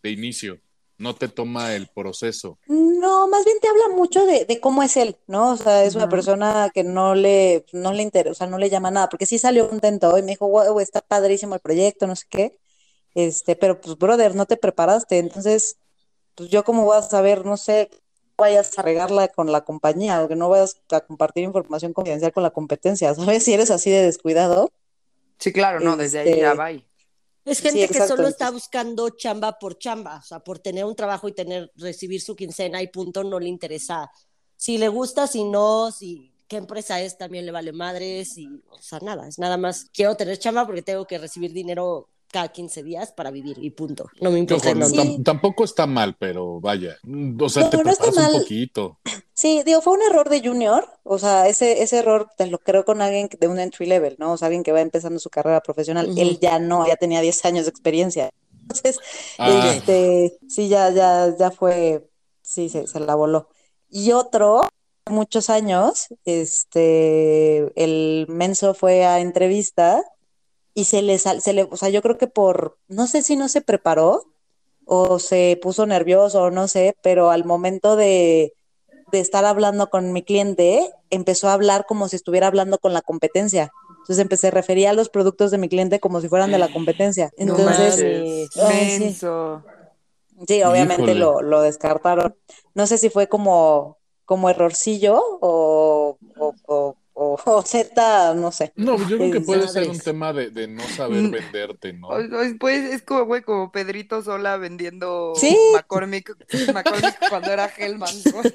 de 0.02 0.10
inicio. 0.10 0.60
No 0.98 1.16
te 1.16 1.28
toma 1.28 1.74
el 1.76 1.88
proceso. 1.88 2.60
No, 2.68 3.28
más 3.28 3.44
bien 3.46 3.58
te 3.60 3.68
habla 3.68 3.90
mucho 3.96 4.24
de, 4.26 4.46
de 4.46 4.60
cómo 4.60 4.84
es 4.84 4.98
él, 4.98 5.18
¿no? 5.28 5.54
O 5.54 5.58
sea, 5.58 5.84
es 5.84 5.96
una 5.96 6.08
persona 6.10 6.70
que 6.74 6.84
no 6.84 7.16
le, 7.16 7.66
no 7.74 7.92
le 7.92 8.04
interesa, 8.04 8.32
o 8.32 8.36
sea, 8.36 8.48
no 8.48 8.60
le 8.60 8.70
llama 8.70 8.92
nada, 8.92 9.10
porque 9.10 9.26
sí 9.26 9.40
salió 9.40 9.68
contento 9.68 10.16
y 10.18 10.22
me 10.22 10.32
dijo, 10.32 10.48
wow, 10.48 10.80
está 10.80 11.02
padrísimo 11.02 11.56
el 11.56 11.62
proyecto, 11.62 12.06
no 12.06 12.16
sé 12.16 12.26
qué. 12.30 12.58
Este, 13.16 13.56
pero 13.56 13.80
pues, 13.82 13.98
brother, 13.98 14.36
no 14.36 14.46
te 14.46 14.58
preparaste, 14.58 15.18
entonces, 15.20 15.78
pues 16.36 16.50
yo 16.50 16.64
cómo 16.64 16.86
voy 16.86 16.98
a 16.98 17.02
saber, 17.02 17.46
no 17.46 17.58
sé, 17.58 17.90
vayas 18.38 18.78
a 18.78 18.82
regarla 18.82 19.28
con 19.28 19.52
la 19.52 19.62
compañía 19.62 20.24
o 20.24 20.28
que 20.28 20.36
no 20.36 20.50
vayas 20.50 20.82
a 20.92 21.02
compartir 21.02 21.44
información 21.44 21.94
confidencial 21.94 22.34
con 22.34 22.44
la 22.44 22.52
competencia, 22.52 23.14
¿sabes? 23.16 23.44
Si 23.44 23.54
eres 23.54 23.72
así 23.72 23.90
de 23.90 24.02
descuidado. 24.04 24.72
Sí, 25.38 25.52
claro, 25.52 25.80
no, 25.80 25.98
desde 25.98 26.20
ahí 26.20 26.30
Este, 26.30 26.42
ya 26.42 26.54
va. 26.54 26.72
Es 26.72 27.58
Sí, 27.58 27.64
gente 27.64 27.88
que 27.88 28.08
solo 28.08 28.28
está 28.28 28.52
buscando 28.52 29.10
chamba 29.10 29.58
por 29.58 29.78
chamba, 29.80 30.18
o 30.18 30.22
sea, 30.22 30.40
por 30.40 30.60
tener 30.60 30.86
un 30.86 30.96
trabajo 30.96 31.28
y 31.28 31.34
tener, 31.34 31.72
recibir 31.76 32.22
su 32.22 32.36
quincena 32.36 32.82
y 32.84 32.88
punto, 32.88 33.24
no 33.24 33.40
le 33.40 33.48
interesa. 33.48 34.12
Si 34.56 34.78
le 34.78 34.90
gusta, 34.90 35.26
si 35.26 35.44
no, 35.44 35.92
si 35.92 36.32
qué 36.48 36.58
empresa 36.58 37.02
es, 37.02 37.18
también 37.18 37.48
le 37.48 37.52
vale 37.52 37.72
madres 37.72 38.38
y, 38.38 38.48
o 38.70 38.78
sea, 38.80 39.00
nada, 39.00 39.28
es 39.28 39.40
nada 39.40 39.58
más, 39.58 39.90
quiero 39.92 40.16
tener 40.16 40.38
chamba 40.38 40.66
porque 40.68 40.84
tengo 40.84 41.06
que 41.08 41.18
recibir 41.18 41.52
dinero 41.52 42.10
cada 42.32 42.50
15 42.50 42.84
días 42.84 43.12
para 43.12 43.32
vivir 43.32 43.58
y 43.60 43.70
punto. 43.72 44.10
No 44.20 44.32
me 44.32 44.40
importa 44.40 44.74
Sí. 44.86 45.22
tampoco 45.24 45.64
está 45.64 45.86
mal, 45.86 46.16
pero 46.18 46.60
vaya. 46.60 46.96
O 47.40 47.50
sea, 47.50 47.64
No, 47.64 47.70
te 47.70 47.84
no 47.84 47.90
está 47.92 48.10
un 48.10 48.16
mal. 48.16 48.32
poquito. 48.32 49.00
Sí, 49.34 49.64
digo, 49.66 49.82
fue 49.82 49.94
un 49.94 50.02
error 50.04 50.30
de 50.30 50.42
junior, 50.42 50.88
o 51.04 51.18
sea, 51.18 51.48
ese, 51.48 51.82
ese 51.82 51.98
error 51.98 52.30
te 52.38 52.46
lo 52.48 52.60
creo 52.60 52.86
con 52.86 53.02
alguien 53.02 53.28
de 53.40 53.48
un 53.48 53.60
entry 53.60 53.86
level, 53.88 54.16
¿no? 54.20 54.34
O 54.34 54.38
sea, 54.38 54.48
alguien 54.48 54.64
que 54.64 54.72
va 54.72 54.82
empezando 54.82 55.20
su 55.20 55.30
carrera 55.30 55.62
profesional. 55.62 56.14
Él 56.18 56.38
ya 56.40 56.60
no, 56.60 56.86
ya 56.88 56.96
tenía 56.96 57.22
10 57.22 57.44
años 57.46 57.66
de 57.66 57.72
experiencia. 57.72 58.30
Entonces, 58.62 59.00
Ah. 59.40 59.74
este, 59.76 60.38
sí, 60.48 60.68
ya, 60.70 60.92
ya, 60.92 61.36
ya 61.38 61.50
fue, 61.52 62.08
sí, 62.44 62.70
se, 62.70 62.86
se 62.88 63.00
la 63.00 63.16
voló. 63.16 63.50
Y 63.90 64.12
otro, 64.12 64.68
muchos 65.10 65.50
años, 65.50 66.08
este, 66.26 67.72
el 67.84 68.26
menso 68.30 68.74
fue 68.74 69.06
a 69.06 69.20
entrevista 69.20 70.04
y 70.74 70.86
se 70.86 71.02
le, 71.02 71.18
sal- 71.20 71.42
se 71.42 71.54
le, 71.54 71.64
o 71.64 71.78
sea, 71.78 71.90
yo 71.90 72.02
creo 72.02 72.18
que 72.18 72.28
por, 72.28 72.78
no 72.88 73.08
sé 73.08 73.22
si 73.22 73.36
no 73.36 73.48
se 73.50 73.62
preparó 73.62 74.26
o 74.86 75.20
se 75.20 75.60
puso 75.62 75.86
nervioso 75.86 76.44
o 76.44 76.52
no 76.52 76.68
sé, 76.68 76.96
pero 77.04 77.32
al 77.32 77.46
momento 77.46 77.96
de, 77.96 78.54
de 79.12 79.20
estar 79.20 79.46
hablando 79.46 79.90
con 79.90 80.14
mi 80.14 80.24
cliente, 80.24 80.90
empezó 81.10 81.50
a 81.50 81.54
hablar 81.54 81.86
como 81.88 82.08
si 82.08 82.16
estuviera 82.18 82.48
hablando 82.48 82.78
con 82.80 82.94
la 82.94 83.02
competencia. 83.02 83.72
Entonces 83.90 84.20
empecé 84.20 84.48
a 84.48 84.52
referir 84.52 84.88
a 84.88 84.94
los 84.94 85.10
productos 85.10 85.52
de 85.52 85.58
mi 85.60 85.70
cliente 85.70 86.00
como 86.00 86.22
si 86.22 86.30
fueran 86.30 86.52
de 86.52 86.58
la 86.60 86.70
competencia. 86.70 87.32
Entonces, 87.38 88.50
ay, 88.58 88.90
sí. 88.90 89.22
Obviamente 90.66 91.14
lo, 91.16 91.42
lo 91.42 91.62
descartaron. 91.62 92.36
No 92.74 92.88
sé 92.88 92.98
si 92.98 93.10
fue 93.10 93.28
como, 93.28 93.98
como 94.26 94.50
errorcillo 94.50 95.22
o, 95.42 96.18
o, 96.38 96.56
o, 96.68 96.96
o- 97.22 97.40
o 97.46 97.62
Z, 97.62 98.34
no 98.36 98.52
sé. 98.52 98.74
No, 98.76 98.98
yo 99.08 99.18
creo 99.18 99.32
que 99.32 99.38
Es- 99.40 99.46
puede 99.46 99.68
ser 99.68 99.90
un 99.90 100.00
tema 100.00 100.34
de, 100.34 100.50
de 100.50 100.68
no 100.68 100.82
saber 100.84 101.22
Mm. 101.24 101.32
venderte, 101.32 101.94
¿no? 101.94 102.08
O- 102.08 102.16
o- 102.20 102.58
Pues 102.60 102.84
es 102.94 103.02
como, 103.04 103.26
güey, 103.26 103.42
como 103.44 103.72
Pedrito 103.72 104.22
Sola 104.24 104.58
vendiendo 104.58 105.34
Sí. 105.36 105.56
McCormick, 105.74 106.36
McCormick 106.74 107.18
cuando 107.30 107.52
era 107.52 107.66
Hellman, 107.78 108.10
güey. 108.34 108.54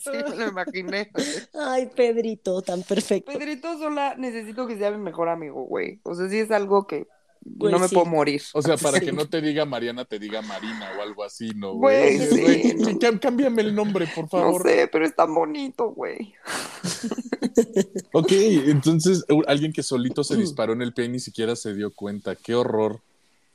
Sí, 0.00 0.10
me 0.30 0.36
lo 0.36 0.48
imaginé. 0.48 1.10
Ay, 1.54 1.90
Pedrito, 1.94 2.62
tan 2.62 2.82
perfecto. 2.82 3.32
Pedrito 3.32 3.78
Sola 3.78 4.14
necesito 4.16 4.66
que 4.66 4.76
sea 4.76 4.90
mi 4.90 4.98
mejor 4.98 5.28
amigo, 5.28 5.64
güey. 5.64 6.00
O 6.04 6.14
sea, 6.14 6.28
sí 6.28 6.38
es 6.38 6.50
algo 6.50 6.86
que 6.86 7.06
Güey, 7.44 7.72
no 7.72 7.78
me 7.78 7.88
sí. 7.88 7.94
puedo 7.94 8.06
morir. 8.06 8.42
O 8.54 8.62
sea, 8.62 8.76
para 8.76 8.98
Sí. 9.00 9.04
que 9.06 9.12
no 9.12 9.28
te 9.28 9.40
diga 9.40 9.64
Mariana, 9.64 10.04
te 10.04 10.18
diga 10.18 10.40
Marina 10.42 10.92
o 10.98 11.02
algo 11.02 11.22
así, 11.24 11.50
¿no, 11.54 11.74
Güey, 11.74 12.16
güey? 12.16 12.28
sí, 12.28 12.72
Güey, 12.74 12.94
no. 12.94 13.20
Cámbiame 13.20 13.62
el 13.62 13.74
nombre, 13.74 14.06
por 14.14 14.24
No 14.24 14.28
favor. 14.30 14.62
sé, 14.62 14.88
pero 14.90 15.04
es 15.04 15.14
tan 15.14 15.34
bonito, 15.34 15.90
güey. 15.90 16.34
Ok, 18.12 18.32
entonces 18.32 19.24
alguien 19.46 19.72
que 19.72 19.82
solito 19.82 20.24
se 20.24 20.36
disparó 20.36 20.72
en 20.72 20.82
el 20.82 20.92
pie 20.92 21.04
y 21.06 21.08
ni 21.08 21.20
siquiera 21.20 21.54
se 21.56 21.74
dio 21.74 21.92
cuenta. 21.92 22.34
Qué 22.36 22.54
horror. 22.54 23.00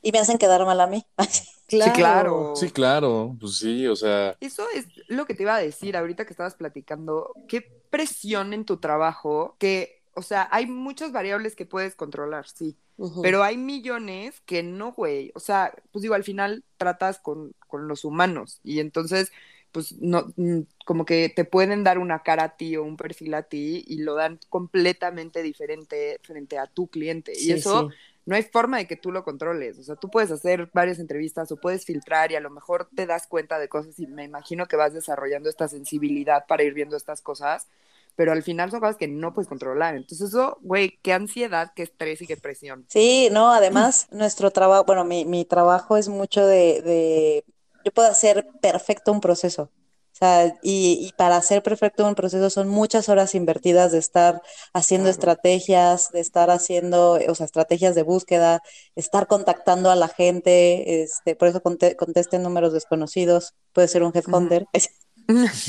Y 0.02 0.12
me 0.12 0.20
hacen 0.20 0.38
quedar 0.38 0.66
mal 0.66 0.80
a 0.82 0.88
mí. 0.88 1.06
Sí, 1.70 1.80
claro. 1.94 2.54
Sí, 2.56 2.72
claro, 2.72 3.38
pues 3.40 3.58
sí, 3.60 3.86
o 3.86 3.96
sea, 3.96 4.36
Eso 4.40 4.64
es 4.74 4.88
lo 5.08 5.28
que 5.28 5.36
te 5.36 5.44
iba 5.44 5.54
a 5.56 5.60
decir 5.60 5.96
ahorita 5.96 6.26
que 6.26 6.34
estabas 6.34 6.56
platicando. 6.56 7.32
Qué 7.48 7.62
presión 7.92 8.54
en 8.54 8.66
tu 8.66 8.78
trabajo 8.78 9.56
que, 9.60 9.99
o 10.14 10.22
sea, 10.22 10.48
hay 10.52 10.66
muchas 10.66 11.12
variables 11.12 11.56
que 11.56 11.66
puedes 11.66 11.96
controlar, 11.96 12.48
sí. 12.48 12.76
Pero 13.22 13.44
hay 13.44 13.58
millones 13.58 14.42
que 14.42 14.62
no, 14.62 14.92
güey. 14.92 15.32
O 15.34 15.40
sea, 15.40 15.74
pues 15.92 16.02
digo, 16.02 16.16
al 16.16 16.24
final 16.24 16.64
tratas 16.78 17.20
con, 17.20 17.54
con 17.68 17.88
los 17.88 18.04
humanos 18.04 18.60
y 18.62 18.80
entonces, 18.82 19.32
pues 19.72 19.94
no, 20.02 20.34
mm, 20.36 20.62
como 20.86 21.06
que 21.06 21.30
te 21.30 21.46
pueden 21.46 21.84
dar 21.86 21.98
una 21.98 22.24
cara 22.24 22.44
a 22.44 22.58
ti 22.58 22.76
o 22.76 22.84
un 22.84 22.98
perfil 22.98 23.34
a 23.36 23.44
ti 23.44 23.86
y 23.88 24.00
lo 24.00 24.16
dan 24.16 24.40
completamente 24.50 25.42
diferente 25.44 26.20
frente 26.24 26.58
a 26.58 26.68
tu 26.68 26.88
cliente. 26.88 27.36
Sí, 27.36 27.50
y 27.50 27.52
eso 27.54 27.90
sí. 27.90 27.96
no 28.26 28.36
hay 28.36 28.44
forma 28.44 28.78
de 28.78 28.88
que 28.88 28.98
tú 28.98 29.12
lo 29.14 29.24
controles. 29.24 29.80
O 29.80 29.84
sea, 29.84 29.96
tú 29.96 30.10
puedes 30.10 30.32
hacer 30.32 30.70
varias 30.74 31.00
entrevistas 31.00 31.52
o 31.54 31.58
puedes 31.58 31.86
filtrar 31.86 32.34
y 32.34 32.36
a 32.36 32.42
lo 32.42 32.50
mejor 32.50 32.90
te 32.94 33.06
das 33.06 33.28
cuenta 33.28 33.60
de 33.60 33.70
cosas 33.70 33.98
y 34.00 34.08
me 34.08 34.26
imagino 34.26 34.66
que 34.66 34.76
vas 34.76 34.94
desarrollando 34.94 35.48
esta 35.48 35.70
sensibilidad 35.70 36.46
para 36.48 36.64
ir 36.64 36.74
viendo 36.74 36.98
estas 36.98 37.22
cosas, 37.22 37.70
pero 38.16 38.32
al 38.32 38.44
final 38.44 38.72
son 38.72 38.80
cosas 38.82 38.98
que 38.98 39.08
no 39.08 39.34
puedes 39.34 39.48
controlar. 39.50 39.96
Entonces 39.96 40.30
eso, 40.30 40.58
güey, 40.62 41.00
qué 41.02 41.14
ansiedad, 41.14 41.72
qué 41.76 41.84
estrés 41.84 42.22
y 42.22 42.28
qué 42.28 42.38
presión. 42.38 42.88
Sí, 42.88 43.30
no, 43.32 43.52
además 43.54 44.08
nuestro 44.12 44.50
trabajo, 44.52 44.84
bueno, 44.86 45.06
mi, 45.06 45.24
mi 45.26 45.46
trabajo 45.46 45.96
es 45.98 46.10
mucho 46.10 46.46
de, 46.46 46.82
de, 46.82 47.46
yo 47.84 47.92
puedo 47.92 48.08
hacer 48.10 48.48
perfecto 48.62 49.12
un 49.12 49.22
proceso. 49.22 49.72
O 50.14 50.18
sea, 50.20 50.48
y, 50.64 50.98
y 51.08 51.14
para 51.16 51.38
hacer 51.38 51.62
perfecto 51.64 52.06
un 52.06 52.16
proceso 52.16 52.50
son 52.50 52.68
muchas 52.68 53.08
horas 53.10 53.36
invertidas 53.36 53.92
de 53.92 54.00
estar 54.00 54.42
haciendo 54.74 55.08
Claro. 55.08 55.12
estrategias, 55.12 56.12
de 56.12 56.20
estar 56.20 56.50
haciendo, 56.50 57.14
o 57.28 57.36
sea, 57.36 57.46
estrategias 57.46 57.96
de 57.96 58.04
búsqueda, 58.04 58.62
estar 58.96 59.28
contactando 59.28 59.90
a 59.92 59.96
la 59.96 60.08
gente, 60.10 61.04
este, 61.04 61.36
por 61.36 61.48
eso 61.48 61.62
conte- 61.62 61.96
contesten 61.96 62.42
números 62.44 62.74
desconocidos, 62.74 63.54
puede 63.72 63.88
ser 63.88 64.04
un 64.04 64.12
headhunter. 64.16 64.66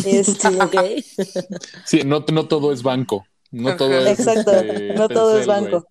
Este, 0.05 0.49
Sí, 1.85 2.03
no, 2.05 2.25
no 2.33 2.49
todo 2.49 2.73
es 2.73 2.83
banco. 2.83 3.27
No 3.51 3.77
todo 3.77 4.07
es. 4.07 4.19
Exacto, 4.19 4.53
este, 4.53 4.95
no 4.95 5.09
todo 5.09 5.39
es 5.39 5.47
banco. 5.47 5.87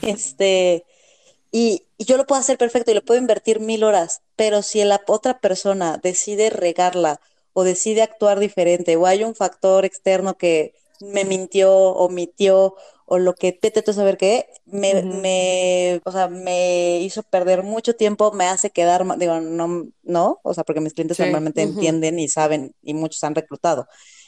Este, 0.00 0.84
y, 1.50 1.84
y 1.98 2.04
yo 2.04 2.16
lo 2.16 2.26
puedo 2.26 2.40
hacer 2.40 2.56
perfecto 2.56 2.90
y 2.90 2.94
lo 2.94 3.04
puedo 3.04 3.20
invertir 3.20 3.60
mil 3.60 3.84
horas, 3.84 4.22
pero 4.36 4.62
si 4.62 4.82
la 4.84 5.02
otra 5.06 5.40
persona 5.40 5.98
decide 6.02 6.48
regarla 6.48 7.20
o 7.52 7.64
decide 7.64 8.02
actuar 8.02 8.38
diferente 8.38 8.96
o 8.96 9.06
hay 9.06 9.24
un 9.24 9.34
factor 9.34 9.84
externo 9.84 10.38
que 10.38 10.74
me 11.02 11.24
mintió, 11.24 11.72
omitió 11.74 12.74
o 13.06 13.18
lo 13.18 13.34
que 13.34 13.58
vete 13.62 13.82
tú 13.82 13.90
a 13.90 13.94
saber 13.94 14.16
qué, 14.16 14.46
me, 14.66 15.02
me, 15.02 16.00
o 16.04 16.12
sea, 16.12 16.28
me 16.28 17.00
hizo 17.00 17.22
perder 17.24 17.62
mucho 17.62 17.94
tiempo, 17.94 18.32
me 18.32 18.46
hace 18.46 18.70
quedar, 18.70 19.04
digo, 19.18 19.40
no, 19.40 19.86
no, 20.02 20.40
o 20.42 20.54
sea, 20.54 20.64
porque 20.64 20.80
mis 20.80 20.94
clientes 20.94 21.18
Sí. 21.18 21.22
normalmente 21.22 21.62
entienden 21.62 22.18
y 22.18 22.28
saben, 22.28 22.74
y 22.82 22.94
muchos 22.94 23.22
han 23.24 23.34
reclutado 23.34 23.86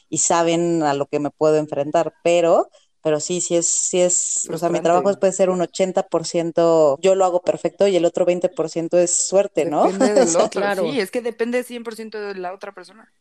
y 0.09 0.19
saben 0.19 0.83
a 0.83 0.95
lo 0.95 1.07
que 1.07 1.19
me 1.21 1.31
puedo 1.31 1.57
enfrentar, 1.57 2.15
pero, 2.23 2.71
pero 3.03 3.21
sí, 3.21 3.41
sí 3.41 3.57
es, 3.57 3.67
sí 3.69 4.01
es, 4.01 4.49
o 4.53 4.59
sea, 4.59 4.69
mi 4.71 4.81
trabajo 4.81 5.19
puede 5.19 5.33
ser 5.33 5.51
un 5.51 5.61
80%, 5.63 6.99
yo 7.01 7.15
lo 7.15 7.25
hago 7.25 7.43
perfecto 7.43 7.87
y 7.87 7.97
el 7.97 8.05
otro 8.05 8.25
20% 8.25 8.99
es 8.99 9.15
suerte, 9.15 9.65
¿no? 9.67 9.87
Depende 9.87 10.15
del 10.15 10.37
sea, 10.37 10.45
otro. 10.45 10.61
claro. 10.61 10.83
Sí, 10.83 11.01
es 11.01 11.11
que 11.11 11.21
depende 11.23 11.63
100% 11.65 12.19
de 12.21 12.35
la 12.37 12.53
otra 12.55 12.73
persona. 12.73 13.13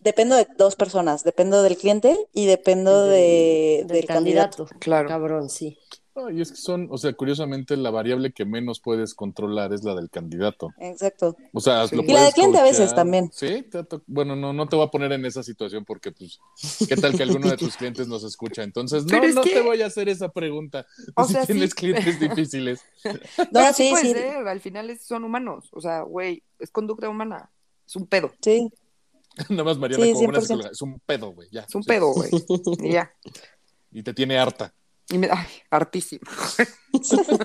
Dependo 0.00 0.36
de 0.36 0.46
dos 0.58 0.76
personas, 0.76 1.24
dependo 1.24 1.62
del 1.62 1.76
cliente 1.76 2.16
y 2.32 2.46
dependo 2.46 3.04
de, 3.04 3.84
Del 3.86 3.88
del 3.88 4.06
candidato. 4.06 4.66
Claro. 4.78 5.08
Cabrón, 5.08 5.48
sí. 5.50 5.78
Ay, 6.12 6.40
es 6.40 6.50
que 6.50 6.56
son, 6.56 6.88
o 6.90 6.98
sea, 6.98 7.12
curiosamente 7.12 7.76
la 7.76 7.90
variable 7.90 8.32
que 8.32 8.44
menos 8.44 8.80
puedes 8.80 9.14
controlar 9.14 9.72
es 9.72 9.84
la 9.84 9.94
del 9.94 10.10
candidato. 10.10 10.70
Exacto. 10.78 11.36
O 11.54 11.60
sea, 11.60 11.86
Sí. 11.86 11.94
lo 11.96 12.02
Y 12.02 12.08
la 12.08 12.24
del 12.24 12.32
cliente 12.34 12.58
a 12.58 12.64
veces 12.64 12.92
también. 12.94 13.30
Sí, 13.32 13.62
te 13.62 13.78
ha 13.78 13.82
to- 13.84 14.02
bueno, 14.08 14.34
no, 14.34 14.52
no 14.52 14.68
te 14.68 14.74
voy 14.74 14.84
a 14.86 14.90
poner 14.90 15.12
en 15.12 15.24
esa 15.24 15.42
situación 15.44 15.84
porque, 15.84 16.10
pues, 16.10 16.40
¿qué 16.88 16.96
tal 16.96 17.16
que 17.16 17.22
alguno 17.22 17.48
de 17.48 17.56
tus 17.56 17.76
clientes 17.76 18.08
nos 18.08 18.24
escucha? 18.24 18.64
Entonces, 18.64 19.04
no, 19.06 19.22
es 19.22 19.34
no 19.36 19.42
que- 19.42 19.50
te 19.54 19.60
voy 19.60 19.80
a 19.82 19.86
hacer 19.86 20.08
esa 20.08 20.28
pregunta. 20.30 20.84
O 21.14 21.24
si 21.24 21.32
sea, 21.34 21.42
sí. 21.46 21.52
tienes 21.52 21.74
clientes 21.74 22.18
difíciles. 22.20 22.80
No, 23.52 23.72
sí, 23.72 23.90
puede 23.90 24.02
sí, 24.04 24.12
ser, 24.12 24.48
al 24.48 24.60
final 24.60 24.90
es- 24.90 25.04
son 25.04 25.22
humanos. 25.24 25.68
O 25.72 25.80
sea, 25.80 26.02
güey, 26.02 26.42
es 26.58 26.70
conducta 26.70 27.08
humana. 27.08 27.50
Es 27.86 27.94
un 27.96 28.06
pedo. 28.06 28.32
sí. 28.42 28.68
Nada 29.48 29.64
más 29.64 29.78
Mariana 29.78 30.04
Sí, 30.04 30.12
como 30.12 30.24
buena 30.26 30.38
100%. 30.40 30.42
psicóloga. 30.42 30.70
Es 30.70 30.82
un 30.82 31.00
pedo, 31.06 31.32
güey, 31.32 31.48
ya. 31.50 31.60
Es 31.62 31.74
un 31.74 31.82
Sí. 31.82 31.88
pedo, 31.88 32.12
güey. 32.12 32.30
Y 32.88 32.92
ya. 32.92 33.12
Y 33.92 34.02
te 34.02 34.12
tiene 34.14 34.38
harta. 34.38 34.72
Y 35.08 35.18
me, 35.18 35.28
ay, 35.30 35.46
hartísima. 35.70 36.22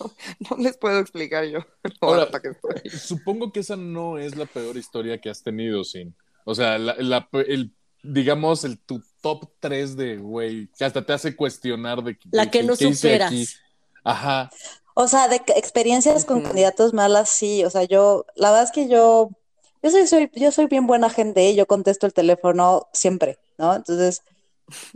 no, 0.00 0.12
no 0.50 0.56
les 0.62 0.76
puedo 0.78 0.98
explicar 0.98 1.44
yo. 1.44 1.58
lo 1.82 1.92
Ahora, 2.00 2.22
harta 2.22 2.40
que 2.40 2.48
estoy. 2.48 2.90
Supongo 2.98 3.52
que 3.52 3.60
esa 3.60 3.76
no 3.76 4.18
es 4.18 4.36
la 4.36 4.46
peor 4.46 4.76
historia 4.76 5.20
que 5.20 5.30
has 5.30 5.42
tenido, 5.42 5.84
Sin. 5.84 6.14
O 6.44 6.54
sea, 6.54 6.78
la, 6.78 6.94
la- 6.98 7.28
el, 7.46 7.74
digamos, 8.02 8.64
el 8.64 8.78
tu 8.78 9.02
top 9.20 9.50
3 9.60 9.96
de, 9.96 10.16
güey, 10.16 10.68
que 10.78 10.84
hasta 10.84 11.04
te 11.04 11.12
hace 11.12 11.34
cuestionar 11.36 12.02
de 12.02 12.16
La 12.30 12.44
de 12.46 12.50
que 12.50 12.62
no 12.62 12.76
¿qué 12.76 12.86
hice 12.88 13.08
superas. 13.08 13.32
aquí? 13.32 13.46
Ajá. 14.04 14.50
O 14.94 15.08
sea, 15.08 15.28
de 15.28 15.40
que- 15.40 15.52
experiencias 15.54 16.24
con 16.24 16.40
candidatos 16.42 16.94
malas, 16.94 17.28
sí. 17.28 17.64
O 17.64 17.70
sea, 17.70 17.84
yo, 17.84 18.24
la 18.36 18.50
verdad 18.50 18.64
es 18.64 18.70
que 18.72 18.88
yo, 18.88 19.30
yo 19.82 19.90
soy, 19.90 20.06
soy, 20.06 20.30
yo 20.34 20.50
soy 20.52 20.66
bien 20.66 20.86
buena 20.86 21.10
gente, 21.10 21.54
yo 21.54 21.66
contesto 21.66 22.06
el 22.06 22.12
teléfono 22.12 22.88
siempre, 22.92 23.38
¿no? 23.58 23.74
Entonces, 23.74 24.22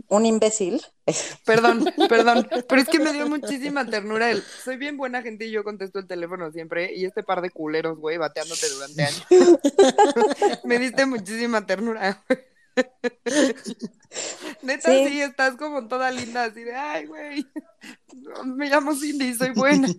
un 0.07 0.25
imbécil. 0.25 0.81
Perdón, 1.45 1.85
perdón, 2.07 2.47
pero 2.69 2.81
es 2.81 2.87
que 2.87 2.99
me 2.99 3.11
dio 3.11 3.27
muchísima 3.27 3.85
ternura 3.85 4.31
el. 4.31 4.41
Soy 4.41 4.77
bien 4.77 4.97
buena 4.97 5.21
gente 5.21 5.45
y 5.45 5.51
yo 5.51 5.63
contesto 5.63 5.99
el 5.99 6.07
teléfono 6.07 6.51
siempre. 6.51 6.93
Y 6.93 7.05
este 7.05 7.23
par 7.23 7.41
de 7.41 7.49
culeros, 7.49 7.97
güey, 7.97 8.17
bateándote 8.17 8.69
durante 8.69 9.03
años. 9.03 9.25
me 10.63 10.79
diste 10.79 11.05
muchísima 11.05 11.65
ternura. 11.65 12.23
Neta, 14.61 14.91
Sí. 14.91 15.07
sí. 15.07 15.21
estás 15.21 15.55
como 15.55 15.87
toda 15.87 16.11
linda, 16.11 16.43
así 16.45 16.63
de, 16.63 16.75
ay, 16.75 17.05
güey, 17.05 17.47
me 18.45 18.69
llamo 18.69 18.95
Cindy, 18.95 19.33
soy 19.33 19.51
buena. 19.51 19.87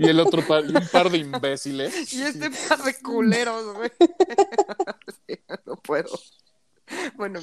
Y 0.00 0.08
el 0.08 0.20
otro 0.20 0.46
par, 0.46 0.62
un 0.62 0.88
par 0.92 1.10
de 1.10 1.18
imbéciles. 1.18 2.12
Y 2.12 2.22
este 2.22 2.50
par 2.68 2.80
de 2.84 2.94
culeros, 3.02 3.74
güey. 3.74 3.90
Sí, 5.26 5.40
no 5.66 5.74
puedo. 5.74 6.08
Bueno, 7.16 7.40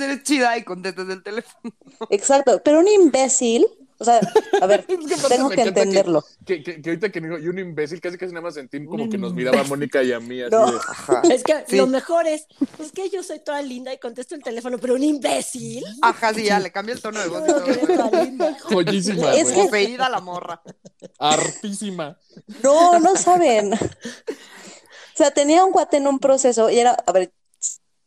eres 0.00 0.22
chida 0.22 0.56
y 0.56 0.62
contestas 0.62 1.08
el 1.08 1.24
teléfono. 1.24 1.74
Exacto, 2.10 2.62
pero 2.64 2.78
un 2.78 2.86
imbécil, 2.86 3.66
o 3.98 4.04
sea, 4.04 4.20
a 4.60 4.66
ver, 4.66 4.84
Es 4.88 5.22
que 5.22 5.28
tengo 5.28 5.48
que 5.50 5.62
entenderlo. 5.62 6.24
Que, 6.44 6.62
que, 6.62 6.80
que 6.82 6.90
ahorita 6.90 7.10
que 7.10 7.20
digo, 7.20 7.38
y 7.38 7.48
un 7.48 7.58
imbécil, 7.58 8.00
casi 8.00 8.16
casi 8.18 8.32
nada 8.32 8.42
más 8.42 8.54
sentí 8.54 8.84
como 8.84 9.08
que 9.08 9.18
nos 9.18 9.32
miraba 9.34 9.60
a 9.60 9.64
Mónica 9.64 10.02
y 10.02 10.12
a 10.12 10.20
mí, 10.20 10.40
así 10.42 10.50
No. 10.50 10.70
de, 10.70 10.78
Ajá. 10.78 11.22
Es 11.30 11.42
que 11.42 11.64
Sí. 11.66 11.76
lo 11.76 11.86
mejor 11.86 12.26
es, 12.26 12.46
es 12.78 12.92
que 12.92 13.08
yo 13.10 13.22
soy 13.22 13.40
toda 13.40 13.62
linda 13.62 13.92
y 13.92 13.98
contesto 13.98 14.34
el 14.34 14.42
teléfono, 14.42 14.78
pero 14.78 14.94
un 14.94 15.02
imbécil. 15.02 15.84
Ajá, 16.02 16.32
sí, 16.34 16.44
ya, 16.44 16.60
le 16.60 16.70
cambia 16.70 16.94
el 16.94 17.00
tono 17.00 17.20
de 17.20 17.28
voz 17.28 17.42
joyísima, 18.62 19.34
Es 19.34 19.48
que- 19.50 19.64
Poseída 19.64 20.08
la 20.08 20.20
morra. 20.20 20.62
Hartísima. 21.18 22.18
No, 22.62 22.98
no 23.00 23.16
saben. 23.16 23.72
O 23.74 25.16
sea, 25.16 25.30
tenía 25.30 25.64
un 25.64 25.72
cuate 25.72 25.96
en 25.96 26.06
un 26.06 26.18
proceso 26.18 26.68
y 26.70 26.78
era, 26.78 26.92
a 27.06 27.12
ver, 27.12 27.32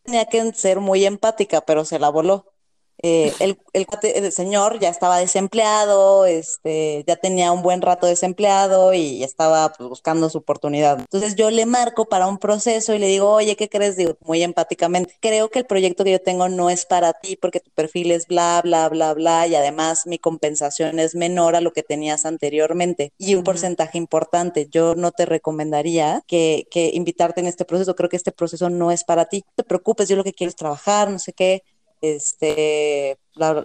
tenía 0.03 0.25
que 0.25 0.53
ser 0.53 0.79
muy 0.79 1.05
empática, 1.05 1.61
pero 1.61 1.85
se 1.85 1.97
la 1.99 2.09
voló. 2.09 2.53
Eh, 3.01 3.31
el, 3.39 3.57
el, 3.73 3.87
el 4.03 4.31
señor 4.31 4.79
ya 4.79 4.89
estaba 4.89 5.17
desempleado, 5.19 6.25
este, 6.25 7.03
ya 7.07 7.15
tenía 7.15 7.51
un 7.53 7.61
buen 7.61 7.81
rato 7.81 8.07
desempleado 8.07 8.93
y 8.93 9.23
estaba 9.23 9.71
pues, 9.71 9.87
buscando 9.89 10.29
su 10.29 10.39
oportunidad. 10.39 10.99
Entonces 10.99 11.35
yo 11.35 11.49
le 11.49 11.65
marco 11.65 12.05
para 12.05 12.27
un 12.27 12.39
proceso 12.39 12.93
y 12.93 12.99
le 12.99 13.07
digo, 13.07 13.31
oye, 13.31 13.55
¿qué 13.55 13.69
crees? 13.69 13.95
Digo, 13.95 14.17
muy 14.21 14.43
empáticamente, 14.43 15.15
creo 15.21 15.49
que 15.49 15.59
el 15.59 15.65
proyecto 15.65 16.03
que 16.03 16.11
yo 16.11 16.21
tengo 16.21 16.49
no 16.49 16.69
es 16.69 16.85
para 16.85 17.13
ti 17.13 17.37
porque 17.37 17.61
tu 17.61 17.71
perfil 17.71 18.11
es 18.11 18.27
bla, 18.27 18.59
bla, 18.63 18.89
bla, 18.89 19.13
bla 19.13 19.47
y 19.47 19.55
además 19.55 20.05
mi 20.05 20.19
compensación 20.19 20.99
es 20.99 21.15
menor 21.15 21.55
a 21.55 21.61
lo 21.61 21.71
que 21.71 21.83
tenías 21.83 22.25
anteriormente 22.25 23.13
y 23.17 23.35
un 23.35 23.39
Ujú. 23.39 23.45
porcentaje 23.45 23.97
importante. 23.97 24.67
Yo 24.69 24.95
no 24.95 25.11
te 25.11 25.25
recomendaría 25.25 26.21
que, 26.27 26.67
que 26.69 26.91
invitarte 26.93 27.39
en 27.39 27.47
este 27.47 27.65
proceso. 27.65 27.95
Creo 27.95 28.09
que 28.09 28.17
este 28.17 28.31
proceso 28.31 28.69
no 28.69 28.91
es 28.91 29.03
para 29.05 29.25
ti. 29.25 29.43
No 29.47 29.53
te 29.55 29.63
preocupes, 29.63 30.09
yo 30.09 30.15
lo 30.17 30.23
que 30.23 30.33
quiero 30.33 30.49
es 30.49 30.55
trabajar, 30.55 31.09
no 31.09 31.19
sé 31.19 31.33
qué. 31.33 31.63
Este, 32.01 33.17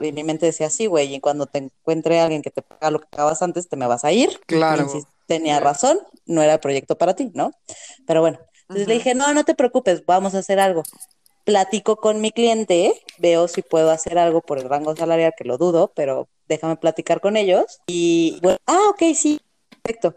y 0.02 0.12
mi 0.12 0.24
mente 0.24 0.46
decía 0.46 0.66
así, 0.66 0.86
güey, 0.86 1.14
y 1.14 1.20
cuando 1.20 1.46
te 1.46 1.58
encuentre 1.58 2.20
alguien 2.20 2.42
que 2.42 2.50
te 2.50 2.62
paga 2.62 2.90
lo 2.90 3.00
que 3.00 3.06
pagabas 3.10 3.42
antes, 3.42 3.68
te 3.68 3.76
me 3.76 3.86
vas 3.86 4.04
a 4.04 4.12
ir. 4.12 4.40
Claro. 4.46 4.86
Y 4.86 5.00
sí, 5.00 5.06
tenía 5.26 5.60
razón, 5.60 5.98
no 6.26 6.42
era 6.42 6.54
el 6.54 6.60
proyecto 6.60 6.96
para 6.96 7.14
ti, 7.14 7.30
¿no? 7.34 7.52
Pero 8.06 8.20
bueno, 8.20 8.38
entonces 8.62 8.88
le 8.88 8.94
dije, 8.94 9.14
no, 9.14 9.32
no 9.34 9.44
te 9.44 9.54
preocupes, 9.54 10.04
vamos 10.06 10.34
a 10.34 10.38
hacer 10.38 10.58
algo. 10.60 10.82
Platico 11.44 11.96
con 11.96 12.20
mi 12.20 12.30
cliente, 12.30 12.94
veo 13.18 13.48
si 13.48 13.62
puedo 13.62 13.90
hacer 13.90 14.18
algo 14.18 14.40
por 14.40 14.58
el 14.58 14.68
rango 14.68 14.96
salarial, 14.96 15.34
que 15.36 15.44
lo 15.44 15.58
dudo, 15.58 15.92
pero 15.94 16.28
déjame 16.48 16.76
platicar 16.76 17.20
con 17.20 17.36
ellos. 17.36 17.80
Y 17.86 18.38
bueno, 18.42 18.58
ah, 18.66 18.90
ok, 18.90 19.14
sí, 19.14 19.40
perfecto. 19.82 20.14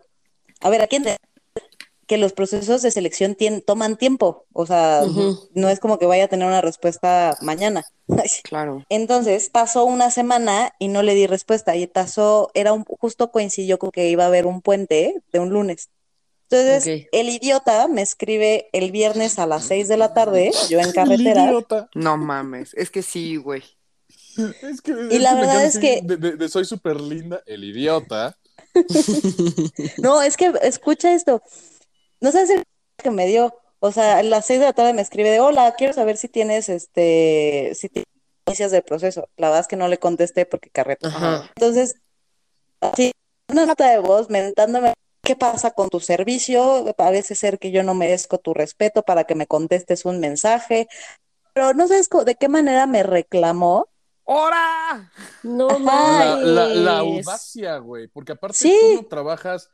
A 0.62 0.70
ver, 0.70 0.82
aquí 0.82 0.96
entiendo 0.96 1.27
que 2.08 2.18
los 2.18 2.34
procesos 2.34 2.82
de 2.82 2.90
selección 2.92 3.36
tien- 3.36 3.62
toman 3.64 3.98
tiempo, 3.98 4.46
o 4.54 4.66
sea, 4.66 5.04
no 5.54 5.70
es 5.70 5.80
como 5.80 6.00
que 6.00 6.06
vaya 6.06 6.24
a 6.24 6.28
tener 6.30 6.48
una 6.48 6.62
respuesta 6.62 7.38
mañana. 7.42 7.84
Claro. 8.44 8.86
Entonces 8.90 9.50
pasó 9.50 9.84
una 9.86 10.10
semana 10.12 10.72
y 10.80 10.88
no 10.88 11.04
le 11.04 11.14
di 11.14 11.28
respuesta 11.28 11.76
y 11.76 11.86
pasó, 11.88 12.50
era 12.54 12.72
un, 12.74 12.86
justo 12.86 13.32
coincidió 13.32 13.78
con 13.78 13.92
que 13.92 14.10
iba 14.10 14.24
a 14.24 14.28
haber 14.28 14.46
un 14.48 14.62
puente 14.62 15.22
de 15.34 15.40
un 15.40 15.50
lunes. 15.50 15.90
Entonces 16.50 17.08
el 17.12 17.28
idiota 17.30 17.90
me 17.90 18.02
escribe 18.02 18.70
el 18.72 18.92
viernes 18.92 19.38
a 19.38 19.46
las 19.46 19.66
6 19.66 19.90
de 19.90 19.98
la 19.98 20.14
tarde, 20.14 20.52
yo 20.70 20.80
en 20.80 20.94
carretera. 20.94 21.44
Idiota. 21.48 21.90
No 21.94 22.16
mames. 22.16 22.74
Es 22.76 22.90
que 22.90 23.02
sí, 23.02 23.36
güey. 23.36 23.64
Es 24.62 24.80
que, 24.82 24.92
Y 25.12 25.20
la 25.20 25.34
me 25.34 25.42
verdad 25.42 25.66
es 25.66 25.78
que- 25.78 26.00
De, 26.04 26.16
de- 26.16 26.38
de 26.38 26.48
soy 26.48 26.64
súper 26.64 27.02
linda, 27.02 27.44
el 27.46 27.66
idiota. 27.66 28.38
No, 29.98 30.22
es 30.22 30.38
que 30.38 30.54
escucha 30.62 31.14
esto. 31.14 31.42
No 32.22 32.32
sabes 32.32 32.50
el 32.50 32.64
que 32.98 33.12
me 33.12 33.26
dio. 33.28 33.54
O 33.80 33.92
sea, 33.92 34.18
a 34.18 34.24
las 34.24 34.46
6 34.46 34.60
de 34.60 34.66
la 34.66 34.74
tarde 34.74 34.94
me 34.94 35.02
escribe 35.02 35.30
de 35.30 35.40
hola, 35.40 35.76
quiero 35.78 35.94
saber 35.94 36.18
si 36.18 36.28
tienes 36.28 36.68
este, 36.68 37.72
si 37.76 37.90
tienes 37.90 38.08
noticias 38.46 38.72
del 38.72 38.82
proceso. 38.82 39.30
La 39.38 39.48
verdad 39.48 39.62
es 39.62 39.68
que 39.68 39.76
no 39.76 39.88
le 39.88 40.00
contesté 40.00 40.46
porque 40.48 40.70
carreta. 40.72 41.08
Ajá. 41.10 41.50
Entonces, 41.56 41.96
así, 42.82 43.12
una 43.50 43.66
nota 43.68 43.90
de 43.90 44.00
voz 44.00 44.30
mentándome 44.30 44.94
qué 45.22 45.36
pasa 45.36 45.72
con 45.72 45.90
tu 45.90 46.00
servicio, 46.00 46.92
parece 46.98 47.36
ser 47.36 47.60
que 47.60 47.70
yo 47.72 47.84
no 47.84 47.94
merezco 47.94 48.40
tu 48.40 48.54
respeto 48.54 49.04
para 49.04 49.26
que 49.26 49.36
me 49.36 49.46
contestes 49.46 50.06
un 50.06 50.20
mensaje, 50.20 50.88
pero 51.54 51.74
no 51.74 51.88
sabes 51.88 52.10
de 52.26 52.36
qué 52.36 52.48
manera 52.50 52.88
me 52.88 53.04
reclamó. 53.04 53.88
¡Hora! 54.24 55.12
No 55.44 55.70
Ajá. 55.70 56.36
La, 56.36 56.36
la, 56.36 56.66
la 56.68 56.92
mames. 57.04 57.28
audacia, 57.28 57.78
güey. 57.78 58.08
Porque 58.08 58.34
aparte 58.34 58.58
Sí. 58.58 58.76
tú 58.96 59.02
no 59.04 59.08
trabajas. 59.08 59.70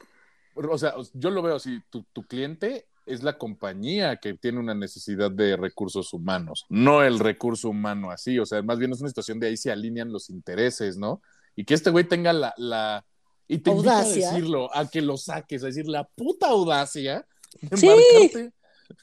O 0.56 0.78
sea, 0.78 0.94
yo 1.14 1.30
lo 1.30 1.42
veo 1.42 1.56
así: 1.56 1.80
tu, 1.90 2.04
tu 2.14 2.24
cliente 2.24 2.86
es 3.06 3.22
la 3.24 3.38
compañía 3.38 4.18
que 4.18 4.34
tiene 4.34 4.60
una 4.60 4.74
necesidad 4.74 5.30
de 5.30 5.58
recursos 5.58 6.14
humanos, 6.14 6.66
no 6.70 7.04
el 7.04 7.20
recurso 7.20 7.70
humano 7.70 8.12
así. 8.12 8.40
O 8.40 8.46
sea, 8.46 8.62
más 8.62 8.80
bien 8.80 8.92
es 8.94 9.00
una 9.02 9.10
situación 9.10 9.40
de 9.40 9.48
ahí 9.48 9.58
se 9.58 9.72
alinean 9.72 10.12
los 10.12 10.30
intereses, 10.30 10.98
¿no? 10.98 11.22
Y 11.56 11.66
que 11.66 11.74
este 11.74 11.90
güey 11.90 12.06
tenga 12.06 12.32
la. 12.34 12.54
la 12.58 13.04
y 13.48 13.58
te 13.58 13.72
invita 13.72 13.92
a 13.98 14.00
Audacia. 14.00 14.30
decirlo, 14.32 14.74
a 14.76 14.88
que 14.90 15.02
lo 15.02 15.18
saques, 15.18 15.64
a 15.64 15.68
decir 15.68 15.88
la 15.88 16.06
puta 16.06 16.48
audacia 16.48 17.28
de 17.62 17.78
Sí. 17.78 17.88
marcarte. 17.88 18.54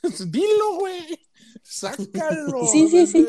Dilo, 0.31 0.75
güey. 0.79 1.21
Sácalo. 1.63 2.67
Sí, 2.73 2.89
sí, 2.89 3.07
sí. 3.07 3.29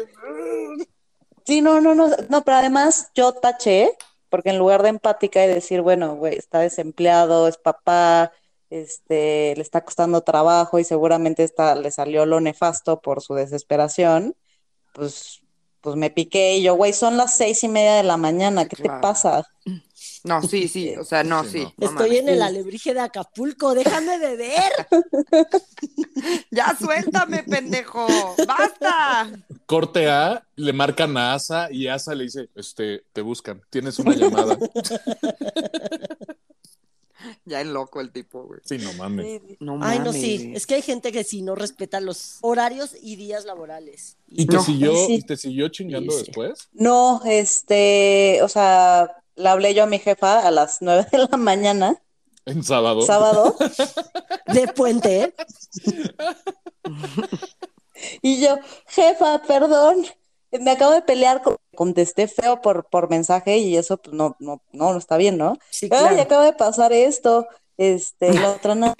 Sí, 1.46 1.62
no, 1.62 1.82
no, 1.82 1.96
no, 1.96 2.08
no, 2.30 2.44
pero 2.44 2.58
además 2.58 3.10
yo 3.16 3.34
taché, 3.34 3.92
porque 4.32 4.50
en 4.50 4.58
lugar 4.58 4.82
de 4.82 4.90
empática 4.90 5.46
y 5.46 5.50
decir, 5.50 5.82
bueno, 5.82 6.16
güey, 6.16 6.38
está 6.38 6.60
desempleado, 6.60 7.48
es 7.50 7.58
papá, 7.58 8.32
este, 8.70 9.54
le 9.58 9.62
está 9.62 9.84
costando 9.84 10.22
trabajo 10.22 10.80
y 10.80 10.86
seguramente 10.86 11.44
está, 11.44 11.76
le 11.76 11.92
salió 11.92 12.26
lo 12.26 12.40
nefasto 12.40 13.02
por 13.02 13.22
su 13.22 13.36
desesperación, 13.36 14.36
pues, 14.94 15.42
pues 15.82 15.98
me 15.98 16.10
piqué 16.10 16.56
y 16.56 16.64
yo, 16.64 16.76
güey, 16.76 16.94
son 16.94 17.18
las 17.18 17.36
seis 17.36 17.64
y 17.64 17.68
media 17.68 17.96
de 17.96 18.04
la 18.04 18.16
mañana, 18.16 18.68
¿qué 18.68 18.78
te 18.78 18.90
pasa? 18.90 19.46
No, 20.24 20.42
sí, 20.44 20.68
sí. 20.68 20.94
O 21.00 21.04
sea, 21.04 21.24
no, 21.24 21.44
Sí, 21.44 21.50
sí. 21.52 21.60
no. 21.64 21.74
no 21.78 21.86
Estoy 21.92 22.10
mames. 22.10 22.22
en 22.24 22.30
el 22.30 22.42
alebrije 22.42 22.94
de 22.94 23.00
Acapulco, 23.00 23.74
déjame 23.74 24.18
beber. 24.20 24.72
Ya 26.52 26.76
suéltame, 26.80 27.44
pendejo. 27.44 28.06
¡Basta! 28.46 29.32
Corte 29.66 30.10
A, 30.10 30.46
le 30.56 30.74
marcan 30.74 31.16
a 31.18 31.34
Asa 31.34 31.70
y 31.72 31.88
Asa 31.88 32.14
le 32.14 32.26
dice, 32.26 32.50
este, 32.56 33.04
te 33.14 33.22
buscan, 33.22 33.62
tienes 33.70 33.98
una 34.00 34.14
llamada. 34.16 34.58
Ya 37.46 37.62
es 37.62 37.68
loco 37.68 38.02
el 38.02 38.12
tipo, 38.12 38.44
güey. 38.46 38.60
Sí, 38.66 38.78
no 38.80 38.92
mames. 38.94 39.42
No 39.60 39.74
Ay, 39.82 40.00
no, 40.00 40.06
mames, 40.06 40.22
sí. 40.22 40.52
Es 40.56 40.66
que 40.66 40.76
hay 40.76 40.82
gente 40.82 41.12
que 41.12 41.24
sí 41.24 41.42
no 41.44 41.54
respeta 41.56 42.00
los 42.02 42.38
horarios 42.42 42.96
y 43.02 43.16
días 43.16 43.46
laborales. 43.46 44.18
¿Y 44.28 44.46
te 44.48 44.56
No. 44.56 44.64
siguió, 44.64 44.94
Sí. 45.06 45.14
y 45.16 45.22
te 45.22 45.38
siguió 45.38 45.70
chingando 45.70 46.12
Sí, 46.12 46.20
sí. 46.20 46.26
después? 46.26 46.68
No, 46.74 47.22
este, 47.26 48.40
o 48.42 48.50
sea, 48.50 49.16
le 49.42 49.50
hablé 49.50 49.74
yo 49.74 49.84
a 49.84 49.88
mi 49.88 50.00
jefa 50.00 50.46
a 50.48 50.52
las 50.52 50.78
nueve 50.82 51.06
de 51.12 51.18
la 51.20 51.38
mañana, 51.38 52.02
En 52.46 52.64
sábado. 52.64 53.02
sábado, 53.02 53.56
De 54.48 54.68
puente. 54.68 55.34
Y 58.22 58.42
yo, 58.42 58.58
jefa, 58.88 59.42
perdón, 59.44 60.06
me 60.52 60.72
acabo 60.72 60.92
de 60.94 61.02
pelear, 61.02 61.42
con- 61.42 61.58
contesté 61.76 62.28
feo 62.28 62.62
por, 62.62 62.88
por 62.90 63.10
mensaje 63.10 63.58
y 63.60 63.78
eso 63.78 63.98
pues 63.98 64.16
no, 64.16 64.36
no, 64.40 64.62
no, 64.72 64.92
no 64.94 64.98
está 64.98 65.18
bien, 65.18 65.38
¿no? 65.38 65.58
Sí, 65.70 65.86
Ay, 65.90 66.00
claro. 66.00 66.22
acaba 66.22 66.46
de 66.46 66.54
pasar 66.54 66.94
esto, 66.94 67.48
este, 67.78 68.38
la 68.40 68.50
otra 68.56 68.76
no, 68.76 68.94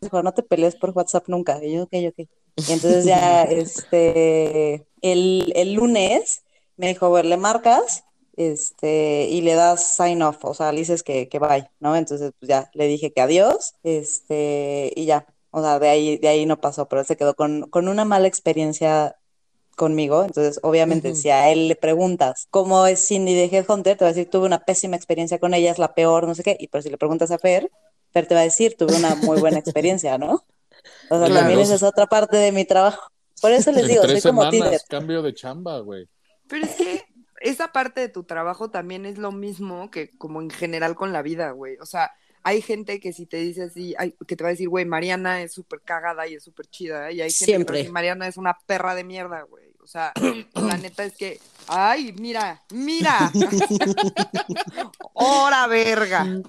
dijo, 0.00 0.22
no 0.22 0.32
te 0.32 0.42
pelees 0.42 0.76
por 0.76 0.90
WhatsApp 0.90 1.28
nunca, 1.28 1.62
y 1.62 1.74
yo, 1.74 1.82
ok, 1.84 1.92
ok. 2.08 2.28
Y 2.56 2.72
entonces 2.72 3.04
ya, 3.04 3.44
este, 3.44 4.86
el, 5.02 5.52
el 5.54 5.74
lunes 5.74 6.42
me 6.76 6.88
dijo, 6.88 7.06
a 7.06 7.10
ver, 7.10 7.26
¿le 7.26 7.36
marcas? 7.36 8.04
Este, 8.36 9.28
y 9.30 9.40
le 9.42 9.54
das 9.54 9.96
sign 9.96 10.22
off, 10.22 10.44
o 10.44 10.54
sea, 10.54 10.72
le 10.72 10.80
dices 10.80 11.02
que, 11.02 11.28
que 11.28 11.38
bye, 11.38 11.70
¿no? 11.80 11.96
Entonces, 11.96 12.32
pues 12.38 12.48
ya, 12.48 12.70
le 12.74 12.86
dije 12.86 13.12
que 13.12 13.20
adiós, 13.22 13.74
este, 13.82 14.92
y 14.96 15.06
ya, 15.06 15.26
o 15.50 15.62
sea, 15.62 15.78
de 15.78 15.88
ahí, 15.88 16.18
de 16.18 16.28
ahí 16.28 16.46
no 16.46 16.60
pasó, 16.60 16.88
pero 16.88 17.00
él 17.00 17.06
se 17.06 17.16
quedó 17.16 17.34
con, 17.34 17.62
con 17.70 17.88
una 17.88 18.04
mala 18.04 18.28
experiencia 18.28 19.16
conmigo, 19.76 20.24
entonces, 20.24 20.58
obviamente, 20.62 21.14
si 21.14 21.28
a 21.30 21.50
él 21.50 21.68
le 21.68 21.76
preguntas 21.76 22.46
cómo 22.50 22.86
es 22.86 23.06
Cindy 23.06 23.34
de 23.34 23.44
Headhunter, 23.44 23.96
te 23.98 24.04
va 24.04 24.10
a 24.10 24.14
decir, 24.14 24.30
tuve 24.30 24.46
una 24.46 24.64
pésima 24.64 24.96
experiencia 24.96 25.38
con 25.38 25.52
ella, 25.54 25.70
es 25.70 25.78
la 25.78 25.94
peor, 25.94 26.26
no 26.26 26.34
sé 26.34 26.42
qué, 26.42 26.56
y 26.58 26.68
pero 26.68 26.82
si 26.82 26.90
le 26.90 26.98
preguntas 26.98 27.30
a 27.30 27.38
Fer, 27.38 27.70
Fer 28.12 28.26
te 28.26 28.34
va 28.34 28.40
a 28.40 28.44
decir, 28.44 28.76
tuve 28.78 28.96
una 28.96 29.14
muy 29.16 29.38
buena 29.40 29.58
experiencia, 29.58 30.16
¿no? 30.18 30.44
O 31.10 31.18
sea, 31.18 31.26
Claro. 31.26 31.34
también 31.34 31.60
esa 31.60 31.74
es 31.74 31.82
otra 31.82 32.06
parte 32.06 32.36
de 32.36 32.52
mi 32.52 32.64
trabajo. 32.64 33.10
Por 33.40 33.52
eso 33.52 33.70
les 33.72 33.86
digo, 33.86 34.02
soy 34.04 34.20
como 34.22 34.48
Tinder. 34.48 34.80
cambio 34.88 35.20
de 35.22 35.34
chamba, 35.34 35.80
güey. 35.80 36.08
Pero 36.48 36.64
es 36.64 36.74
que 36.74 37.04
esa 37.40 37.72
parte 37.72 38.00
de 38.00 38.08
tu 38.08 38.24
trabajo 38.24 38.70
también 38.70 39.06
es 39.06 39.18
lo 39.18 39.32
mismo 39.32 39.90
que 39.90 40.10
como 40.18 40.40
en 40.42 40.50
general 40.50 40.94
con 40.94 41.12
la 41.12 41.22
vida, 41.22 41.50
güey. 41.52 41.76
O 41.80 41.86
sea, 41.86 42.12
hay 42.42 42.62
gente 42.62 43.00
que 43.00 43.12
si 43.12 43.26
te 43.26 43.38
dice 43.38 43.64
así, 43.64 43.94
hay- 43.98 44.14
que 44.26 44.36
te 44.36 44.44
va 44.44 44.48
a 44.50 44.52
decir, 44.52 44.68
güey, 44.68 44.84
Mariana 44.84 45.42
es 45.42 45.52
súper 45.52 45.80
cagada 45.80 46.26
y 46.28 46.34
es 46.34 46.44
súper 46.44 46.66
chida. 46.66 47.10
Y 47.10 47.20
hay 47.20 47.30
gente 47.30 47.52
que 47.66 47.72
decir, 47.78 47.92
Mariana 47.92 48.28
es 48.28 48.36
una 48.36 48.56
perra 48.66 48.94
de 48.94 49.04
mierda, 49.04 49.42
güey. 49.42 49.66
O 49.82 49.86
sea, 49.88 50.12
la 50.54 50.76
neta 50.78 51.04
es 51.04 51.16
que, 51.16 51.40
ay, 51.68 52.12
mira, 52.18 52.62
mira. 52.72 53.30
¡Hora 55.14 55.66
verga! 55.66 56.24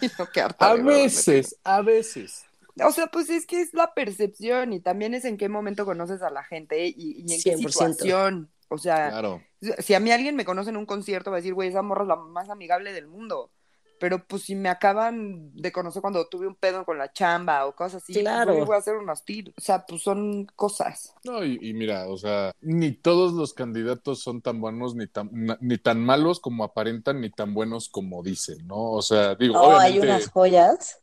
Ay, 0.00 0.10
no, 0.18 0.26
qué 0.32 0.40
harta 0.40 0.70
A 0.70 0.74
veces, 0.74 1.56
a 1.64 1.82
veces. 1.82 2.44
O 2.84 2.92
sea, 2.92 3.06
pues 3.08 3.30
es 3.30 3.46
que 3.46 3.60
es 3.60 3.74
la 3.74 3.94
percepción 3.94 4.72
y 4.72 4.80
también 4.80 5.14
es 5.14 5.24
en 5.24 5.36
qué 5.36 5.48
momento 5.48 5.84
conoces 5.84 6.22
a 6.22 6.30
la 6.30 6.44
gente 6.44 6.86
y, 6.86 6.94
y 6.96 7.20
en 7.32 7.42
qué 7.42 7.56
100%. 7.56 7.68
situación. 7.70 8.50
O 8.68 8.78
sea, 8.78 9.10
Claro. 9.10 9.42
si 9.78 9.94
a 9.94 10.00
mí 10.00 10.12
alguien 10.12 10.36
me 10.36 10.44
conoce 10.44 10.70
en 10.70 10.76
un 10.76 10.86
concierto, 10.86 11.30
va 11.30 11.38
a 11.38 11.40
decir, 11.40 11.54
güey, 11.54 11.68
esa 11.68 11.82
morra 11.82 12.02
es 12.02 12.08
la 12.08 12.16
más 12.16 12.48
amigable 12.50 12.92
del 12.92 13.06
mundo. 13.08 13.50
Pero 13.98 14.24
pues 14.26 14.44
si 14.44 14.54
me 14.54 14.70
acaban 14.70 15.52
de 15.54 15.72
conocer 15.72 16.00
cuando 16.00 16.26
tuve 16.26 16.46
un 16.46 16.54
pedo 16.54 16.86
con 16.86 16.96
la 16.96 17.12
chamba 17.12 17.66
o 17.66 17.74
cosas 17.76 18.02
así, 18.02 18.14
pues, 18.14 18.22
Claro. 18.24 18.54
güey, 18.54 18.64
voy 18.64 18.76
a 18.76 18.78
hacer 18.78 18.96
un 18.96 19.10
hostil. 19.10 19.52
O 19.58 19.60
sea, 19.60 19.84
pues 19.86 20.02
son 20.02 20.46
cosas. 20.56 21.12
No, 21.24 21.44
y, 21.44 21.58
y 21.60 21.74
mira, 21.74 22.08
o 22.08 22.16
sea, 22.16 22.52
ni 22.62 22.92
todos 22.92 23.34
los 23.34 23.52
candidatos 23.52 24.22
son 24.22 24.40
tan 24.40 24.58
buenos 24.58 24.94
ni 24.94 25.06
tan, 25.06 25.28
ni 25.60 25.76
tan 25.76 26.02
malos 26.02 26.40
como 26.40 26.64
aparentan, 26.64 27.20
ni 27.20 27.28
tan 27.28 27.52
buenos 27.52 27.90
como 27.90 28.22
dicen, 28.22 28.66
¿no? 28.66 28.92
O 28.92 29.02
sea, 29.02 29.34
digo, 29.34 29.52
No, 29.54 29.78
hay 29.78 29.98
unas 29.98 30.28
joyas. 30.30 31.02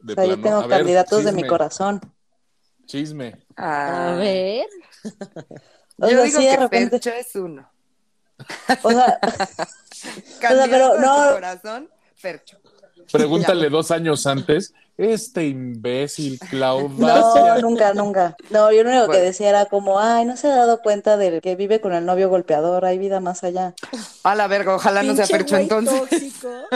De 0.00 0.12
O 0.12 0.14
sea, 0.16 0.24
yo 0.24 0.28
plano, 0.36 0.42
tengo 0.42 0.56
a 0.58 0.66
ver, 0.66 0.78
candidatos 0.78 1.24
de 1.24 1.32
mi 1.32 1.46
corazón. 1.46 2.00
Chisme. 2.86 3.36
A 3.56 4.14
ver. 4.18 4.66
O 6.00 6.06
Yo 6.08 6.14
sea, 6.14 6.22
digo 6.26 6.38
sí, 6.38 6.46
de 6.46 6.50
que 6.52 6.56
repente, 6.58 6.90
Fercho 7.00 7.10
es 7.18 7.34
uno. 7.34 7.68
o 8.84 8.90
sea, 8.92 9.18
Candidato 10.40 10.70
pero 10.70 10.94
de 10.94 11.00
no- 11.00 11.28
tu 11.28 11.34
corazón, 11.34 11.90
Fercho. 12.14 12.58
Pregúntale 13.10 13.68
dos 13.68 13.90
años 13.90 14.24
antes, 14.28 14.72
este 14.98 15.46
imbécil, 15.46 16.38
no, 16.42 16.48
Claudacia. 16.50 17.58
nunca, 17.62 17.94
nunca. 17.94 18.36
No, 18.50 18.72
yo 18.72 18.82
lo 18.82 18.90
único 18.90 19.08
que 19.08 19.18
decía 19.20 19.48
era 19.48 19.66
como, 19.66 20.00
ay, 20.00 20.24
no 20.26 20.36
se 20.36 20.48
ha 20.48 20.56
dado 20.56 20.82
cuenta 20.82 21.16
del 21.16 21.40
que 21.40 21.56
vive 21.56 21.80
con 21.80 21.94
el 21.94 22.04
novio 22.04 22.28
golpeador, 22.28 22.84
hay 22.84 22.98
vida 22.98 23.20
más 23.20 23.44
allá. 23.44 23.74
A 24.24 24.34
la 24.34 24.48
verga, 24.48 24.74
ojalá 24.74 25.02
no 25.04 25.14
Fercho 25.14 25.54
güey 25.54 25.62
entonces. 25.62 26.00
tóxico. 26.00 26.48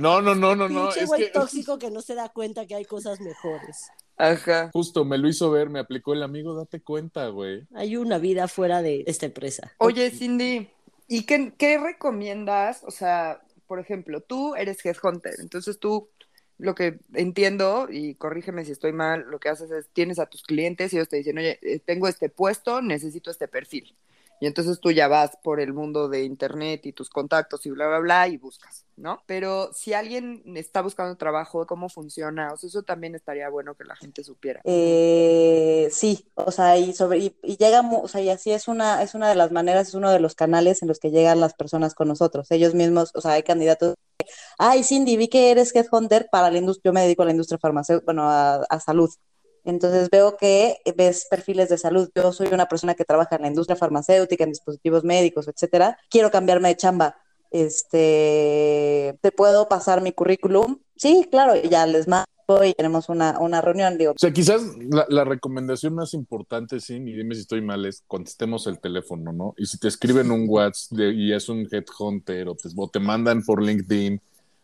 No, 0.00 0.22
no, 0.22 0.34
no, 0.34 0.56
no, 0.56 0.68
no. 0.68 0.84
Pinche 0.86 1.02
Es 1.02 1.06
güey 1.06 1.26
que 1.26 1.30
tóxico 1.30 1.78
que 1.78 1.90
no 1.90 2.00
se 2.00 2.14
da 2.14 2.28
cuenta 2.30 2.66
que 2.66 2.74
hay 2.74 2.84
cosas 2.84 3.20
mejores. 3.20 3.88
Ajá. 4.16 4.70
justo 4.72 5.04
me 5.04 5.16
lo 5.18 5.28
hizo 5.28 5.50
ver, 5.50 5.70
me 5.70 5.78
aplicó 5.78 6.12
el 6.14 6.22
amigo, 6.24 6.54
date 6.54 6.80
cuenta, 6.80 7.28
güey. 7.28 7.66
Hay 7.74 7.96
una 7.96 8.18
vida 8.18 8.48
fuera 8.48 8.82
de 8.82 9.04
esta 9.06 9.26
empresa. 9.26 9.72
Oye, 9.78 10.10
Cindy, 10.10 10.68
¿y 11.06 11.22
qué, 11.24 11.52
qué 11.56 11.78
recomiendas? 11.78 12.82
O 12.84 12.90
sea, 12.90 13.40
por 13.68 13.78
ejemplo, 13.78 14.20
tú 14.20 14.56
eres 14.56 14.84
headhunter, 14.84 15.34
entonces 15.38 15.78
tú 15.78 16.08
lo 16.58 16.74
que 16.74 16.98
entiendo, 17.14 17.88
y 17.90 18.14
corrígeme 18.16 18.64
si 18.64 18.72
estoy 18.72 18.92
mal, 18.92 19.26
lo 19.30 19.38
que 19.40 19.48
haces 19.48 19.70
es, 19.70 19.88
tienes 19.92 20.18
a 20.18 20.26
tus 20.26 20.42
clientes 20.42 20.92
y 20.92 20.96
ellos 20.96 21.08
te 21.08 21.16
dicen, 21.16 21.38
oye, 21.38 21.58
eh, 21.62 21.78
tengo 21.80 22.08
este 22.08 22.28
puesto, 22.28 22.82
necesito 22.82 23.30
este 23.30 23.48
perfil. 23.48 23.96
Y 24.40 24.46
entonces 24.46 24.78
tú 24.78 24.92
ya 24.92 25.08
vas 25.08 25.36
por 25.42 25.60
el 25.60 25.72
mundo 25.72 26.08
de 26.08 26.22
internet 26.22 26.86
y 26.86 26.92
tus 26.92 27.10
contactos 27.10 27.66
y 27.66 27.70
bla, 27.70 27.88
bla, 27.88 27.98
bla, 27.98 28.28
y 28.28 28.36
buscas, 28.36 28.84
¿no? 28.96 29.22
Pero 29.26 29.72
si 29.72 29.94
alguien 29.94 30.42
está 30.56 30.80
buscando 30.80 31.16
trabajo, 31.16 31.66
¿cómo 31.66 31.88
funciona? 31.88 32.52
O 32.52 32.56
sea, 32.56 32.68
eso 32.68 32.82
también 32.84 33.16
estaría 33.16 33.48
bueno 33.48 33.74
que 33.74 33.84
la 33.84 33.96
gente 33.96 34.22
supiera. 34.22 34.60
Eh, 34.62 35.88
sí, 35.90 36.30
o 36.34 36.52
sea, 36.52 36.78
y 36.78 36.92
sobre, 36.92 37.18
y, 37.18 37.36
y 37.42 37.56
llega, 37.56 37.80
o 37.80 38.06
sea, 38.06 38.20
y 38.20 38.28
así 38.30 38.52
es 38.52 38.68
una, 38.68 39.02
es 39.02 39.14
una 39.14 39.28
de 39.28 39.34
las 39.34 39.50
maneras, 39.50 39.88
es 39.88 39.94
uno 39.94 40.12
de 40.12 40.20
los 40.20 40.36
canales 40.36 40.82
en 40.82 40.88
los 40.88 41.00
que 41.00 41.10
llegan 41.10 41.40
las 41.40 41.54
personas 41.54 41.94
con 41.94 42.06
nosotros. 42.06 42.48
Ellos 42.52 42.74
mismos, 42.74 43.10
o 43.14 43.20
sea, 43.20 43.32
hay 43.32 43.42
candidatos. 43.42 43.96
Ay, 44.58 44.82
Cindy, 44.84 45.16
vi 45.16 45.28
que 45.28 45.50
eres 45.50 45.74
headhunter 45.74 46.28
para 46.30 46.50
la 46.50 46.58
industria, 46.58 46.90
yo 46.90 46.92
me 46.92 47.02
dedico 47.02 47.22
a 47.22 47.26
la 47.26 47.30
industria 47.32 47.58
farmacéutica, 47.58 48.04
bueno, 48.12 48.28
a, 48.28 48.80
salud. 48.80 49.10
Entonces 49.64 50.08
veo 50.10 50.36
que 50.36 50.78
ves 50.96 51.26
perfiles 51.30 51.68
de 51.68 51.78
salud. 51.78 52.10
Yo 52.14 52.32
soy 52.32 52.48
una 52.48 52.66
persona 52.66 52.94
que 52.94 53.04
trabaja 53.04 53.36
en 53.36 53.42
la 53.42 53.48
industria 53.48 53.76
farmacéutica, 53.76 54.44
en 54.44 54.50
dispositivos 54.50 55.04
médicos, 55.04 55.46
etcétera. 55.48 55.98
Quiero 56.10 56.30
cambiarme 56.30 56.68
de 56.68 56.76
chamba. 56.76 57.16
Este, 57.50 59.18
¿te 59.20 59.32
puedo 59.32 59.68
pasar 59.68 60.00
mi 60.00 60.12
currículum? 60.12 60.80
Sí, 60.98 61.26
claro, 61.30 61.54
ya 61.62 61.86
les 61.86 62.08
mando 62.08 62.26
y 62.64 62.72
tenemos 62.74 63.08
una, 63.08 63.38
una 63.40 63.60
reunión. 63.60 63.98
Digo, 63.98 64.12
O 64.12 64.18
sea, 64.18 64.32
quizás 64.32 64.62
la, 64.90 65.04
la 65.08 65.24
recomendación 65.24 65.94
más 65.94 66.14
importante, 66.14 66.80
sí, 66.80 66.94
y 66.94 67.12
dime 67.12 67.34
si 67.34 67.42
estoy 67.42 67.60
mal, 67.60 67.84
es 67.84 68.02
contestemos 68.06 68.66
el 68.66 68.78
teléfono, 68.80 69.32
¿no? 69.32 69.54
Y 69.58 69.66
si 69.66 69.78
te 69.78 69.88
escriben 69.88 70.30
un 70.30 70.46
WhatsApp 70.48 70.98
y 71.14 71.32
es 71.32 71.48
un 71.48 71.68
headhunter 71.70 72.48
o 72.48 72.54
te, 72.54 72.68
o 72.74 72.88
te 72.88 73.00
mandan 73.00 73.42
por 73.42 73.62
LinkedIn 73.62 74.20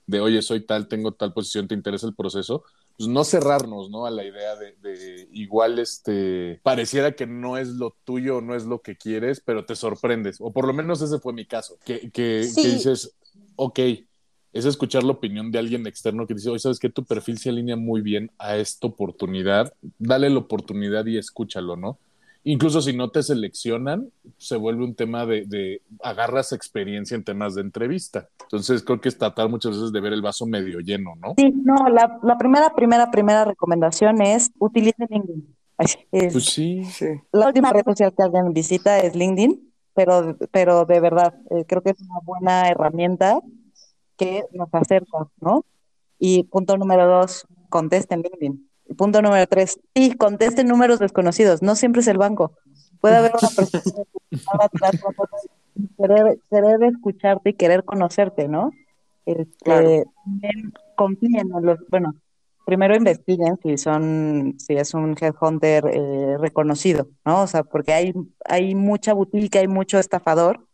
de, 0.06 0.20
oye, 0.20 0.42
soy 0.42 0.60
tal, 0.66 0.88
tengo 0.88 1.12
tal 1.12 1.32
posición, 1.32 1.68
¿te 1.68 1.74
interesa 1.74 2.06
el 2.06 2.14
proceso? 2.14 2.62
Pues 2.96 3.08
no 3.08 3.24
cerrarnos, 3.24 3.90
¿no? 3.90 4.06
A 4.06 4.10
la 4.10 4.24
idea 4.24 4.54
de, 4.56 4.76
de 4.82 5.28
igual, 5.32 5.78
este, 5.78 6.60
pareciera 6.62 7.12
que 7.12 7.26
no 7.26 7.58
es 7.58 7.68
lo 7.68 7.96
tuyo, 8.04 8.40
no 8.40 8.54
es 8.54 8.64
lo 8.66 8.80
que 8.82 8.96
quieres, 8.96 9.40
pero 9.44 9.64
te 9.66 9.76
sorprendes. 9.76 10.36
O 10.40 10.52
por 10.52 10.66
lo 10.66 10.72
menos 10.72 11.02
ese 11.02 11.18
fue 11.18 11.32
mi 11.32 11.44
caso, 11.46 11.76
que, 11.84 12.10
que, 12.12 12.44
Sí. 12.44 12.62
que 12.62 12.68
dices, 12.68 13.14
ok, 13.56 13.80
es 14.54 14.64
escuchar 14.64 15.02
la 15.04 15.12
opinión 15.12 15.50
de 15.50 15.58
alguien 15.58 15.86
externo 15.86 16.26
que 16.26 16.34
dice, 16.34 16.48
oye, 16.48 16.60
¿sabes 16.60 16.78
qué? 16.78 16.88
Tu 16.88 17.04
perfil 17.04 17.36
se 17.38 17.50
alinea 17.50 17.76
muy 17.76 18.00
bien 18.00 18.30
a 18.38 18.56
esta 18.56 18.86
oportunidad, 18.86 19.74
dale 19.98 20.30
la 20.30 20.38
oportunidad 20.38 21.04
y 21.06 21.18
escúchalo, 21.18 21.76
¿no? 21.76 21.98
Incluso 22.46 22.80
si 22.82 22.92
no 22.94 23.08
te 23.10 23.22
seleccionan, 23.22 24.10
se 24.36 24.56
vuelve 24.56 24.84
un 24.84 24.94
tema 24.94 25.24
de, 25.26 25.44
de 25.46 25.80
agarras 26.02 26.52
experiencia 26.52 27.14
en 27.16 27.24
temas 27.24 27.54
de 27.54 27.62
entrevista. 27.62 28.28
Entonces 28.42 28.82
creo 28.82 29.00
que 29.00 29.08
es 29.08 29.16
tratar 29.18 29.48
muchas 29.48 29.72
veces 29.72 29.92
de 29.92 30.00
ver 30.00 30.12
el 30.12 30.20
vaso 30.22 30.46
medio 30.46 30.78
lleno, 30.80 31.14
¿no? 31.16 31.34
Sí, 31.38 31.50
no, 31.64 31.74
la, 31.88 32.20
la 32.22 32.36
primera, 32.38 32.74
primera, 32.74 33.10
primera 33.10 33.44
recomendación 33.46 34.20
es 34.22 34.50
utilicen 34.58 35.08
LinkedIn. 35.10 35.56
Ay, 35.78 35.86
es- 36.12 36.32
Pues 36.32 36.44
sí. 36.44 36.84
Sí. 36.84 37.06
la 37.32 37.46
última 37.48 37.72
red 37.72 37.82
social 37.84 38.12
que 38.16 38.22
alguien 38.22 38.52
visita 38.52 38.98
es 39.00 39.16
LinkedIn, 39.16 39.72
pero, 39.94 40.36
pero 40.52 40.84
de 40.84 41.00
verdad, 41.00 41.34
eh, 41.50 41.64
creo 41.66 41.82
que 41.82 41.90
es 41.90 42.00
una 42.02 42.20
buena 42.24 42.68
herramienta 42.68 43.40
que 44.16 44.44
nos 44.52 44.68
acerca, 44.72 45.28
¿no? 45.40 45.64
Y 46.18 46.44
punto 46.44 46.76
número 46.76 47.06
dos, 47.06 47.46
contesten 47.68 48.22
LinkedIn. 48.22 48.70
Y 48.86 48.94
punto 48.94 49.22
número 49.22 49.46
tres, 49.46 49.80
sí, 49.94 50.14
contesten 50.14 50.68
números 50.68 50.98
desconocidos, 50.98 51.62
no 51.62 51.74
siempre 51.74 52.00
es 52.00 52.06
el 52.08 52.18
banco. 52.18 52.52
Puede 53.00 53.16
haber 53.16 53.32
una 53.40 53.50
persona 53.50 54.04
que 54.30 54.38
atrás, 54.60 55.00
y 55.74 55.88
querer, 55.96 56.38
querer 56.50 56.82
escucharte 56.84 57.50
y 57.50 57.54
querer 57.54 57.84
conocerte, 57.84 58.48
¿no? 58.48 58.70
Este, 59.26 59.46
Claro. 59.64 60.04
confíen 60.96 61.50
en 61.54 61.62
los, 61.64 61.78
bueno, 61.88 62.14
primero 62.64 62.94
investiguen 62.94 63.58
si 63.62 63.76
son, 63.78 64.54
si 64.58 64.74
es 64.74 64.94
un 64.94 65.16
headhunter 65.20 65.84
eh, 65.92 66.36
reconocido, 66.38 67.08
¿no? 67.24 67.42
O 67.42 67.46
sea, 67.46 67.62
porque 67.62 67.92
hay, 67.92 68.14
hay 68.44 68.74
mucha 68.74 69.12
boutique, 69.12 69.58
hay 69.58 69.68
mucho 69.68 69.98
estafador, 69.98 70.66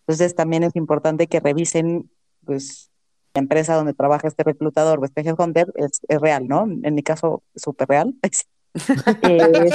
entonces 0.00 0.34
también 0.34 0.62
es 0.62 0.76
importante 0.76 1.26
que 1.26 1.40
revisen, 1.40 2.10
pues, 2.46 2.90
la 3.34 3.40
empresa 3.42 3.74
donde 3.74 3.92
trabaja 3.92 4.28
este 4.28 4.44
reclutador 4.44 4.98
o 4.98 5.04
este 5.04 5.20
headhunter 5.20 5.70
es, 5.74 6.00
es 6.08 6.20
real, 6.20 6.48
¿no? 6.48 6.62
En 6.62 6.94
mi 6.94 7.02
caso, 7.02 7.42
súper 7.54 7.88
real. 7.88 8.14
Eh, 9.22 9.70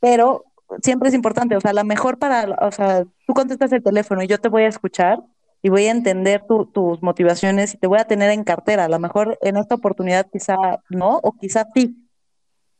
pero 0.00 0.44
siempre 0.82 1.08
es 1.08 1.14
importante, 1.14 1.56
o 1.56 1.60
sea, 1.60 1.72
la 1.72 1.84
mejor 1.84 2.18
para, 2.18 2.56
o 2.66 2.72
sea, 2.72 3.04
tú 3.26 3.34
contestas 3.34 3.72
el 3.72 3.82
teléfono 3.82 4.22
y 4.22 4.26
yo 4.26 4.38
te 4.40 4.48
voy 4.48 4.62
a 4.64 4.68
escuchar 4.68 5.20
y 5.62 5.68
voy 5.68 5.86
a 5.86 5.90
entender 5.92 6.44
tu- 6.46 6.66
tus 6.66 7.02
motivaciones 7.02 7.74
y 7.74 7.78
te 7.78 7.86
voy 7.86 7.98
a 7.98 8.04
tener 8.04 8.30
en 8.30 8.44
cartera. 8.44 8.84
A 8.84 8.88
lo 8.88 8.98
mejor 8.98 9.38
en 9.42 9.56
esta 9.56 9.74
oportunidad 9.76 10.26
quizá 10.32 10.56
no, 10.90 11.18
o 11.22 11.32
quizá 11.32 11.66
sí, 11.74 12.08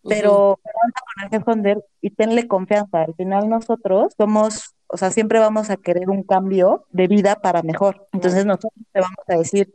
pero 0.09 0.59
pero 0.63 0.79
habla 0.83 1.01
con 1.15 1.25
el 1.25 1.35
headhunter 1.41 1.85
y 2.01 2.11
tenle 2.11 2.47
confianza. 2.47 3.03
Al 3.03 3.15
final 3.15 3.49
nosotros 3.49 4.13
somos, 4.17 4.75
o 4.89 4.97
sea, 4.97 5.11
siempre 5.11 5.39
vamos 5.39 5.71
a 5.71 5.77
querer 5.77 6.11
un 6.11 6.23
cambio 6.23 6.87
de 6.91 7.09
vida 7.09 7.37
para 7.37 7.63
mejor. 7.63 8.09
Entonces 8.13 8.47
nosotros 8.47 8.73
te 8.93 9.01
vamos 9.01 9.19
a 9.29 9.37
decir, 9.37 9.73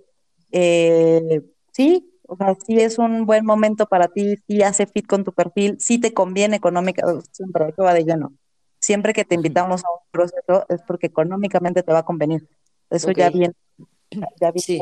eh, 0.52 1.42
sí, 1.72 2.12
o 2.28 2.36
sea, 2.38 2.56
sí 2.66 2.80
es 2.80 2.98
un 2.98 3.26
buen 3.26 3.46
momento 3.46 3.86
para 3.88 4.08
ti, 4.08 4.38
sí 4.48 4.62
hace 4.64 4.86
fit 4.88 5.06
con 5.08 5.24
tu 5.24 5.34
perfil, 5.34 5.78
sí 5.80 6.00
te 6.00 6.14
conviene 6.14 6.56
económica, 6.56 7.06
siempre, 7.32 7.70
eso 7.70 7.84
va 7.84 7.94
de 7.94 8.06
lleno. 8.06 8.34
siempre 8.80 9.14
que 9.14 9.26
te 9.26 9.36
invitamos 9.36 9.84
a 9.84 9.92
un 9.92 10.00
proceso 10.12 10.66
es 10.70 10.82
porque 10.88 11.08
económicamente 11.08 11.84
te 11.84 11.92
va 11.94 12.00
a 12.00 12.06
convenir. 12.06 12.48
Eso 12.90 13.12
ya 13.12 13.30
viene, 13.30 13.54
ya 14.40 14.52
Sí. 14.56 14.80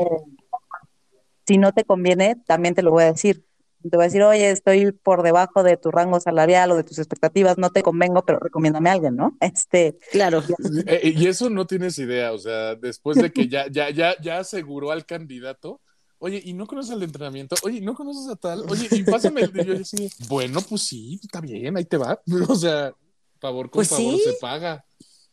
Si 1.46 1.58
no 1.58 1.72
te 1.72 1.84
conviene, 1.84 2.36
también 2.46 2.74
te 2.74 2.82
lo 2.82 2.92
voy 2.92 3.04
a 3.04 3.12
decir. 3.12 3.44
Te 3.82 3.96
voy 3.96 4.02
a 4.04 4.06
decir, 4.08 4.22
oye, 4.22 4.50
estoy 4.50 4.92
por 4.92 5.22
debajo 5.22 5.62
de 5.62 5.76
tu 5.76 5.90
rango 5.90 6.20
salarial 6.20 6.70
o 6.72 6.76
de 6.76 6.84
tus 6.84 6.98
expectativas, 6.98 7.56
no 7.58 7.70
te 7.70 7.82
convengo, 7.82 8.24
pero 8.24 8.38
recomiéndame 8.38 8.90
a 8.90 8.92
alguien, 8.92 9.16
¿no? 9.16 9.36
Este, 9.40 9.96
Claro. 10.12 10.42
Eh, 10.86 11.14
y 11.16 11.26
eso 11.26 11.48
no 11.50 11.66
tienes 11.66 11.98
idea, 11.98 12.32
o 12.32 12.38
sea, 12.38 12.74
después 12.74 13.16
de 13.16 13.32
que 13.32 13.48
ya, 13.48 13.66
ya, 13.70 13.90
ya, 13.90 14.14
ya 14.20 14.38
aseguró 14.38 14.90
al 14.90 15.06
candidato, 15.06 15.80
oye, 16.18 16.42
¿y 16.44 16.52
no 16.52 16.66
conoces 16.66 16.92
el 16.94 17.02
entrenamiento? 17.02 17.56
Oye, 17.62 17.78
¿y 17.78 17.80
no 17.80 17.94
conoces 17.94 18.28
a 18.30 18.36
tal? 18.36 18.64
Oye, 18.68 18.88
y 18.90 19.02
pásame 19.04 19.40
el... 19.42 19.52
y 19.58 19.64
yo 19.64 19.74
así, 19.80 20.10
bueno, 20.28 20.60
pues 20.60 20.82
sí, 20.82 21.18
está 21.22 21.40
bien, 21.40 21.76
ahí 21.76 21.84
te 21.84 21.96
va. 21.96 22.20
O 22.48 22.54
sea, 22.54 22.92
favor 23.40 23.70
con 23.70 23.78
Pues 23.78 23.88
favor 23.88 24.14
sí. 24.16 24.22
se 24.24 24.32
paga. 24.34 24.84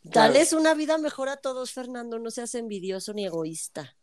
Dales 0.02 0.54
una 0.54 0.72
vida 0.72 0.96
mejor 0.96 1.28
a 1.28 1.36
todos, 1.36 1.72
Fernando. 1.72 2.18
No 2.18 2.30
seas 2.30 2.54
envidioso 2.54 3.12
ni 3.12 3.26
egoísta. 3.26 3.94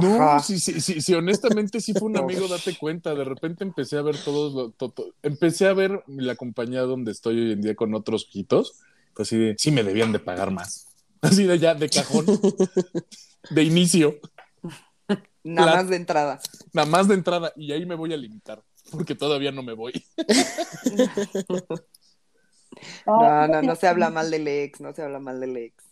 No, 0.00 0.40
sí, 0.40 0.58
sí, 0.58 0.80
sí, 0.80 1.00
sí, 1.00 1.14
honestamente 1.14 1.80
sí 1.80 1.94
fue 1.94 2.08
un 2.08 2.16
amigo, 2.18 2.48
date 2.48 2.76
cuenta, 2.76 3.14
de 3.14 3.24
repente 3.24 3.64
empecé 3.64 3.98
a 3.98 4.02
ver 4.02 4.16
todos 4.18 4.54
los, 4.54 4.76
to- 4.76 4.90
to- 4.90 5.14
empecé 5.22 5.66
a 5.66 5.72
ver 5.74 6.02
la 6.06 6.36
compañía 6.36 6.82
donde 6.82 7.12
estoy 7.12 7.38
hoy 7.40 7.52
en 7.52 7.62
día 7.62 7.74
con 7.74 7.94
otros 7.94 8.26
ojitos, 8.28 8.78
pues 9.14 9.28
sí, 9.28 9.38
de, 9.38 9.54
sí 9.58 9.70
me 9.70 9.82
debían 9.82 10.12
de 10.12 10.18
pagar 10.20 10.50
más, 10.50 10.88
así 11.22 11.44
de 11.44 11.58
ya, 11.58 11.74
de 11.74 11.88
cajón, 11.88 12.26
de 13.50 13.62
inicio, 13.64 14.16
Nada 15.44 15.66
La- 15.66 15.72
más 15.72 15.88
de 15.88 15.96
entrada. 15.96 16.40
nada 16.72 16.86
más 16.88 17.08
de 17.08 17.14
entrada, 17.14 17.52
y 17.56 17.72
ahí 17.72 17.84
me 17.86 17.94
voy 17.94 18.12
a 18.12 18.16
limitar, 18.16 18.62
porque 18.90 19.14
todavía 19.14 19.52
no 19.52 19.62
me 19.62 19.74
voy. 19.74 19.92
No, 23.06 23.48
no, 23.48 23.62
no 23.62 23.76
se 23.76 23.86
habla 23.88 24.10
mal 24.10 24.30
del 24.30 24.48
ex, 24.48 24.80
no 24.80 24.92
se 24.94 25.02
habla 25.02 25.18
mal 25.20 25.40
del 25.40 25.56
ex. 25.56 25.91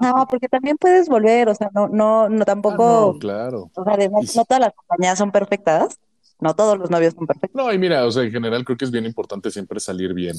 No, 0.00 0.26
porque 0.30 0.48
también 0.48 0.76
puedes 0.78 1.08
volver, 1.08 1.48
o 1.48 1.54
sea, 1.54 1.70
no, 1.74 1.88
no, 1.88 2.28
no 2.28 2.44
tampoco, 2.44 2.84
Ah, 2.84 3.12
no, 3.12 3.18
claro. 3.18 3.70
o 3.74 3.84
sea, 3.84 3.94
además, 3.94 4.36
no 4.36 4.44
todas 4.44 4.60
las 4.60 4.72
compañías 4.74 5.18
son 5.18 5.32
perfectas, 5.32 5.98
no 6.40 6.54
todos 6.54 6.78
los 6.78 6.90
novios 6.90 7.14
son 7.14 7.26
perfectos. 7.26 7.50
No, 7.54 7.72
y 7.72 7.78
mira, 7.78 8.06
o 8.06 8.10
sea, 8.12 8.22
en 8.22 8.30
general 8.30 8.64
creo 8.64 8.76
que 8.78 8.84
es 8.84 8.90
bien 8.92 9.06
importante 9.06 9.50
siempre 9.50 9.80
salir 9.80 10.14
bien, 10.14 10.36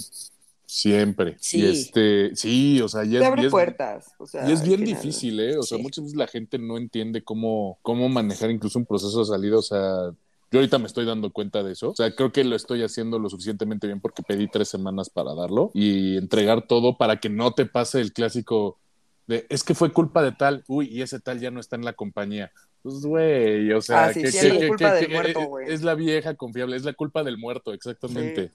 siempre. 0.65 1.35
Sí. 1.39 1.59
Y 1.59 1.65
este, 1.65 2.35
sí, 2.35 2.81
o 2.81 2.87
sea, 2.87 3.03
y 3.03 3.11
Te 3.11 3.17
es, 3.17 3.23
abre 3.23 3.41
y 3.43 3.45
es- 3.45 3.51
puertas. 3.51 4.11
O 4.17 4.25
sea, 4.25 4.47
Y 4.49 4.53
es 4.53 4.63
bien 4.63 4.79
final. 4.79 4.95
difícil, 4.95 5.39
¿eh? 5.39 5.57
O 5.57 5.63
sea, 5.63 5.77
Sí. 5.77 5.83
muchas 5.83 6.03
veces 6.05 6.17
la 6.17 6.27
gente 6.27 6.57
no 6.57 6.77
entiende 6.77 7.23
cómo, 7.23 7.79
cómo 7.81 8.09
manejar 8.09 8.49
incluso 8.49 8.79
un 8.79 8.85
proceso 8.85 9.19
de 9.19 9.25
salida. 9.25 9.57
O 9.57 9.61
sea, 9.61 10.11
yo 10.51 10.59
ahorita 10.59 10.79
me 10.79 10.87
estoy 10.87 11.05
dando 11.05 11.31
cuenta 11.31 11.63
de 11.63 11.73
eso. 11.73 11.89
O 11.91 11.95
sea, 11.95 12.13
creo 12.15 12.31
que 12.31 12.43
lo 12.43 12.55
estoy 12.55 12.83
haciendo 12.83 13.19
lo 13.19 13.29
suficientemente 13.29 13.87
bien 13.87 13.99
porque 13.99 14.23
pedí 14.23 14.47
tres 14.47 14.69
semanas 14.69 15.09
para 15.09 15.33
darlo 15.35 15.71
y 15.73 16.17
entregar 16.17 16.65
todo 16.67 16.97
para 16.97 17.19
que 17.19 17.29
no 17.29 17.51
te 17.53 17.65
pase 17.65 17.99
el 18.01 18.13
clásico 18.13 18.77
de 19.27 19.45
es 19.49 19.63
que 19.63 19.73
fue 19.75 19.91
culpa 19.93 20.21
de 20.23 20.31
tal, 20.31 20.63
uy, 20.67 20.87
y 20.91 21.01
ese 21.01 21.19
tal 21.19 21.39
ya 21.39 21.51
no 21.51 21.59
está 21.59 21.75
en 21.75 21.85
la 21.85 21.93
compañía. 21.93 22.51
Pues, 22.81 23.05
güey, 23.05 23.71
o 23.71 23.81
sea, 23.81 24.05
Ah, 24.05 24.13
sí, 24.13 24.21
que, 24.21 24.31
siempre 24.31 24.57
que- 24.59 24.63
es 24.65 24.69
culpa 24.69 24.89
que- 24.89 24.95
del 24.97 25.07
que- 25.07 25.13
muerto, 25.13 25.41
güey. 25.45 25.71
es 25.71 25.83
la 25.83 25.95
vieja 25.95 26.33
confiable, 26.35 26.75
es 26.75 26.83
la 26.83 26.91
culpa 26.93 27.23
del 27.23 27.37
muerto, 27.37 27.71
exactamente. 27.73 28.51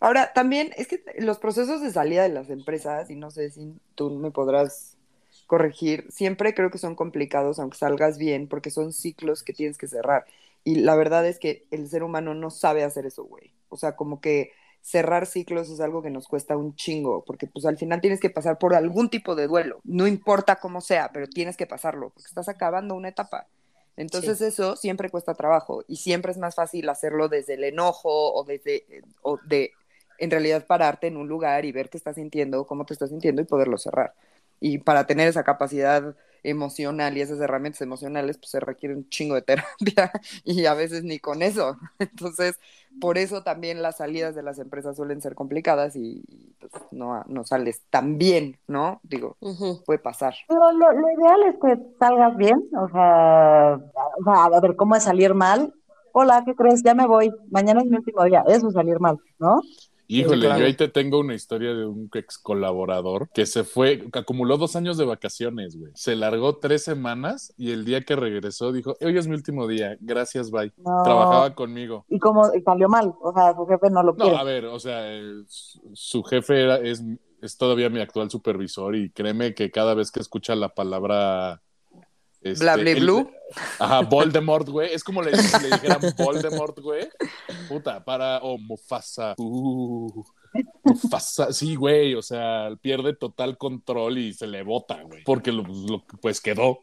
Ahora, 0.00 0.32
también 0.34 0.70
es 0.76 0.86
que 0.86 1.02
los 1.18 1.38
procesos 1.38 1.80
de 1.80 1.90
salida 1.90 2.22
de 2.22 2.28
las 2.28 2.50
empresas, 2.50 3.08
y 3.10 3.16
no 3.16 3.30
sé 3.30 3.48
si 3.50 3.72
tú 3.94 4.10
me 4.10 4.30
podrás 4.30 4.98
corregir, 5.46 6.06
siempre 6.10 6.54
creo 6.54 6.70
que 6.70 6.78
son 6.78 6.94
complicados, 6.94 7.58
aunque 7.58 7.78
salgas 7.78 8.18
bien, 8.18 8.46
porque 8.48 8.70
son 8.70 8.92
ciclos 8.92 9.42
que 9.42 9.52
tienes 9.54 9.78
que 9.78 9.88
cerrar. 9.88 10.26
Y 10.62 10.76
la 10.76 10.94
verdad 10.94 11.26
es 11.26 11.38
que 11.38 11.64
el 11.70 11.88
ser 11.88 12.02
humano 12.02 12.34
no 12.34 12.50
sabe 12.50 12.84
hacer 12.84 13.06
eso, 13.06 13.24
güey. 13.24 13.50
O 13.70 13.76
sea, 13.78 13.96
como 13.96 14.20
que 14.20 14.52
cerrar 14.82 15.26
ciclos 15.26 15.70
es 15.70 15.80
algo 15.80 16.02
que 16.02 16.10
nos 16.10 16.26
cuesta 16.26 16.56
un 16.56 16.74
chingo, 16.74 17.24
porque 17.24 17.46
pues 17.46 17.66
al 17.66 17.76
final 17.76 18.00
tienes 18.00 18.20
que 18.20 18.30
pasar 18.30 18.58
por 18.58 18.74
algún 18.74 19.10
tipo 19.10 19.34
de 19.34 19.46
duelo. 19.46 19.80
No 19.84 20.06
importa 20.06 20.56
cómo 20.56 20.80
sea, 20.80 21.10
pero 21.12 21.26
tienes 21.26 21.56
que 21.56 21.66
pasarlo, 21.66 22.10
porque 22.10 22.28
estás 22.28 22.48
acabando 22.48 22.94
una 22.94 23.08
etapa. 23.08 23.46
Entonces 23.96 24.40
eso 24.40 24.76
siempre 24.76 25.10
cuesta 25.10 25.34
trabajo 25.34 25.84
y 25.86 25.96
siempre 25.96 26.32
es 26.32 26.38
más 26.38 26.54
fácil 26.54 26.88
hacerlo 26.88 27.28
desde 27.28 27.54
el 27.54 27.64
enojo 27.64 28.32
o 28.32 28.44
desde 28.44 28.84
o 29.20 29.38
de 29.44 29.72
en 30.18 30.30
realidad 30.30 30.66
pararte 30.66 31.06
en 31.06 31.16
un 31.16 31.28
lugar 31.28 31.64
y 31.64 31.72
ver 31.72 31.90
qué 31.90 31.98
estás 31.98 32.14
sintiendo, 32.14 32.66
cómo 32.66 32.84
te 32.84 32.94
estás 32.94 33.10
sintiendo 33.10 33.42
y 33.42 33.46
poderlo 33.46 33.78
cerrar. 33.78 34.14
Y 34.60 34.78
para 34.78 35.06
tener 35.06 35.28
esa 35.28 35.44
capacidad 35.44 36.14
emocional 36.42 37.16
y 37.16 37.20
esas 37.20 37.40
herramientas 37.40 37.80
emocionales, 37.82 38.38
pues 38.38 38.50
se 38.50 38.60
requiere 38.60 38.94
un 38.94 39.08
chingo 39.08 39.34
de 39.34 39.42
terapia 39.42 40.12
y 40.44 40.66
a 40.66 40.74
veces 40.74 41.04
ni 41.04 41.18
con 41.18 41.42
eso. 41.42 41.76
Entonces, 41.98 42.58
por 43.00 43.18
eso 43.18 43.42
también 43.42 43.82
las 43.82 43.98
salidas 43.98 44.34
de 44.34 44.42
las 44.42 44.58
empresas 44.58 44.96
suelen 44.96 45.20
ser 45.22 45.34
complicadas 45.34 45.96
y, 45.96 46.22
pues 46.60 46.72
no, 46.90 47.22
no 47.26 47.44
sales 47.44 47.82
tan 47.90 48.18
bien, 48.18 48.58
¿no? 48.66 49.00
Digo, 49.02 49.36
Ujú. 49.40 49.82
puede 49.84 49.98
pasar. 49.98 50.34
Pero 50.48 50.72
lo, 50.72 50.92
lo 50.92 51.10
ideal 51.10 51.42
es 51.48 51.54
que 51.60 51.96
salgas 51.98 52.36
bien, 52.36 52.62
o 52.76 52.88
sea, 52.88 53.78
o 54.18 54.24
sea, 54.24 54.44
a 54.44 54.60
ver, 54.60 54.76
¿cómo 54.76 54.96
es 54.96 55.04
salir 55.04 55.34
mal? 55.34 55.72
Hola, 56.12 56.42
¿qué 56.44 56.54
crees? 56.54 56.82
Ya 56.82 56.94
me 56.94 57.06
voy, 57.06 57.30
mañana 57.50 57.80
es 57.80 57.86
mi 57.86 57.96
último 57.96 58.24
día, 58.24 58.42
eso 58.48 58.68
es 58.68 58.74
salir 58.74 58.98
mal, 58.98 59.16
¿no? 59.38 59.60
Híjole, 60.18 60.46
claro. 60.46 60.60
yo 60.60 60.66
ahí 60.66 60.74
te 60.74 60.88
tengo 60.88 61.20
una 61.20 61.34
historia 61.34 61.74
de 61.74 61.86
un 61.86 62.10
ex 62.14 62.38
colaborador 62.38 63.28
que 63.32 63.46
se 63.46 63.64
fue, 63.64 64.10
que 64.10 64.18
acumuló 64.18 64.56
dos 64.56 64.76
años 64.76 64.96
de 64.98 65.04
vacaciones, 65.04 65.76
güey. 65.76 65.92
Se 65.94 66.16
largó 66.16 66.56
tres 66.56 66.82
semanas 66.84 67.52
y 67.56 67.70
el 67.72 67.84
día 67.84 68.02
que 68.02 68.16
regresó 68.16 68.72
dijo, 68.72 68.96
hoy 69.00 69.16
es 69.16 69.26
mi 69.26 69.34
último 69.34 69.66
día, 69.66 69.96
gracias, 70.00 70.50
bye. 70.50 70.72
No. 70.78 71.02
Trabajaba 71.04 71.54
conmigo. 71.54 72.04
Y 72.08 72.18
como 72.18 72.52
y 72.54 72.60
salió 72.62 72.88
mal, 72.88 73.14
o 73.20 73.32
sea, 73.32 73.54
su 73.54 73.66
jefe 73.66 73.90
no 73.90 74.02
lo 74.02 74.12
No, 74.12 74.24
quiere. 74.24 74.36
a 74.36 74.42
ver, 74.44 74.64
o 74.66 74.78
sea, 74.80 75.12
eh, 75.12 75.42
su, 75.46 75.80
su 75.94 76.22
jefe 76.24 76.62
era, 76.62 76.76
es, 76.76 77.02
es 77.40 77.56
todavía 77.56 77.88
mi 77.88 78.00
actual 78.00 78.30
supervisor 78.30 78.94
y 78.96 79.10
créeme 79.10 79.54
que 79.54 79.70
cada 79.70 79.94
vez 79.94 80.10
que 80.10 80.20
escucha 80.20 80.54
la 80.54 80.70
palabra... 80.70 81.62
este, 82.42 82.64
Bla, 82.64 82.76
bla, 82.76 82.90
el- 82.90 83.00
blue. 83.00 83.30
Ajá, 83.78 84.00
Voldemort, 84.02 84.68
güey. 84.68 84.92
Es 84.94 85.02
como 85.02 85.22
le, 85.22 85.32
le 85.32 85.38
dijeran 85.38 86.00
Voldemort, 86.18 86.78
güey. 86.80 87.08
Puta, 87.68 88.04
para. 88.04 88.38
O 88.38 88.58
Mufasa. 88.58 89.34
Uh, 89.38 90.22
Mufasa. 90.84 91.52
Sí, 91.52 91.74
güey. 91.74 92.14
O 92.14 92.22
sea, 92.22 92.70
pierde 92.80 93.14
total 93.14 93.58
control 93.58 94.18
y 94.18 94.32
se 94.32 94.46
le 94.46 94.62
bota, 94.62 95.02
güey. 95.02 95.24
Porque 95.24 95.52
lo, 95.52 95.62
lo- 95.64 96.04
pues 96.22 96.40
quedó. 96.40 96.80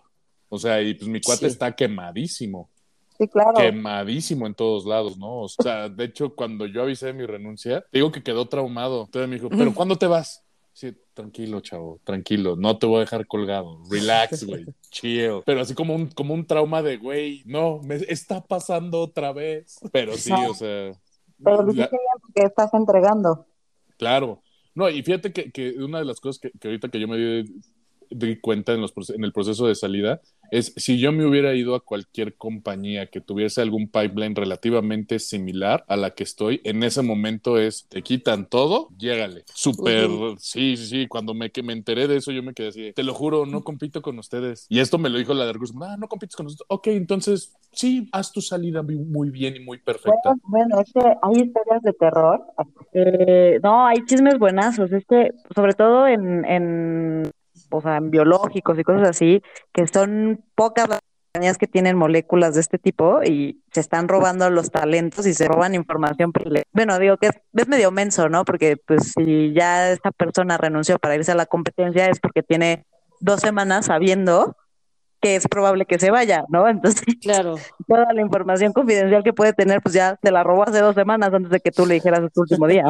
O 0.50 0.60
sea, 0.60 0.82
y 0.82 0.94
pues 0.94 1.08
mi 1.10 1.22
cuate 1.22 1.42
Sí. 1.42 1.46
está 1.48 1.76
quemadísimo. 1.76 2.70
Sí, 3.18 3.28
claro. 3.28 3.54
Quemadísimo 3.56 4.46
en 4.46 4.54
todos 4.54 4.86
lados, 4.86 5.18
¿no? 5.18 5.42
O 5.42 5.50
sea, 5.50 5.90
de 5.90 6.04
hecho, 6.06 6.36
cuando 6.36 6.68
yo 6.68 6.84
avisé 6.84 7.08
de 7.08 7.14
mi 7.14 7.26
renuncia, 7.26 7.84
digo 7.92 8.12
que 8.12 8.22
quedó 8.24 8.48
traumado. 8.48 9.06
Entonces 9.06 9.28
me 9.28 9.36
dijo, 9.38 9.50
¿pero 9.50 9.74
cuándo 9.74 9.98
te 9.98 10.06
vas? 10.06 10.44
Sí, 10.78 10.96
tranquilo, 11.16 11.60
chavo, 11.62 12.00
tranquilo, 12.04 12.56
no 12.56 12.78
te 12.78 12.86
voy 12.86 12.98
a 12.98 13.00
dejar 13.00 13.26
colgado. 13.26 13.82
Relax, 13.90 14.44
güey, 14.46 14.64
chill. 14.92 15.42
Pero 15.44 15.62
así 15.62 15.74
como 15.74 15.96
un, 15.96 16.06
como 16.12 16.36
un 16.36 16.46
trauma 16.46 16.84
de, 16.84 16.98
güey, 16.98 17.42
no, 17.48 17.80
me 17.82 17.96
está 17.96 18.46
pasando 18.46 19.00
otra 19.00 19.34
vez. 19.34 19.80
Pero 19.92 20.14
sí, 20.14 20.32
o 20.32 20.54
sea, 20.54 20.92
Pero 21.44 21.66
la- 21.74 21.90
porque 22.22 22.44
estás 22.46 22.72
entregando. 22.76 23.48
claro. 23.98 24.44
No, 24.76 24.88
y 24.88 25.02
fíjate 25.02 25.34
que, 25.34 25.52
que 25.52 25.72
una 25.84 25.98
de 25.98 26.06
las 26.06 26.20
cosas 26.20 26.38
que, 26.38 26.52
que 26.52 26.68
ahorita 26.68 26.90
que 26.90 27.00
yo 27.00 27.08
me 27.08 27.18
di, 27.18 27.60
di 28.12 28.40
cuenta 28.40 28.74
en, 28.74 28.82
los, 28.82 28.94
en 29.10 29.24
el 29.24 29.34
proceso 29.34 29.66
de 29.66 29.74
salida 29.74 30.22
es 30.52 30.74
si 30.78 31.00
yo 31.00 31.12
me 31.12 31.26
hubiera 31.26 31.54
ido 31.54 31.76
a 31.76 31.80
cualquier 31.84 32.36
compañía 32.36 33.08
que 33.08 33.22
tuviese 33.22 33.62
algún 33.62 33.88
pipeline 33.90 34.36
relativamente 34.36 35.20
similar 35.20 35.84
a 35.88 35.98
la 35.98 36.12
que 36.12 36.24
estoy, 36.24 36.62
en 36.64 36.84
ese 36.84 37.02
momento 37.02 37.58
es, 37.58 37.88
te 37.90 38.02
quitan 38.02 38.48
todo, 38.48 38.90
llégale. 38.98 39.44
Súper, 39.54 40.10
sí, 40.40 40.78
sí, 40.78 40.86
sí, 40.88 41.08
cuando 41.08 41.34
me, 41.34 41.52
que 41.52 41.64
me 41.64 41.74
enteré 41.74 42.08
de 42.08 42.18
eso 42.18 42.32
yo 42.32 42.44
me 42.44 42.54
quedé 42.54 42.70
así, 42.70 42.94
te 42.94 43.04
lo 43.04 43.14
juro, 43.14 43.46
no 43.46 43.64
compito 43.64 44.02
con 44.02 44.18
ustedes. 44.20 44.66
Y 44.70 44.80
esto 44.80 44.98
me 44.98 45.10
lo 45.10 45.18
dijo 45.18 45.34
la 45.34 45.46
de 45.46 45.54
recursos, 45.54 45.76
ah, 45.82 45.98
no 45.98 46.08
compites 46.08 46.36
con 46.36 46.46
nosotros. 46.46 46.66
Ok, 46.70 46.88
entonces 46.88 47.54
sí, 47.72 48.08
haz 48.12 48.32
tu 48.32 48.42
salida 48.42 48.82
muy- 48.84 48.98
muy 48.98 49.30
bien 49.30 49.56
y 49.56 49.60
muy 49.60 49.78
perfecta. 49.80 50.36
Bueno, 50.44 50.78
bueno, 50.78 50.82
es 50.82 50.92
que 50.94 51.00
hay 51.00 51.44
historias 51.44 51.82
de 51.84 51.94
terror. 51.94 52.42
Eh, 52.94 53.60
no, 53.64 53.86
hay 53.86 53.98
chismes 54.06 54.38
buenazos. 54.40 54.92
Es 54.92 55.06
que, 55.06 55.32
sobre 55.56 55.74
todo 55.74 56.08
en, 56.08 56.46
en, 56.46 57.32
o 57.70 57.82
sea, 57.82 57.98
en 57.98 58.12
biológicos 58.12 58.78
y 58.80 58.84
cosas 58.84 59.10
así, 59.10 59.42
que 59.74 59.88
son 59.88 60.44
pocas 60.56 60.90
las 60.90 61.00
compañías 61.34 61.58
que 61.58 61.68
tienen 61.68 61.98
moléculas 61.98 62.56
de 62.56 62.62
este 62.62 62.78
tipo 62.80 63.22
y 63.24 63.62
se 63.72 63.80
están 63.80 64.08
robando 64.08 64.50
los 64.50 64.72
talentos 64.72 65.26
y 65.28 65.34
se 65.34 65.48
roban 65.48 65.76
información. 65.76 66.32
Bueno, 66.72 66.98
digo 67.00 67.18
que 67.18 67.28
es, 67.28 67.34
es 67.54 67.68
medio 67.68 67.92
menso, 67.92 68.30
¿no? 68.30 68.46
Porque 68.46 68.78
pues 68.78 69.14
si 69.16 69.54
ya 69.54 69.92
esta 69.92 70.12
persona 70.12 70.58
renunció 70.58 70.98
para 71.00 71.16
irse 71.16 71.32
a 71.32 71.36
la 71.36 71.46
competencia 71.46 72.10
es 72.10 72.20
porque 72.20 72.44
tiene 72.44 72.86
dos 73.20 73.42
semanas 73.42 73.86
sabiendo 73.86 74.56
que 75.20 75.36
es 75.36 75.48
probable 75.48 75.86
que 75.86 76.00
se 76.00 76.12
vaya, 76.12 76.44
¿no? 76.50 76.68
Entonces, 76.68 77.04
Claro. 77.22 77.56
toda 77.88 78.14
la 78.14 78.22
información 78.22 78.74
confidencial 78.74 79.24
que 79.24 79.34
puede 79.34 79.54
tener, 79.54 79.82
pues 79.82 79.96
ya 79.96 80.16
te 80.16 80.32
la 80.32 80.44
robó 80.44 80.64
hace 80.64 80.80
dos 80.80 80.96
semanas 80.96 81.34
antes 81.34 81.52
de 81.52 81.60
que 81.60 81.72
tú 81.72 81.86
le 81.86 81.96
dijeras 81.96 82.22
es 82.24 82.32
tu 82.32 82.42
último 82.42 82.68
día. 82.68 82.84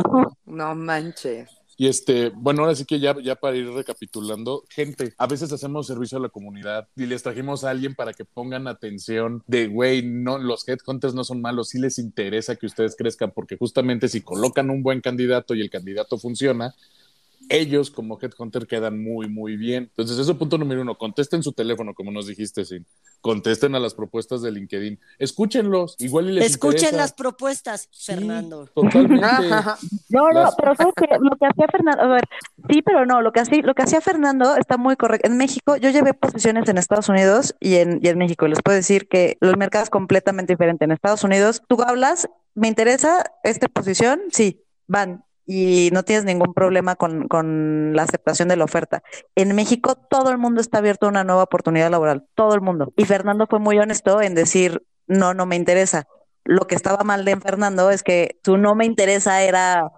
No 0.46 0.76
manches. 0.76 1.57
Y 1.80 1.88
este, 1.88 2.30
bueno, 2.30 2.64
ahora 2.64 2.74
sí 2.74 2.86
que 2.86 3.00
ya, 3.00 3.16
ya 3.22 3.36
para 3.36 3.56
ir 3.56 3.70
recapitulando, 3.70 4.64
gente, 4.68 5.14
a 5.16 5.28
veces 5.28 5.52
hacemos 5.52 5.86
servicio 5.86 6.18
a 6.18 6.22
la 6.22 6.30
comunidad 6.30 6.88
y 6.96 7.06
les 7.06 7.22
trajimos 7.22 7.64
a 7.64 7.70
alguien 7.70 7.94
para 7.94 8.14
que 8.14 8.26
pongan 8.26 8.68
atención 8.68 9.44
de, 9.46 9.68
güey, 9.68 10.02
no, 10.02 10.40
los 10.40 10.68
headhunters 10.68 11.14
no 11.14 11.24
son 11.24 11.40
malos, 11.40 11.70
sí 11.70 11.80
les 11.80 12.00
interesa 12.00 12.56
que 12.56 12.66
ustedes 12.66 12.96
crezcan, 12.96 13.32
porque 13.32 13.58
justamente 13.58 14.08
si 14.08 14.22
colocan 14.22 14.72
un 14.72 14.82
buen 14.82 15.02
candidato 15.02 15.54
y 15.54 15.62
el 15.62 15.70
candidato 15.70 16.18
funciona, 16.18 16.74
ellos 17.50 17.92
como 17.92 18.20
Headhunter 18.22 18.68
quedan 18.68 19.02
muy, 19.02 19.28
muy 19.30 19.56
bien. 19.58 19.84
Entonces, 19.86 20.18
eso 20.18 20.38
punto 20.38 20.58
número 20.58 20.82
uno, 20.82 20.98
contesten 20.98 21.44
su 21.44 21.52
teléfono, 21.54 21.94
como 21.94 22.12
nos 22.12 22.28
dijiste, 22.28 22.66
Sin. 22.66 22.86
Contesten 23.22 23.74
a 23.76 23.80
las 23.80 23.94
propuestas 23.96 24.42
de 24.42 24.52
LinkedIn. 24.52 25.00
Escúchenlos, 25.18 25.96
igual 26.00 26.30
y 26.30 26.34
les 26.34 26.46
Escuchen 26.52 26.76
interesa. 26.80 26.98
las 26.98 27.14
propuestas, 27.14 27.88
Sí, 27.92 28.14
Fernando. 28.14 28.68
Totalmente. 28.68 29.22
No, 30.10 30.30
no, 30.30 30.42
Las- 30.42 30.56
pero 30.56 30.76
¿sabes 30.76 30.94
qué? 30.96 31.08
Lo 31.20 31.36
que 31.38 31.46
hacía 31.46 31.66
Fernando, 31.72 32.02
a 32.04 32.08
ver, 32.08 32.24
sí, 32.70 32.82
pero 32.82 33.06
no, 33.06 33.22
lo 33.22 33.32
que 33.32 33.40
hacía, 33.40 33.62
lo 33.64 33.74
que 33.76 33.84
hacía 33.84 34.02
Fernando 34.02 34.56
está 34.56 34.78
muy 34.78 34.96
correcto. 34.96 35.28
En 35.30 35.38
México, 35.38 35.76
yo 35.78 35.90
llevé 35.90 36.14
posiciones 36.14 36.68
en 36.70 36.78
Estados 36.78 37.10
Unidos 37.10 37.56
y 37.60 37.76
en, 37.76 38.00
y 38.04 38.08
en 38.08 38.18
México, 38.18 38.48
les 38.48 38.62
puedo 38.62 38.76
decir 38.76 39.08
que 39.08 39.38
el 39.42 39.58
mercado 39.58 39.84
es 39.84 39.90
completamente 39.90 40.54
diferente. 40.54 40.86
En 40.86 40.92
Estados 40.92 41.24
Unidos, 41.24 41.62
tú 41.68 41.82
hablas, 41.82 42.30
me 42.56 42.68
interesa 42.68 43.24
esta 43.44 43.68
posición, 43.68 44.22
sí, 44.32 44.64
van. 44.88 45.24
Y 45.50 45.90
no 45.94 46.04
tienes 46.04 46.26
ningún 46.26 46.54
problema 46.54 46.96
con, 46.96 47.28
con 47.30 47.96
la 47.96 48.04
aceptación 48.04 48.50
de 48.50 48.58
la 48.58 48.66
oferta. 48.66 49.02
En 49.36 49.56
México, 49.56 49.96
todo 49.96 50.30
el 50.30 50.38
mundo 50.38 50.60
está 50.62 50.80
abierto 50.80 51.06
a 51.06 51.10
una 51.10 51.24
nueva 51.24 51.44
oportunidad 51.44 51.90
laboral, 51.90 52.28
todo 52.36 52.54
el 52.54 52.62
mundo. 52.62 52.94
Y 52.98 53.06
Fernando 53.06 53.48
fue 53.48 53.60
muy 53.60 53.80
honesto 53.80 54.22
en 54.22 54.36
decir, 54.36 54.84
no, 55.08 55.34
no 55.34 55.46
me 55.46 55.56
interesa. 55.56 56.06
Lo 56.44 56.68
que 56.68 56.76
estaba 56.76 57.04
mal 57.04 57.24
de 57.24 57.38
Fernando 57.38 57.90
es 57.90 58.04
que 58.04 58.40
su 58.44 58.58
no 58.58 58.76
me 58.76 58.86
interesa 58.86 59.42
era 59.42 59.90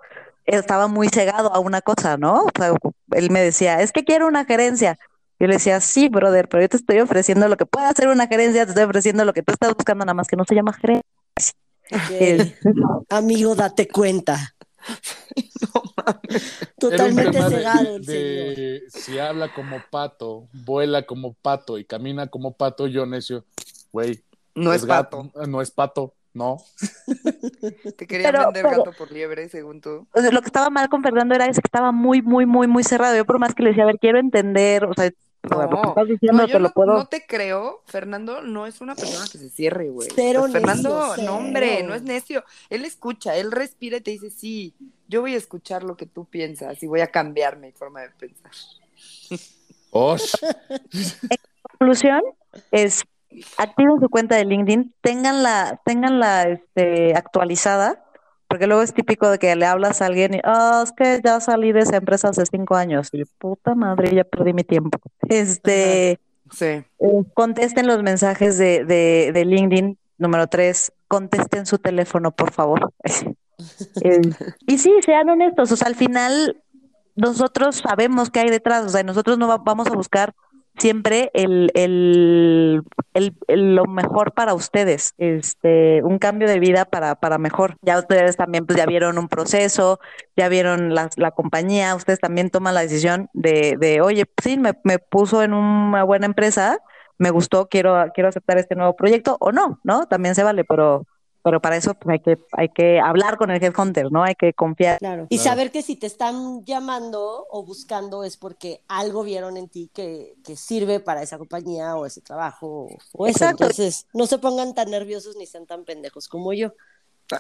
estaba 0.58 0.88
muy 0.88 1.10
cegado 1.10 1.54
a 1.54 1.60
una 1.60 1.82
cosa, 1.82 2.18
¿no? 2.18 2.46
O 2.46 2.50
sea, 2.56 2.74
él 3.12 3.30
me 3.30 3.42
decía, 3.42 3.82
es 3.82 3.92
que 3.92 4.04
quiero 4.04 4.28
una 4.28 4.46
gerencia. 4.46 4.98
Yo 5.40 5.48
le 5.48 5.54
decía, 5.56 5.80
sí, 5.80 6.10
brother, 6.10 6.50
pero 6.50 6.62
yo 6.62 6.70
te 6.70 6.78
estoy 6.78 7.00
ofreciendo 7.00 7.48
lo 7.48 7.56
que 7.56 7.66
puede 7.66 7.88
hacer 7.88 8.08
una 8.08 8.28
gerencia, 8.28 8.66
te 8.66 8.72
estoy 8.72 8.84
ofreciendo 8.84 9.24
lo 9.26 9.34
que 9.34 9.44
tú 9.44 9.54
estás 9.54 9.74
buscando, 9.74 10.06
nada 10.06 10.14
más 10.14 10.28
que 10.28 10.36
no 10.36 10.44
se 10.46 10.56
llama 10.56 10.74
gerencia. 10.74 11.04
Ok. 11.92 13.06
Amigo, 13.10 13.56
date 13.56 13.88
cuenta. 13.88 14.56
Era 16.00 16.20
un 16.34 16.80
Totalmente 16.80 17.42
de- 17.42 17.50
cegado 17.50 18.00
de 18.00 18.84
si 18.90 19.20
habla 19.20 19.54
como 19.54 19.82
pato, 19.90 20.48
vuela 20.54 21.06
como 21.06 21.34
pato 21.34 21.78
y 21.78 21.86
camina 21.86 22.28
como 22.28 22.54
pato, 22.54 22.88
yo 22.88 23.06
necio, 23.06 23.46
güey. 23.92 24.24
No 24.56 24.74
es 24.74 24.86
gato, 24.86 25.30
pato. 25.34 25.48
No 25.48 25.62
es 25.62 25.72
pato, 25.72 26.14
no. 26.34 26.58
Te 27.98 28.08
querían 28.08 28.32
Pero- 28.32 28.46
vender 28.46 28.66
pero- 28.66 28.84
gato 28.84 28.98
por 28.98 29.12
liebre, 29.12 29.50
según 29.50 29.82
tú. 29.82 30.08
O 30.14 30.22
sea, 30.22 30.32
lo 30.32 30.42
que 30.42 30.48
estaba 30.48 30.70
mal 30.70 30.90
con 30.90 31.04
Fernando 31.04 31.36
era 31.36 31.46
ese 31.46 31.62
que 31.62 31.68
estaba 31.68 31.92
muy, 31.92 32.22
muy, 32.22 32.46
muy, 32.46 32.68
muy 32.68 32.84
cerrado. 32.84 33.16
Yo 33.16 33.26
por 33.26 33.40
más 33.40 33.54
que 33.54 33.64
le 33.64 33.70
decía, 33.70 33.84
a 33.84 33.88
ver, 33.88 34.00
quiero 34.00 34.20
entender, 34.20 34.86
o 34.86 34.94
sea, 34.94 35.12
o 35.44 35.48
sea, 35.48 35.68
lo 35.68 35.70
que 35.70 35.76
No, 35.76 35.90
estás 35.90 36.08
diciendo 36.08 36.42
no, 36.42 36.48
te 36.48 36.54
yo 36.54 36.60
lo 36.60 36.68
no, 36.68 36.74
puedo. 36.74 36.94
no 36.94 37.06
te 37.08 37.26
creo. 37.26 37.82
Fernando 37.86 38.42
no 38.42 38.68
es 38.68 38.82
una 38.82 38.96
persona 38.96 39.26
que 39.32 39.38
se 39.38 39.50
cierre, 39.50 39.90
güey. 39.90 40.10
Cero 40.14 40.42
Pues 40.42 40.54
Fernando, 40.54 41.08
necio, 41.10 41.24
no, 41.26 41.38
hombre, 41.38 41.84
no 41.84 41.94
es 41.96 42.04
necio. 42.04 42.44
Él 42.70 42.86
escucha, 42.86 43.36
él 43.38 43.52
respira 43.52 43.98
y 43.98 44.02
te 44.02 44.12
dice, 44.12 44.30
sí, 44.30 44.74
yo 45.08 45.22
voy 45.22 45.34
a 45.36 45.38
escuchar 45.38 45.84
lo 45.84 45.96
que 45.98 46.06
tú 46.06 46.26
piensas 46.26 46.82
y 46.84 46.88
voy 46.88 47.02
a 47.02 47.08
cambiar 47.08 47.58
mi 47.58 47.72
forma 47.72 48.02
de 48.02 48.10
pensar. 48.12 48.52
Osh. 49.92 50.34
conclusión 51.80 52.22
es 52.72 53.04
activen 53.58 54.00
su 54.00 54.10
cuenta 54.10 54.36
de 54.36 54.46
LinkedIn, 54.46 54.94
tenganla, 55.02 55.80
tenganla 55.86 56.44
este, 56.44 57.16
actualizada, 57.16 58.04
porque 58.50 58.68
luego 58.68 58.82
es 58.82 58.94
típico 58.94 59.30
de 59.30 59.38
que 59.40 59.56
le 59.56 59.66
hablas 59.66 60.02
a 60.02 60.08
alguien 60.08 60.34
y, 60.34 60.40
ah, 60.44 60.82
es 60.84 60.92
que 60.92 61.22
ya 61.24 61.40
salí 61.40 61.72
de 61.72 61.82
esa 61.82 61.98
empresa 61.98 62.30
hace 62.30 62.46
cinco 62.46 62.76
años. 62.76 63.10
Y 63.14 63.24
puta 63.38 63.76
madre, 63.76 64.14
ya 64.14 64.24
perdí 64.26 64.52
mi 64.54 64.64
tiempo. 64.64 65.00
Este, 65.30 66.20
Sí. 66.52 66.66
eh, 66.66 66.86
contesten 67.36 67.86
los 67.88 68.02
mensajes 68.02 68.58
de, 68.58 68.84
de, 68.84 69.32
de 69.34 69.46
LinkedIn. 69.46 69.98
Número 70.18 70.48
tres, 70.48 70.92
contesten 71.08 71.66
su 71.66 71.78
teléfono, 71.78 72.32
por 72.32 72.52
favor. 72.52 72.92
Eh, 74.02 74.22
y 74.68 74.78
sí, 74.78 74.94
sean 75.06 75.28
honestos. 75.30 75.70
O 75.74 75.76
sea, 75.76 75.90
al 75.90 75.96
final 75.96 76.62
nosotros 77.18 77.76
sabemos 77.86 78.30
qué 78.32 78.40
hay 78.40 78.50
detrás. 78.50 78.86
O 78.86 78.90
sea, 78.90 79.04
nosotros 79.04 79.38
no 79.38 79.50
va- 79.50 79.58
vamos 79.58 79.88
a 79.88 79.96
buscar 79.96 80.34
siempre 80.80 81.32
el, 81.34 81.72
el, 81.76 82.84
el- 83.14 83.76
lo 83.76 83.86
mejor 83.86 84.34
para 84.34 84.54
ustedes, 84.54 85.14
este, 85.18 86.02
un 86.04 86.20
cambio 86.20 86.48
de 86.48 86.60
vida 86.60 86.86
para, 86.86 87.16
para 87.16 87.38
mejor. 87.38 87.78
Ya 87.82 88.00
ustedes 88.00 88.38
también 88.38 88.66
pues 88.66 88.78
ya 88.78 88.86
vieron 88.86 89.18
un 89.18 89.28
proceso, 89.30 90.00
ya 90.36 90.50
vieron 90.50 90.96
la, 90.96 91.10
la 91.18 91.32
compañía, 91.32 91.96
ustedes 91.96 92.20
también 92.20 92.50
toman 92.50 92.74
la 92.76 92.82
decisión 92.82 93.30
de, 93.34 93.76
de 93.80 94.02
oye, 94.02 94.26
sí, 94.42 94.58
me, 94.58 94.74
me 94.84 95.00
puso 95.00 95.44
en 95.44 95.54
una 95.54 96.04
buena 96.04 96.26
empresa, 96.26 96.80
me 97.18 97.32
gustó, 97.32 97.68
quiero, 97.68 97.96
quiero 98.14 98.30
aceptar 98.30 98.58
este 98.58 98.76
nuevo 98.76 98.96
proyecto 98.96 99.38
o 99.40 99.52
no, 99.52 99.80
¿no? 99.84 100.06
También 100.08 100.36
se 100.36 100.44
vale, 100.44 100.64
pero, 100.64 101.06
pero 101.50 101.60
para 101.62 101.76
eso 101.78 101.96
pues, 101.96 102.14
hay 102.14 102.20
que, 102.20 102.38
hay 102.52 102.70
que 102.70 103.00
hablar 103.00 103.38
con 103.38 103.50
el 103.50 103.64
headhunter, 103.64 104.12
¿no? 104.12 104.24
Hay 104.24 104.36
que 104.36 104.54
confiar. 104.54 105.00
Claro. 105.00 105.26
Y 105.30 105.38
Claro. 105.38 105.50
saber 105.50 105.72
que 105.72 105.82
si 105.82 105.96
te 105.96 106.06
están 106.06 106.64
llamando 106.64 107.48
o 107.50 107.66
buscando 107.66 108.24
es 108.24 108.38
porque 108.38 108.84
algo 108.88 109.24
vieron 109.24 109.58
en 109.58 109.68
ti 109.68 109.90
que, 109.94 110.36
que 110.44 110.56
sirve 110.56 111.00
para 111.00 111.24
esa 111.24 111.38
compañía 111.40 111.96
o 111.96 112.06
ese 112.06 112.22
trabajo 112.22 112.68
o, 112.68 112.88
o 113.14 113.26
eso. 113.28 113.38
Exacto. 113.38 113.64
Entonces, 113.64 114.06
no 114.14 114.28
se 114.28 114.38
pongan 114.38 114.76
tan 114.76 114.92
nerviosos 114.92 115.36
ni 115.38 115.48
sean 115.48 115.66
tan 115.66 115.86
pendejos 115.86 116.28
como 116.28 116.54
yo. 116.54 116.74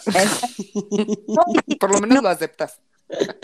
No, 1.27 1.43
y- 1.67 1.75
Por 1.75 1.93
lo 1.93 1.99
menos 2.01 2.23
lo 2.23 2.29
aceptas. 2.29 2.79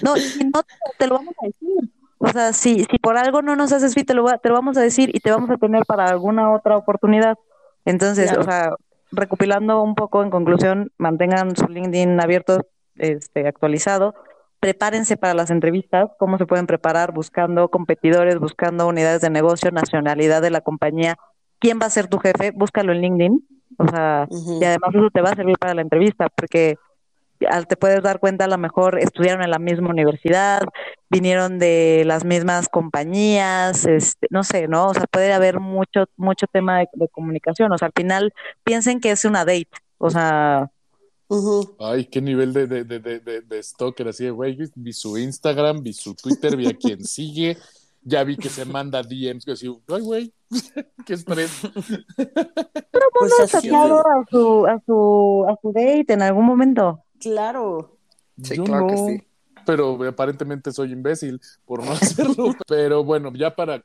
No, 0.04 0.16
y 0.18 0.22
no 0.54 0.64
te, 0.64 0.74
te 1.00 1.08
lo 1.08 1.16
vamos 1.16 1.34
a 1.42 1.46
decir. 1.48 1.92
O 2.18 2.28
sea, 2.30 2.54
si, 2.54 2.86
si 2.86 2.98
por 3.00 3.18
algo 3.18 3.42
no 3.42 3.56
nos 3.56 3.72
haces 3.72 3.94
fit, 3.94 4.08
te 4.08 4.14
lo, 4.14 4.24
va- 4.24 4.38
te 4.38 4.50
lo 4.50 4.56
vamos 4.56 4.78
a 4.78 4.82
decir 4.82 5.10
y 5.14 5.20
te 5.20 5.32
vamos 5.32 5.50
a 5.50 5.58
tener 5.58 5.86
para 5.86 6.06
alguna 6.06 6.54
otra 6.54 6.78
oportunidad. 6.78 7.38
Entonces, 7.84 8.28
Claro. 8.32 8.42
o 8.42 8.46
sea, 8.46 8.70
recopilando 9.12 9.82
un 9.82 9.96
poco 9.96 10.24
en 10.24 10.30
conclusión, 10.30 10.92
mantengan 10.98 11.56
su 11.56 11.68
LinkedIn 11.68 12.20
abierto, 12.20 12.66
este, 12.96 13.48
actualizado. 13.48 14.16
Prepárense 14.60 15.18
para 15.18 15.34
las 15.34 15.52
entrevistas, 15.52 16.10
cómo 16.18 16.38
se 16.38 16.46
pueden 16.46 16.66
preparar 16.66 17.14
buscando 17.14 17.70
competidores, 17.70 18.40
buscando 18.40 18.88
unidades 18.88 19.22
de 19.22 19.30
negocio, 19.30 19.72
nacionalidad 19.72 20.42
de 20.42 20.50
la 20.50 20.62
compañía, 20.62 21.18
quién 21.60 21.80
va 21.82 21.86
a 21.86 21.92
ser 21.92 22.08
tu 22.08 22.18
jefe, 22.18 22.52
búscalo 22.52 22.94
en 22.94 23.02
LinkedIn. 23.02 23.48
O 23.78 23.88
sea, 23.88 24.28
y 24.32 24.64
además 24.64 24.92
eso 24.94 25.10
te 25.14 25.22
va 25.22 25.32
a 25.32 25.36
servir 25.36 25.58
para 25.58 25.74
la 25.74 25.82
entrevista, 25.82 26.28
porque 26.30 26.78
te 27.68 27.78
puedes 27.78 28.02
dar 28.02 28.20
cuenta, 28.20 28.46
a 28.46 28.48
lo 28.48 28.58
mejor 28.58 29.00
estudiaron 29.00 29.44
en 29.44 29.52
la 29.52 29.60
misma 29.60 29.90
universidad, 29.90 30.62
vinieron 31.10 31.60
de 31.60 32.04
las 32.06 32.26
mismas 32.26 32.70
compañías, 32.70 33.86
este, 33.86 34.28
no 34.30 34.44
sé, 34.44 34.68
¿no? 34.68 34.88
O 34.88 34.94
sea, 34.94 35.06
puede 35.06 35.34
haber 35.34 35.60
mucho, 35.60 36.06
mucho 36.18 36.48
tema 36.52 36.80
de, 36.80 36.90
de 36.94 37.08
comunicación. 37.10 37.72
O 37.72 37.78
sea, 37.78 37.88
al 37.88 37.94
final 37.96 38.34
piensen 38.64 39.00
que 39.00 39.12
es 39.12 39.26
una 39.26 39.46
date. 39.46 39.70
O 39.98 40.10
sea. 40.10 40.70
Ay, 41.80 42.06
qué 42.06 42.22
nivel 42.22 42.54
de, 42.54 42.68
de, 42.68 42.84
de, 42.84 43.00
de, 43.00 43.20
de, 43.20 43.42
de 43.42 43.64
stalker, 43.64 44.08
así 44.08 44.26
de, 44.26 44.32
güey, 44.32 44.58
vi 44.76 44.94
su 44.94 45.18
Instagram, 45.18 45.82
vi 45.82 45.94
su 45.94 46.14
Twitter, 46.14 46.56
vi 46.56 46.68
a 46.68 46.74
quien 46.74 47.04
sigue, 47.06 47.58
ya 48.04 48.24
vi 48.24 48.38
que 48.38 48.50
se 48.50 48.64
manda 48.64 49.02
DMs, 49.02 49.44
que 49.44 49.54
así, 49.54 49.68
ay, 49.88 50.02
güey, 50.02 50.34
qué 51.06 51.14
estrés. 51.14 51.62
Pues 52.16 53.32
¿no 53.32 53.44
has 53.44 53.56
así, 53.56 53.70
tratado 53.70 54.00
a 54.00 54.26
su, 54.30 54.68
a 54.68 54.80
su, 54.86 55.46
a 55.50 55.58
su 55.62 55.72
date 55.72 56.14
en 56.14 56.22
algún 56.22 56.46
momento? 56.46 57.04
Claro. 57.26 57.98
Sí, 58.42 58.56
Yo 58.56 58.64
claro 58.64 58.88
que 58.88 58.98
sí. 58.98 59.24
Pero 59.66 59.98
aparentemente 60.08 60.72
soy 60.72 60.92
imbécil 60.92 61.42
por 61.66 61.84
no 61.84 61.92
hacerlo. 61.92 62.54
Pero 62.68 63.04
bueno, 63.04 63.32
ya 63.34 63.56
para 63.56 63.82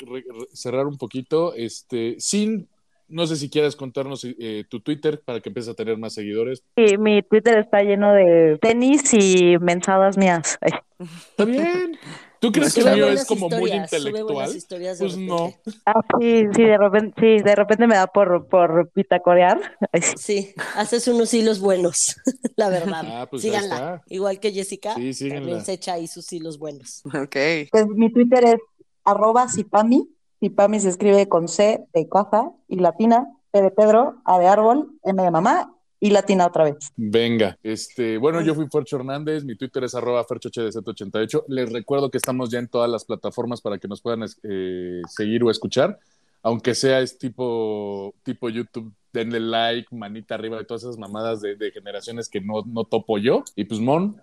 cerrar 0.52 0.86
un 0.86 0.98
poquito, 0.98 1.54
este, 1.54 2.16
sin, 2.18 2.68
no 3.08 3.26
sé 3.26 3.36
si 3.36 3.48
quieres 3.48 3.76
contarnos 3.76 4.24
eh, 4.24 4.64
tu 4.68 4.80
Twitter 4.80 5.22
para 5.24 5.40
que 5.40 5.48
empieces 5.48 5.72
a 5.72 5.74
tener 5.74 5.96
más 5.96 6.12
seguidores. 6.12 6.62
Sí, 6.76 6.98
mi 6.98 7.22
Twitter 7.22 7.58
está 7.58 7.82
lleno 7.82 8.12
de 8.12 8.58
tenis 8.60 9.14
y 9.14 9.56
mensadas 9.58 10.18
mías. 10.18 10.58
Ay, 10.60 10.72
Está 10.98 11.44
bien. 11.44 11.98
¿Tú 12.40 12.50
crees 12.50 12.74
que 12.74 12.80
el 12.80 12.94
mío 12.94 13.08
es 13.08 13.26
como 13.26 13.50
muy 13.50 13.70
intelectual? 13.70 14.50
Pues 14.98 15.16
no. 15.18 15.52
Ah, 15.84 16.00
sí, 16.18 16.46
sí, 16.56 16.62
de 16.62 16.78
repente, 16.78 17.14
sí, 17.20 17.42
de 17.44 17.54
repente 17.54 17.86
me 17.86 17.94
da 17.96 18.06
por, 18.06 18.48
por 18.48 18.90
pitacorear. 18.90 19.60
Ay, 19.92 20.00
sí. 20.02 20.14
Sí, 20.16 20.54
haces 20.74 21.06
unos 21.06 21.32
hilos 21.34 21.60
buenos, 21.60 22.16
la 22.56 22.70
verdad. 22.70 23.04
Ah, 23.06 23.26
pues 23.30 23.42
ya 23.42 23.60
Síganla. 23.60 23.74
está. 23.74 24.02
Igual 24.08 24.40
que 24.40 24.52
Jessica, 24.52 24.94
Sí, 24.94 25.12
síganla. 25.12 25.40
también 25.42 25.64
se 25.66 25.72
echa 25.74 25.92
ahí 25.94 26.06
sus 26.06 26.32
hilos 26.32 26.58
buenos. 26.58 27.02
Ok. 27.06 27.36
Pues 27.70 27.86
mi 27.88 28.10
Twitter 28.10 28.42
es 28.44 28.56
arroba 29.04 29.46
Cipami. 29.48 30.08
Cipami 30.40 30.80
se 30.80 30.88
escribe 30.88 31.28
con 31.28 31.46
C 31.46 31.84
de 31.92 32.08
casa 32.08 32.50
y 32.68 32.76
latina, 32.76 33.28
P 33.50 33.60
de 33.60 33.70
Pedro, 33.70 34.22
A 34.24 34.38
de 34.38 34.46
árbol, 34.46 34.92
M 35.04 35.22
de 35.22 35.30
mamá 35.30 35.74
y 36.00 36.10
latina 36.10 36.46
otra 36.46 36.64
vez. 36.64 36.76
Venga, 36.96 37.58
este, 37.62 38.16
bueno, 38.18 38.40
yo 38.40 38.54
fui 38.54 38.66
Fercho 38.72 38.96
Hernández, 38.96 39.44
mi 39.44 39.54
Twitter 39.54 39.84
es 39.84 39.94
arroba 39.94 40.26
ferchohdz88. 40.26 41.44
Les 41.48 41.70
recuerdo 41.70 42.10
que 42.10 42.16
estamos 42.18 42.50
ya 42.50 42.58
en 42.58 42.68
todas 42.68 42.90
las 42.90 43.04
plataformas 43.04 43.60
para 43.60 43.78
que 43.78 43.86
nos 43.86 44.00
puedan 44.00 44.24
eh, 44.42 45.02
seguir 45.08 45.44
o 45.44 45.50
escuchar, 45.50 45.98
aunque 46.42 46.74
sea 46.74 47.00
es 47.00 47.18
tipo, 47.18 48.14
tipo 48.22 48.48
YouTube, 48.48 48.90
denle 49.12 49.40
like, 49.40 49.94
manita 49.94 50.34
arriba 50.36 50.56
de 50.56 50.64
todas 50.64 50.84
esas 50.84 50.96
mamadas 50.96 51.40
de, 51.42 51.54
de 51.56 51.70
generaciones 51.70 52.28
que 52.28 52.40
no, 52.40 52.62
no 52.66 52.84
topo 52.84 53.18
yo. 53.18 53.44
Y 53.54 53.64
pues, 53.64 53.78
Mon, 53.80 54.16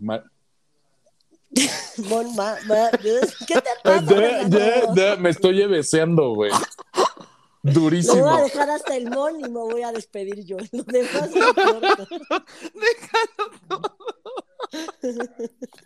ma- 0.00 0.24
Mon, 2.08 2.34
ma- 2.34 2.56
ma- 2.66 2.90
¿Qué 3.46 3.54
te 3.60 3.60
Ah, 3.84 4.00
pasa? 4.00 4.00
ya, 4.06 4.20
ya, 4.48 4.48
Fernando? 4.48 4.94
ya, 4.96 5.16
me 5.16 5.28
estoy 5.28 5.66
beseando, 5.66 6.32
güey. 6.34 6.50
Lo 7.62 7.72
Durísimo. 7.72 8.24
voy 8.24 8.38
a 8.40 8.42
dejar 8.42 8.70
hasta 8.70 8.96
el 8.96 9.08
mon 9.10 9.38
y 9.38 9.42
me 9.44 9.48
voy 9.60 9.82
a 9.82 9.92
despedir 9.92 10.44
yo. 10.44 10.56
Lo 10.72 10.84
corto. 10.84 12.06
Déjalo. 12.74 13.96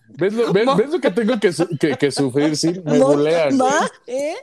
¿Ves 0.09 0.33
lo, 0.33 0.53
ves- 0.53 0.77
ves 0.77 0.91
lo 0.91 1.01
que 1.01 1.11
tengo 1.11 1.39
que, 1.41 1.53
su- 1.53 1.68
que- 1.79 1.97
que 1.97 2.11
sufrir? 2.11 2.57
Sí, 2.57 2.72
me 2.85 2.99
Mon- 2.99 3.16
bulean. 3.16 3.57
ma, 3.57 3.91
¿eh? 4.07 4.37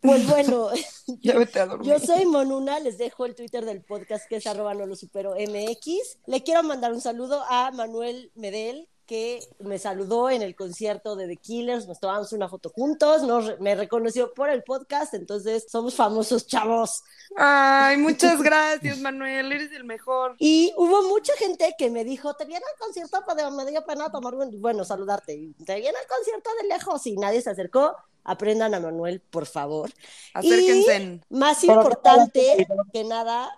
Pues 0.00 0.26
bueno, 0.28 0.68
Ya 1.22 1.38
vete 1.38 1.60
a 1.60 1.66
dormir. 1.66 1.88
yo 1.88 1.98
soy 1.98 2.26
Monuna, 2.26 2.80
les 2.80 2.98
dejo 2.98 3.26
el 3.26 3.34
Twitter 3.34 3.64
del 3.64 3.82
podcast 3.82 4.28
que 4.28 4.36
es 4.36 4.46
arroba 4.46 4.74
no 4.74 4.86
lo 4.86 4.96
supero 4.96 5.34
MX. 5.34 6.18
Le 6.26 6.42
quiero 6.42 6.62
mandar 6.62 6.92
un 6.92 7.00
saludo 7.00 7.42
a 7.48 7.70
Manuel 7.70 8.30
Medel, 8.34 8.88
que 9.10 9.40
me 9.58 9.76
saludó 9.80 10.30
en 10.30 10.40
el 10.40 10.54
concierto 10.54 11.16
de 11.16 11.26
The 11.26 11.36
Killers, 11.36 11.88
nos 11.88 11.98
tomamos 11.98 12.32
una 12.32 12.48
foto 12.48 12.68
juntos, 12.70 13.24
nos, 13.24 13.58
me 13.58 13.74
reconoció 13.74 14.32
por 14.32 14.48
el 14.50 14.62
podcast, 14.62 15.14
entonces 15.14 15.66
somos 15.68 15.96
famosos 15.96 16.46
chavos. 16.46 17.02
Ay, 17.36 17.96
muchas 17.96 18.40
gracias, 18.40 19.00
Manuel. 19.00 19.50
Eres 19.50 19.72
el 19.72 19.82
mejor. 19.82 20.36
Y 20.38 20.72
hubo 20.76 21.02
mucha 21.08 21.32
gente 21.38 21.74
que 21.76 21.90
me 21.90 22.04
dijo, 22.04 22.34
te 22.34 22.44
viene 22.44 22.64
al 22.72 22.78
concierto, 22.78 23.18
pero 23.26 23.50
me 23.50 23.66
dio 23.66 23.84
pena 23.84 24.12
tomar, 24.12 24.32
un- 24.36 24.60
bueno, 24.62 24.84
saludarte. 24.84 25.32
Te 25.66 25.74
viene 25.74 25.98
al 25.98 26.06
concierto 26.06 26.48
de 26.62 26.68
lejos 26.68 27.04
y 27.08 27.16
nadie 27.16 27.42
se 27.42 27.50
acercó. 27.50 27.96
Aprendan 28.22 28.74
a 28.74 28.78
Manuel, 28.78 29.20
por 29.22 29.46
favor. 29.46 29.90
Acérquense. 30.34 31.20
Y 31.28 31.34
más 31.34 31.64
importante 31.64 32.64
que 32.92 33.02
nada, 33.02 33.50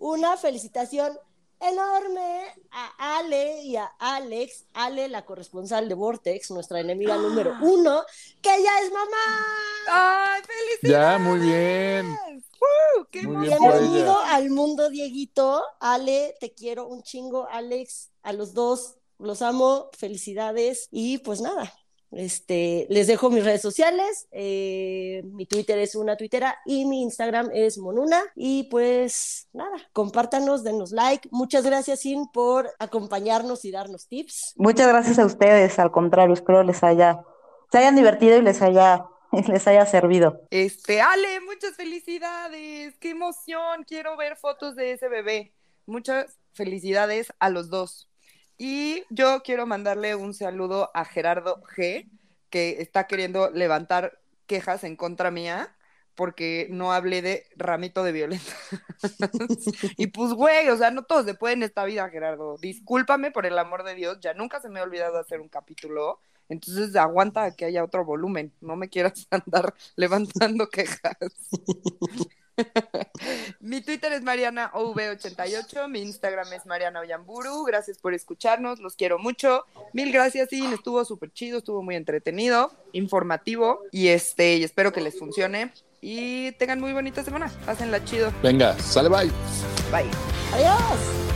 una 0.00 0.36
felicitación 0.36 1.16
enorme 1.60 2.42
a 3.76 3.92
Alex, 3.98 4.66
Ale, 4.72 5.08
la 5.08 5.24
corresponsal 5.24 5.88
de 5.88 5.94
Vortex, 5.94 6.50
nuestra 6.50 6.80
enemiga 6.80 7.16
número 7.16 7.54
uno, 7.60 8.02
que 8.40 8.50
ya 8.62 8.80
es 8.80 8.92
mamá. 8.92 9.46
Ay, 9.88 10.42
felicidades. 10.42 11.12
Ya, 11.12 11.18
muy 11.18 11.40
bien. 11.40 12.06
¡Uh! 12.10 13.04
¡Qué 13.10 13.22
Muy 13.22 13.46
bien 13.46 13.58
Bienvenido 13.60 14.18
al 14.18 14.50
mundo, 14.50 14.90
Dieguito. 14.90 15.62
Ale, 15.80 16.36
te 16.40 16.52
quiero 16.52 16.86
un 16.86 17.02
chingo. 17.02 17.46
Alex, 17.50 18.10
a 18.22 18.32
los 18.32 18.54
dos, 18.54 18.96
los 19.18 19.42
amo. 19.42 19.90
Felicidades. 19.96 20.88
Y 20.90 21.18
pues 21.18 21.40
nada, 21.40 21.72
este, 22.12 22.86
les 22.88 23.06
dejo 23.06 23.30
mis 23.30 23.44
redes 23.44 23.62
sociales. 23.62 24.28
Eh, 24.30 25.22
mi 25.24 25.46
Twitter 25.46 25.78
es 25.78 25.94
una 25.94 26.16
tuitera 26.16 26.58
y 26.64 26.84
mi 26.86 27.02
Instagram 27.02 27.50
es 27.52 27.78
monuna. 27.78 28.22
Y 28.34 28.64
pues 28.64 29.48
nada, 29.52 29.76
compártanos, 29.92 30.64
denos 30.64 30.92
like. 30.92 31.28
Muchas 31.32 31.64
gracias, 31.64 32.00
Sin, 32.00 32.28
por 32.28 32.70
acompañarnos 32.78 33.64
y 33.64 33.70
darnos 33.70 34.08
tips. 34.08 34.54
Muchas 34.56 34.88
gracias 34.88 35.18
a 35.18 35.26
ustedes, 35.26 35.78
al 35.78 35.90
contrario, 35.90 36.34
espero 36.34 36.62
les 36.62 36.82
haya, 36.82 37.24
se 37.70 37.78
hayan 37.78 37.96
divertido 37.96 38.36
y 38.36 38.42
les 38.42 38.62
haya, 38.62 39.06
les 39.48 39.66
haya 39.66 39.86
servido. 39.86 40.42
Este, 40.50 41.00
Ale, 41.00 41.40
muchas 41.40 41.74
felicidades. 41.74 42.96
¡Qué 42.98 43.10
emoción! 43.10 43.84
Quiero 43.86 44.16
ver 44.16 44.36
fotos 44.36 44.76
de 44.76 44.92
ese 44.92 45.08
bebé. 45.08 45.52
Muchas 45.86 46.38
felicidades 46.52 47.32
a 47.38 47.50
los 47.50 47.68
dos. 47.68 48.08
Y 48.58 49.04
yo 49.10 49.42
quiero 49.42 49.66
mandarle 49.66 50.14
un 50.14 50.34
saludo 50.34 50.90
a 50.94 51.04
Gerardo 51.04 51.62
G, 51.76 52.08
que 52.50 52.80
está 52.80 53.06
queriendo 53.06 53.50
levantar 53.50 54.18
quejas 54.46 54.84
en 54.84 54.96
contra 54.96 55.30
mía 55.30 55.76
porque 56.16 56.66
no 56.70 56.92
hablé 56.92 57.22
de 57.22 57.44
ramito 57.56 58.02
de 58.02 58.12
violeta. 58.12 58.52
y 59.98 60.08
pues, 60.08 60.32
güey, 60.32 60.68
o 60.70 60.76
sea, 60.76 60.90
no 60.90 61.04
todos 61.04 61.26
se 61.26 61.34
pueden 61.34 61.58
en 61.58 61.64
esta 61.64 61.84
vida, 61.84 62.08
Gerardo. 62.08 62.56
Discúlpame 62.56 63.30
por 63.30 63.46
el 63.46 63.58
amor 63.58 63.84
de 63.84 63.94
Dios, 63.94 64.18
ya 64.20 64.34
nunca 64.34 64.60
se 64.60 64.70
me 64.70 64.80
ha 64.80 64.82
olvidado 64.82 65.18
hacer 65.18 65.40
un 65.40 65.48
capítulo. 65.48 66.20
Entonces 66.48 66.96
aguanta 66.96 67.54
que 67.54 67.66
haya 67.66 67.84
otro 67.84 68.04
volumen. 68.04 68.52
No 68.60 68.76
me 68.76 68.88
quieras 68.88 69.26
andar 69.30 69.74
levantando 69.94 70.68
quejas. 70.68 71.16
mi 73.60 73.80
Twitter 73.80 74.12
es 74.12 74.22
MarianaOV88, 74.22 75.88
mi 75.88 76.02
Instagram 76.02 76.52
es 76.52 76.66
Mariana 76.66 77.00
Oyamburu. 77.00 77.64
Gracias 77.64 77.98
por 77.98 78.14
escucharnos, 78.14 78.80
los 78.80 78.96
quiero 78.96 79.18
mucho. 79.18 79.64
Mil 79.92 80.12
gracias, 80.12 80.48
sí, 80.50 80.64
estuvo 80.72 81.04
súper 81.04 81.32
chido, 81.32 81.58
estuvo 81.58 81.82
muy 81.82 81.96
entretenido, 81.96 82.72
informativo 82.92 83.80
y 83.92 84.08
este, 84.08 84.56
y 84.56 84.64
espero 84.64 84.92
que 84.92 85.00
les 85.00 85.18
funcione. 85.18 85.72
Y 86.00 86.52
tengan 86.52 86.80
muy 86.80 86.92
bonita 86.92 87.24
semana. 87.24 87.50
Pásenla 87.64 88.04
chido. 88.04 88.32
Venga, 88.42 88.78
sale, 88.78 89.08
bye. 89.08 89.30
Bye. 89.90 90.10
Adiós. 90.52 91.35